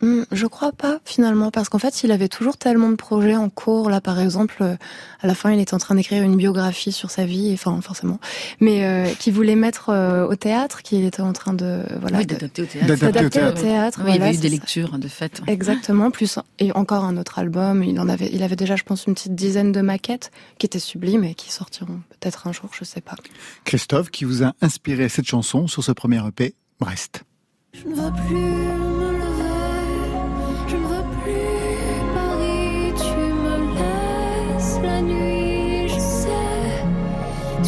Hmm, 0.00 0.22
je 0.30 0.46
crois 0.46 0.70
pas 0.70 1.00
finalement 1.04 1.50
parce 1.50 1.68
qu'en 1.68 1.80
fait 1.80 2.04
il 2.04 2.12
avait 2.12 2.28
toujours 2.28 2.56
tellement 2.56 2.88
de 2.88 2.94
projets 2.94 3.34
en 3.34 3.48
cours. 3.48 3.90
Là 3.90 4.00
par 4.00 4.20
exemple 4.20 4.58
euh, 4.60 4.76
à 5.20 5.26
la 5.26 5.34
fin 5.34 5.50
il 5.50 5.58
était 5.58 5.74
en 5.74 5.78
train 5.78 5.96
d'écrire 5.96 6.22
une 6.22 6.36
biographie 6.36 6.92
sur 6.92 7.10
sa 7.10 7.24
vie 7.24 7.50
enfin 7.52 7.80
forcément 7.80 8.20
mais 8.60 8.84
euh, 8.84 9.12
qui 9.18 9.32
voulait 9.32 9.56
mettre 9.56 9.88
euh, 9.88 10.24
au 10.28 10.36
théâtre 10.36 10.82
qu'il 10.82 11.04
était 11.04 11.20
en 11.20 11.32
train 11.32 11.52
de 11.52 11.82
voilà 12.00 12.22
d'adapter 12.22 12.62
au 12.62 12.66
théâtre. 12.66 13.58
Au 13.58 13.60
théâtre, 13.60 14.00
il 14.06 14.14
y 14.14 14.22
a 14.22 14.32
eu 14.32 14.36
des 14.36 14.48
lectures 14.48 14.98
de 14.98 15.08
fait 15.08 15.42
exactement 15.48 16.12
plus 16.12 16.38
et 16.60 16.70
encore 16.72 17.02
un 17.02 17.16
autre 17.16 17.40
album. 17.40 17.82
Il 17.82 17.98
en 17.98 18.08
avait 18.08 18.30
il 18.32 18.44
avait 18.44 18.54
déjà 18.54 18.76
je 18.76 18.84
pense 18.84 19.06
une 19.06 19.14
petite 19.14 19.34
dizaine 19.34 19.72
de 19.72 19.80
maquettes 19.80 20.30
qui 20.58 20.66
étaient 20.66 20.78
sublimes 20.78 21.24
et 21.24 21.34
qui 21.34 21.50
sortiront 21.50 22.02
peut-être 22.10 22.46
un 22.46 22.52
jour 22.52 22.70
je 22.72 22.84
sais 22.84 23.00
pas. 23.00 23.16
Christophe 23.64 24.10
qui 24.10 24.24
vous 24.24 24.44
a 24.44 24.52
inspiré 24.62 25.08
cette 25.08 25.26
chanson 25.26 25.66
sur 25.66 25.82
ce 25.82 25.90
premier 25.90 26.24
EP 26.24 26.54
Brest. 26.78 27.24
Je 27.72 27.88
ne 27.88 27.94
vois 27.94 28.12
plus 28.12 28.97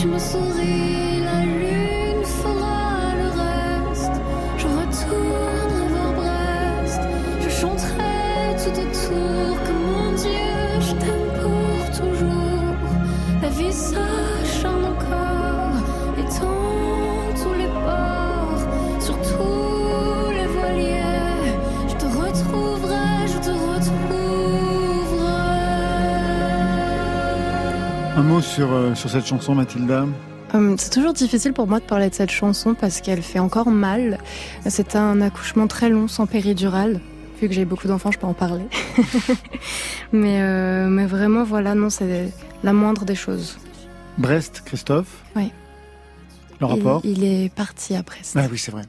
tu 0.01 0.09
me 0.09 1.00
Un 28.21 28.23
mot 28.23 28.43
sur, 28.43 28.71
euh, 28.71 28.95
sur 28.95 29.09
cette 29.09 29.25
chanson, 29.25 29.55
Mathilda 29.55 30.07
hum, 30.53 30.77
c'est 30.77 30.91
toujours 30.91 31.15
difficile 31.15 31.55
pour 31.55 31.67
moi 31.67 31.81
de 31.81 31.87
parler 31.87 32.11
de 32.11 32.15
cette 32.15 32.31
chanson 32.31 32.75
parce 32.75 33.01
qu'elle 33.01 33.23
fait 33.23 33.39
encore 33.39 33.71
mal. 33.71 34.19
C'est 34.69 34.95
un 34.95 35.23
accouchement 35.23 35.67
très 35.67 35.89
long, 35.89 36.07
sans 36.07 36.27
péridurale. 36.27 37.01
Vu 37.41 37.49
que 37.49 37.55
j'ai 37.55 37.65
beaucoup 37.65 37.89
d'enfants, 37.89 38.11
je 38.11 38.19
peux 38.19 38.27
en 38.27 38.35
parler. 38.35 38.67
mais, 40.13 40.43
euh, 40.43 40.89
mais 40.89 41.07
vraiment, 41.07 41.45
voilà, 41.45 41.75
non, 41.75 41.89
c'est 41.89 42.31
la 42.63 42.75
moindre 42.75 43.07
des 43.07 43.15
choses. 43.15 43.59
Brest, 44.19 44.65
Christophe 44.67 45.25
Oui. 45.35 45.51
Le 46.61 46.67
rapport 46.67 47.01
il, 47.05 47.25
est 47.25 47.51
parti 47.51 47.95
à 47.95 48.03
Brest. 48.03 48.37
Ah 48.39 48.49
oui, 48.53 48.59
c'est 48.59 48.71
vrai. 48.71 48.83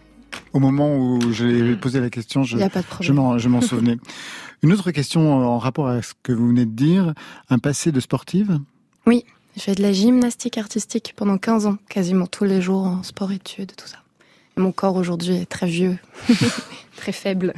Au 0.51 0.59
moment 0.59 0.97
où 0.97 1.31
j'ai 1.31 1.77
posé 1.77 2.01
la 2.01 2.09
question, 2.09 2.43
je, 2.43 2.57
je 2.99 3.47
m'en 3.47 3.61
souvenais. 3.61 3.95
Une 4.61 4.73
autre 4.73 4.91
question 4.91 5.31
en 5.31 5.57
rapport 5.57 5.87
à 5.87 6.01
ce 6.01 6.11
que 6.21 6.33
vous 6.33 6.49
venez 6.49 6.65
de 6.65 6.75
dire, 6.75 7.13
un 7.49 7.59
passé 7.59 7.93
de 7.93 8.01
sportive 8.01 8.59
Oui, 9.05 9.25
j'ai 9.55 9.61
fait 9.61 9.75
de 9.75 9.81
la 9.81 9.91
gymnastique 9.91 10.57
artistique 10.57 11.13
pendant 11.15 11.37
15 11.37 11.65
ans, 11.65 11.77
quasiment 11.89 12.27
tous 12.27 12.43
les 12.43 12.61
jours 12.61 12.85
en 12.85 13.03
sport-études, 13.03 13.75
tout 13.75 13.87
ça. 13.87 13.97
mon 14.57 14.71
corps 14.71 14.95
aujourd'hui 14.95 15.35
est 15.35 15.49
très 15.49 15.67
vieux, 15.67 15.97
très 16.97 17.11
faible. 17.11 17.53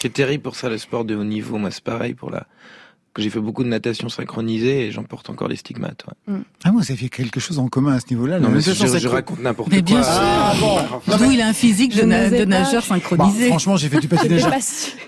C'est 0.00 0.12
terrible 0.12 0.42
pour 0.42 0.56
ça, 0.56 0.68
le 0.68 0.78
sport 0.78 1.04
de 1.04 1.14
haut 1.14 1.24
niveau. 1.24 1.56
Moi, 1.58 1.70
c'est 1.70 1.84
pareil 1.84 2.14
pour 2.14 2.30
la, 2.30 2.46
que 3.14 3.20
j'ai 3.20 3.30
fait 3.30 3.40
beaucoup 3.40 3.62
de 3.62 3.68
natation 3.68 4.08
synchronisée 4.08 4.86
et 4.86 4.90
j'en 4.90 5.02
porte 5.02 5.28
encore 5.28 5.48
les 5.48 5.56
stigmates. 5.56 6.04
Ouais. 6.06 6.34
Mm. 6.34 6.42
Ah, 6.64 6.70
vous 6.72 6.90
avez 6.90 7.08
quelque 7.08 7.40
chose 7.40 7.58
en 7.58 7.68
commun 7.68 7.92
à 7.92 8.00
ce 8.00 8.06
niveau-là. 8.10 8.40
Non, 8.40 8.48
mais 8.48 8.60
je, 8.60 8.72
je, 8.72 9.08
raconte 9.08 9.40
n'importe 9.40 9.68
quoi. 9.68 9.76
Mais 9.76 9.82
bien 9.82 10.02
sûr. 10.02 10.12
Ah, 10.14 10.54
bon. 11.06 11.30
il 11.30 11.40
a 11.40 11.48
un 11.48 11.52
physique 11.52 11.94
de, 11.94 12.04
nageur 12.04 12.82
synchronisé. 12.82 13.48
franchement, 13.48 13.76
j'ai 13.76 13.88
fait 13.88 14.00
du 14.00 14.08
patinage. 14.08 14.42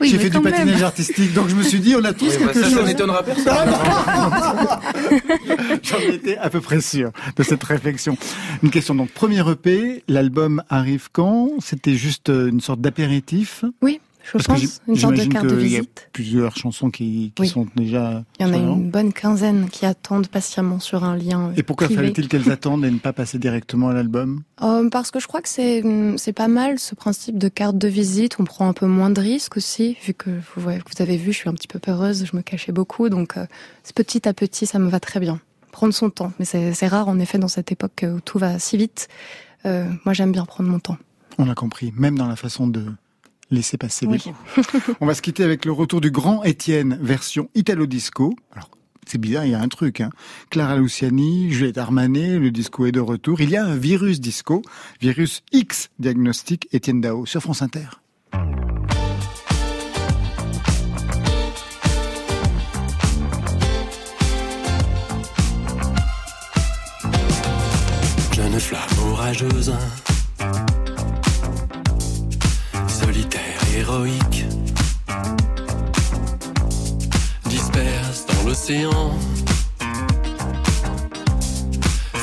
j'ai 0.01 0.19
fait 0.19 0.31
du 0.31 0.41
patinage 0.41 0.83
artistique, 0.83 1.33
donc 1.33 1.49
je 1.49 1.55
me 1.55 1.63
suis 1.63 1.81
dit, 1.81 1.95
on 1.97 2.05
a 2.05 2.13
tous 2.13 2.37
quelque 2.37 2.47
bah, 2.47 2.55
ça, 2.55 2.65
chose. 2.65 2.75
Ça 2.75 2.83
n'étonnera 2.83 3.23
personne. 3.23 3.55
J'en 5.83 6.01
étais 6.01 6.37
à 6.37 6.51
peu 6.51 6.61
près 6.61 6.81
sûr 6.81 7.11
de 7.37 7.43
cette 7.43 7.65
réflexion. 7.65 8.17
Une 8.63 8.71
question 8.71 8.95
donc 8.95 9.11
premier 9.11 9.49
EP, 9.51 10.05
l'album 10.09 10.63
arrive 10.69 11.09
quand? 11.11 11.51
C'était 11.61 11.95
juste 11.95 12.29
une 12.29 12.61
sorte 12.61 12.81
d'apéritif? 12.81 13.65
Oui. 13.81 14.01
Je 14.25 14.39
pense, 14.39 14.81
une 14.89 14.97
sorte 14.97 15.15
de 15.15 15.25
carte 15.25 15.47
de 15.47 15.55
visite. 15.55 15.73
Il 15.73 16.01
y 16.01 16.07
a 16.07 16.09
plusieurs 16.13 16.57
chansons 16.57 16.91
qui, 16.91 17.33
qui 17.35 17.47
sont 17.47 17.67
déjà. 17.77 18.25
Il 18.41 18.47
y 18.47 18.49
en 18.49 18.53
a 18.53 18.57
une 18.57 18.91
bonne 18.91 19.13
quinzaine 19.13 19.69
qui 19.69 19.85
attendent 19.87 20.29
patiemment 20.29 20.81
sur 20.81 21.05
un 21.05 21.17
lien. 21.17 21.53
Et 21.57 21.63
pourquoi 21.63 21.89
fallait-il 21.89 22.29
qu'elles 22.29 22.51
attendent 22.51 22.85
et 22.85 22.91
ne 22.91 22.99
pas 22.99 23.13
passer 23.13 23.39
directement 23.39 23.89
à 23.89 23.95
l'album? 23.95 24.43
Euh, 24.63 24.89
Parce 24.89 25.11
que 25.11 25.21
je 25.21 25.27
crois 25.27 25.43
que 25.43 25.49
c'est 25.49 25.83
c'est 26.17 26.33
pas 26.33 26.49
mal 26.49 26.79
ce 26.79 26.95
principe 26.95 27.39
de 27.39 27.49
carte 27.49 27.77
de 27.77 27.89
visite. 27.89 28.37
On 28.41 28.45
prend 28.45 28.69
un 28.69 28.73
peu 28.73 28.87
moins 28.87 29.11
de 29.11 29.21
risques 29.21 29.57
aussi, 29.57 29.97
vu 30.05 30.15
que 30.15 30.31
vous, 30.31 30.63
vous 30.63 30.71
avez 31.03 31.17
vu, 31.17 31.33
je 31.33 31.39
suis 31.39 31.49
un 31.49 31.55
petit 31.55 31.69
peu 31.69 31.79
peureuse, 31.79 32.25
je 32.25 32.37
me 32.37 32.43
cachais 32.43 32.73
beaucoup, 32.73 33.09
donc 33.09 33.37
euh, 33.37 33.47
petit 33.95 34.27
à 34.29 34.33
petit, 34.33 34.67
ça 34.67 34.79
me 34.79 34.89
va 34.89 35.01
très 35.01 35.21
bien. 35.21 35.41
Prendre 35.73 35.93
son 35.93 36.09
temps, 36.09 36.33
mais 36.39 36.45
c'est 36.45 36.87
rare 36.87 37.09
en 37.09 37.19
effet 37.19 37.39
dans 37.39 37.49
cette 37.49 37.73
époque 37.73 38.05
où 38.05 38.21
tout 38.21 38.39
va 38.39 38.59
si 38.59 38.77
vite. 38.77 39.09
Euh, 39.67 39.89
moi, 40.05 40.13
j'aime 40.15 40.31
bien 40.31 40.45
prendre 40.45 40.71
mon 40.71 40.79
temps. 40.79 40.99
On 41.39 41.49
a 41.49 41.55
compris, 41.55 41.93
même 41.97 42.17
dans 42.17 42.29
la 42.29 42.37
façon 42.37 42.69
de 42.69 42.85
Laissez 43.51 43.77
passer 43.77 44.07
oui. 44.07 44.23
On 45.01 45.07
va 45.07 45.15
se 45.15 45.23
quitter 45.23 45.45
avec 45.45 45.65
le 45.65 45.73
retour 45.73 46.01
du 46.01 46.11
grand 46.11 46.43
Étienne, 46.45 46.99
version 47.01 47.49
Italo 47.55 47.87
Disco. 47.87 48.35
Alors, 48.53 48.71
c'est 49.07 49.19
bizarre, 49.19 49.45
il 49.45 49.53
y 49.53 49.55
a 49.55 49.61
un 49.61 49.69
truc. 49.69 50.01
Hein. 50.01 50.11
Clara 50.51 50.77
Luciani, 50.77 51.51
Juliette 51.51 51.79
Armanet, 51.79 52.39
le 52.39 52.51
disco 52.51 52.87
est 52.87 52.93
de 52.93 53.01
retour. 53.01 53.41
Il 53.41 53.51
y 53.51 53.57
a 53.57 53.65
un 53.65 53.77
virus 53.77 54.21
disco, 54.21 54.63
virus 55.01 55.43
X 55.53 55.91
diagnostic, 55.99 56.69
Étienne 56.73 57.01
Dao, 57.01 57.27
sur 57.27 57.43
France 57.43 57.63
Inter. 57.63 57.87
Jeune 68.33 68.59
flamme 68.59 69.09
orageuse 69.11 69.75
disperse 77.49 78.27
dans 78.27 78.49
l'océan 78.49 79.13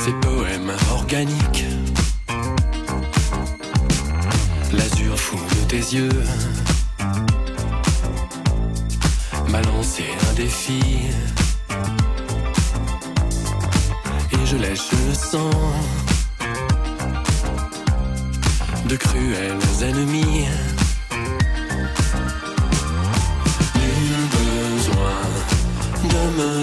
ces 0.04 0.12
poèmes 0.20 0.72
organiques. 0.92 1.64
L'azur 4.72 5.18
fou 5.18 5.38
de 5.38 5.68
tes 5.68 5.94
yeux 5.96 6.22
m'a 9.48 9.62
lancé 9.62 10.04
un 10.28 10.34
défi. 10.34 10.82
Et 14.32 14.46
je 14.46 14.56
lèche 14.56 14.90
le 14.92 15.14
sang 15.14 15.50
de 18.86 18.96
cruels 18.96 19.58
ennemis. 19.82 20.46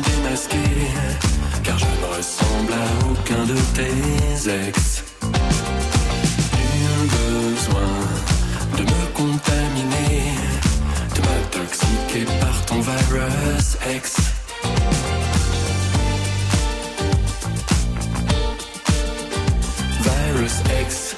Démasquer, 0.02 0.92
car 1.64 1.78
je 1.78 1.86
ne 1.86 2.18
ressemble 2.18 2.74
à 2.74 2.88
aucun 3.10 3.44
de 3.46 3.56
tes 3.76 4.50
ex. 4.68 5.04
Nul 6.76 7.08
besoin 7.20 7.94
de 8.78 8.84
me 8.84 9.06
contaminer, 9.14 10.36
de 11.16 11.22
m'intoxiquer 11.22 12.26
par 12.42 12.66
ton 12.66 12.80
virus 12.82 13.78
ex. 13.96 14.16
Virus 20.04 20.56
X, 20.82 21.16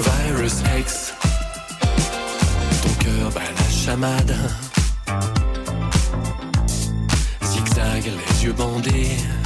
Virus 0.00 0.56
X, 0.78 1.14
ton 2.82 3.04
cœur 3.04 3.30
bat 3.32 3.40
la 3.56 3.70
chamade. 3.70 4.63
Yeux 8.44 8.52
bandés. 8.52 9.43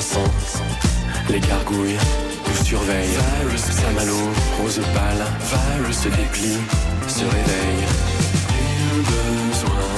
Saint-Vincent, 0.00 0.64
les 1.30 1.38
gargouilles 1.38 1.98
nous 2.48 2.64
surveillent. 2.64 3.16
Virus 3.42 3.60
Saint-Malo, 3.60 4.16
rose 4.60 4.80
pâle, 4.92 5.24
virus 5.78 5.98
se 5.98 6.08
déplie, 6.08 6.58
se 7.06 7.24
réveille. 7.24 7.84
Nul 8.90 9.04
besoin 9.04 9.94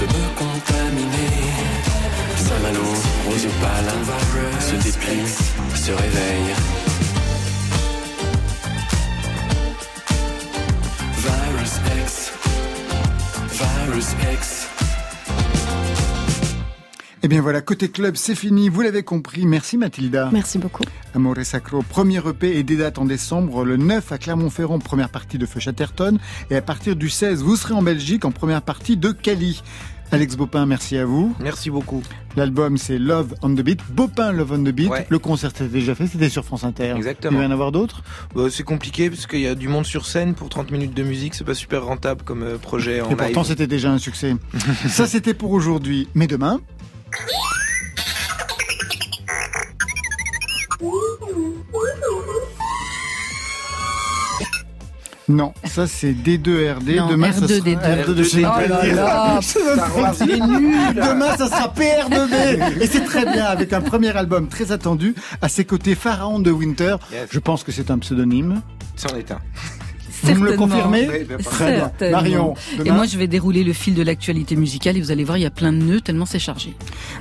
de 0.00 0.06
me 0.06 0.24
contaminer. 0.38 1.52
Saint-Malo, 2.36 2.86
rose 3.26 3.46
pâle, 3.60 3.92
se 4.58 4.76
déplie, 4.76 5.28
se 5.74 5.90
réveille. 5.90 6.54
Virus 11.18 11.72
X, 12.04 12.32
Virus 13.52 14.08
X. 14.32 14.59
Eh 17.30 17.34
bien 17.34 17.42
voilà, 17.42 17.60
côté 17.60 17.88
club, 17.88 18.16
c'est 18.16 18.34
fini, 18.34 18.68
vous 18.68 18.80
l'avez 18.80 19.04
compris. 19.04 19.46
Merci 19.46 19.78
Mathilda. 19.78 20.30
Merci 20.32 20.58
beaucoup. 20.58 20.82
Amore 21.14 21.36
Sacro, 21.44 21.80
premier 21.80 22.18
EP 22.28 22.58
et 22.58 22.64
des 22.64 22.74
dates 22.74 22.98
en 22.98 23.04
décembre, 23.04 23.64
le 23.64 23.76
9 23.76 24.10
à 24.10 24.18
Clermont-Ferrand, 24.18 24.80
première 24.80 25.10
partie 25.10 25.38
de 25.38 25.46
Feu 25.46 25.60
Chatterton, 25.60 26.18
et 26.50 26.56
à 26.56 26.60
partir 26.60 26.96
du 26.96 27.08
16, 27.08 27.44
vous 27.44 27.54
serez 27.54 27.74
en 27.74 27.82
Belgique 27.82 28.24
en 28.24 28.32
première 28.32 28.62
partie 28.62 28.96
de 28.96 29.12
Cali. 29.12 29.62
Alex 30.10 30.34
Bopin, 30.34 30.66
merci 30.66 30.98
à 30.98 31.04
vous. 31.04 31.32
Merci 31.38 31.70
beaucoup. 31.70 32.02
L'album 32.34 32.76
c'est 32.76 32.98
Love 32.98 33.36
on 33.42 33.54
the 33.54 33.60
Beat, 33.60 33.78
Bopin 33.92 34.32
Love 34.32 34.50
on 34.50 34.64
the 34.64 34.74
Beat. 34.74 34.90
Ouais. 34.90 35.06
Le 35.08 35.20
concert 35.20 35.52
c'était 35.54 35.70
déjà 35.70 35.94
fait, 35.94 36.08
c'était 36.08 36.30
sur 36.30 36.44
France 36.44 36.64
Inter. 36.64 36.94
Exactement. 36.96 37.30
Il 37.30 37.38
va 37.38 37.44
y 37.44 37.46
en 37.46 37.52
avoir 37.52 37.70
d'autres 37.70 38.02
Bah, 38.34 38.48
c'est 38.50 38.64
compliqué 38.64 39.08
parce 39.08 39.28
qu'il 39.28 39.38
y 39.38 39.46
a 39.46 39.54
du 39.54 39.68
monde 39.68 39.86
sur 39.86 40.04
scène 40.04 40.34
pour 40.34 40.48
30 40.48 40.72
minutes 40.72 40.94
de 40.94 41.04
musique, 41.04 41.36
c'est 41.36 41.44
pas 41.44 41.54
super 41.54 41.84
rentable 41.84 42.24
comme 42.24 42.42
euh, 42.42 42.58
projet 42.58 43.00
en 43.00 43.08
Et 43.08 43.14
pourtant 43.14 43.44
c'était 43.44 43.68
déjà 43.68 43.92
un 43.92 43.98
succès. 43.98 44.34
Ça 44.88 45.06
c'était 45.06 45.34
pour 45.34 45.52
aujourd'hui, 45.52 46.08
mais 46.14 46.26
demain 46.26 46.58
Non, 55.28 55.54
ça 55.64 55.86
c'est 55.86 56.12
D2RD. 56.12 56.96
Non, 56.96 57.06
Demain, 57.08 57.32
ça 57.32 57.46
R2D2. 57.46 58.24
sera 58.24 58.60
R2D2. 58.60 58.64
R2D2. 58.64 58.64
Oh 58.66 58.68
là 58.68 58.86
là. 58.94 59.38
Star 59.40 59.96
Wars, 59.96 60.14
il 60.22 60.30
est 60.32 60.40
nul. 60.40 60.94
Demain, 60.94 61.36
ça 61.36 61.46
sera 61.46 61.68
PR2B. 61.72 62.82
Et 62.82 62.86
c'est 62.88 63.04
très 63.04 63.24
bien, 63.24 63.44
avec 63.44 63.72
un 63.72 63.80
premier 63.80 64.16
album 64.16 64.48
très 64.48 64.72
attendu. 64.72 65.14
À 65.40 65.48
ses 65.48 65.64
côtés, 65.64 65.94
Pharaon 65.94 66.40
de 66.40 66.50
Winter. 66.50 66.96
Yes. 67.12 67.28
Je 67.30 67.38
pense 67.38 67.62
que 67.62 67.70
c'est 67.70 67.92
un 67.92 67.98
pseudonyme. 67.98 68.60
C'en 68.96 69.14
est 69.16 69.30
un. 69.30 69.38
Vous 70.22 70.34
me 70.34 70.50
le 70.50 70.56
confirmez. 70.56 71.08
Très 71.44 71.76
bien. 71.76 72.10
Marion, 72.10 72.54
Et 72.84 72.90
moi, 72.90 73.06
je 73.06 73.16
vais 73.18 73.26
dérouler 73.26 73.64
le 73.64 73.72
fil 73.72 73.94
de 73.94 74.02
l'actualité 74.02 74.56
musicale 74.56 74.96
et 74.96 75.00
vous 75.00 75.10
allez 75.10 75.24
voir, 75.24 75.38
il 75.38 75.42
y 75.42 75.46
a 75.46 75.50
plein 75.50 75.72
de 75.72 75.78
nœuds 75.78 76.00
tellement 76.00 76.26
c'est 76.26 76.38
chargé. 76.38 76.74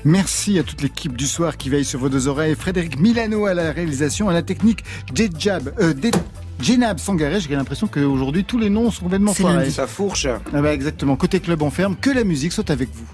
merci 0.03 0.59
à 0.59 0.63
toute 0.63 0.81
l'équipe 0.81 1.15
du 1.15 1.27
soir 1.27 1.57
qui 1.57 1.69
veille 1.69 1.85
sur 1.85 1.99
vos 1.99 2.09
deux 2.09 2.27
oreilles. 2.27 2.55
Frédéric 2.55 2.99
Milano 2.99 3.45
à 3.45 3.53
la 3.53 3.71
réalisation, 3.71 4.29
à 4.29 4.33
la 4.33 4.41
technique, 4.41 4.83
Jejab, 5.13 5.73
euh, 5.79 5.93
Jenab 6.61 6.99
Sangaré. 6.99 7.39
J'ai 7.39 7.55
l'impression 7.55 7.87
qu'aujourd'hui, 7.87 8.43
tous 8.43 8.57
les 8.57 8.69
noms 8.69 8.91
sont 8.91 9.03
complètement 9.03 9.33
C'est 9.33 9.43
foirés. 9.43 9.69
Ça 9.69 9.87
fourche. 9.87 10.27
Ah 10.53 10.61
bah 10.61 10.73
exactement. 10.73 11.15
Côté 11.15 11.39
club, 11.39 11.61
on 11.61 11.69
ferme. 11.69 11.95
Que 11.95 12.09
la 12.09 12.23
musique 12.23 12.51
soit 12.51 12.69
avec 12.69 12.89
vous. 12.93 13.05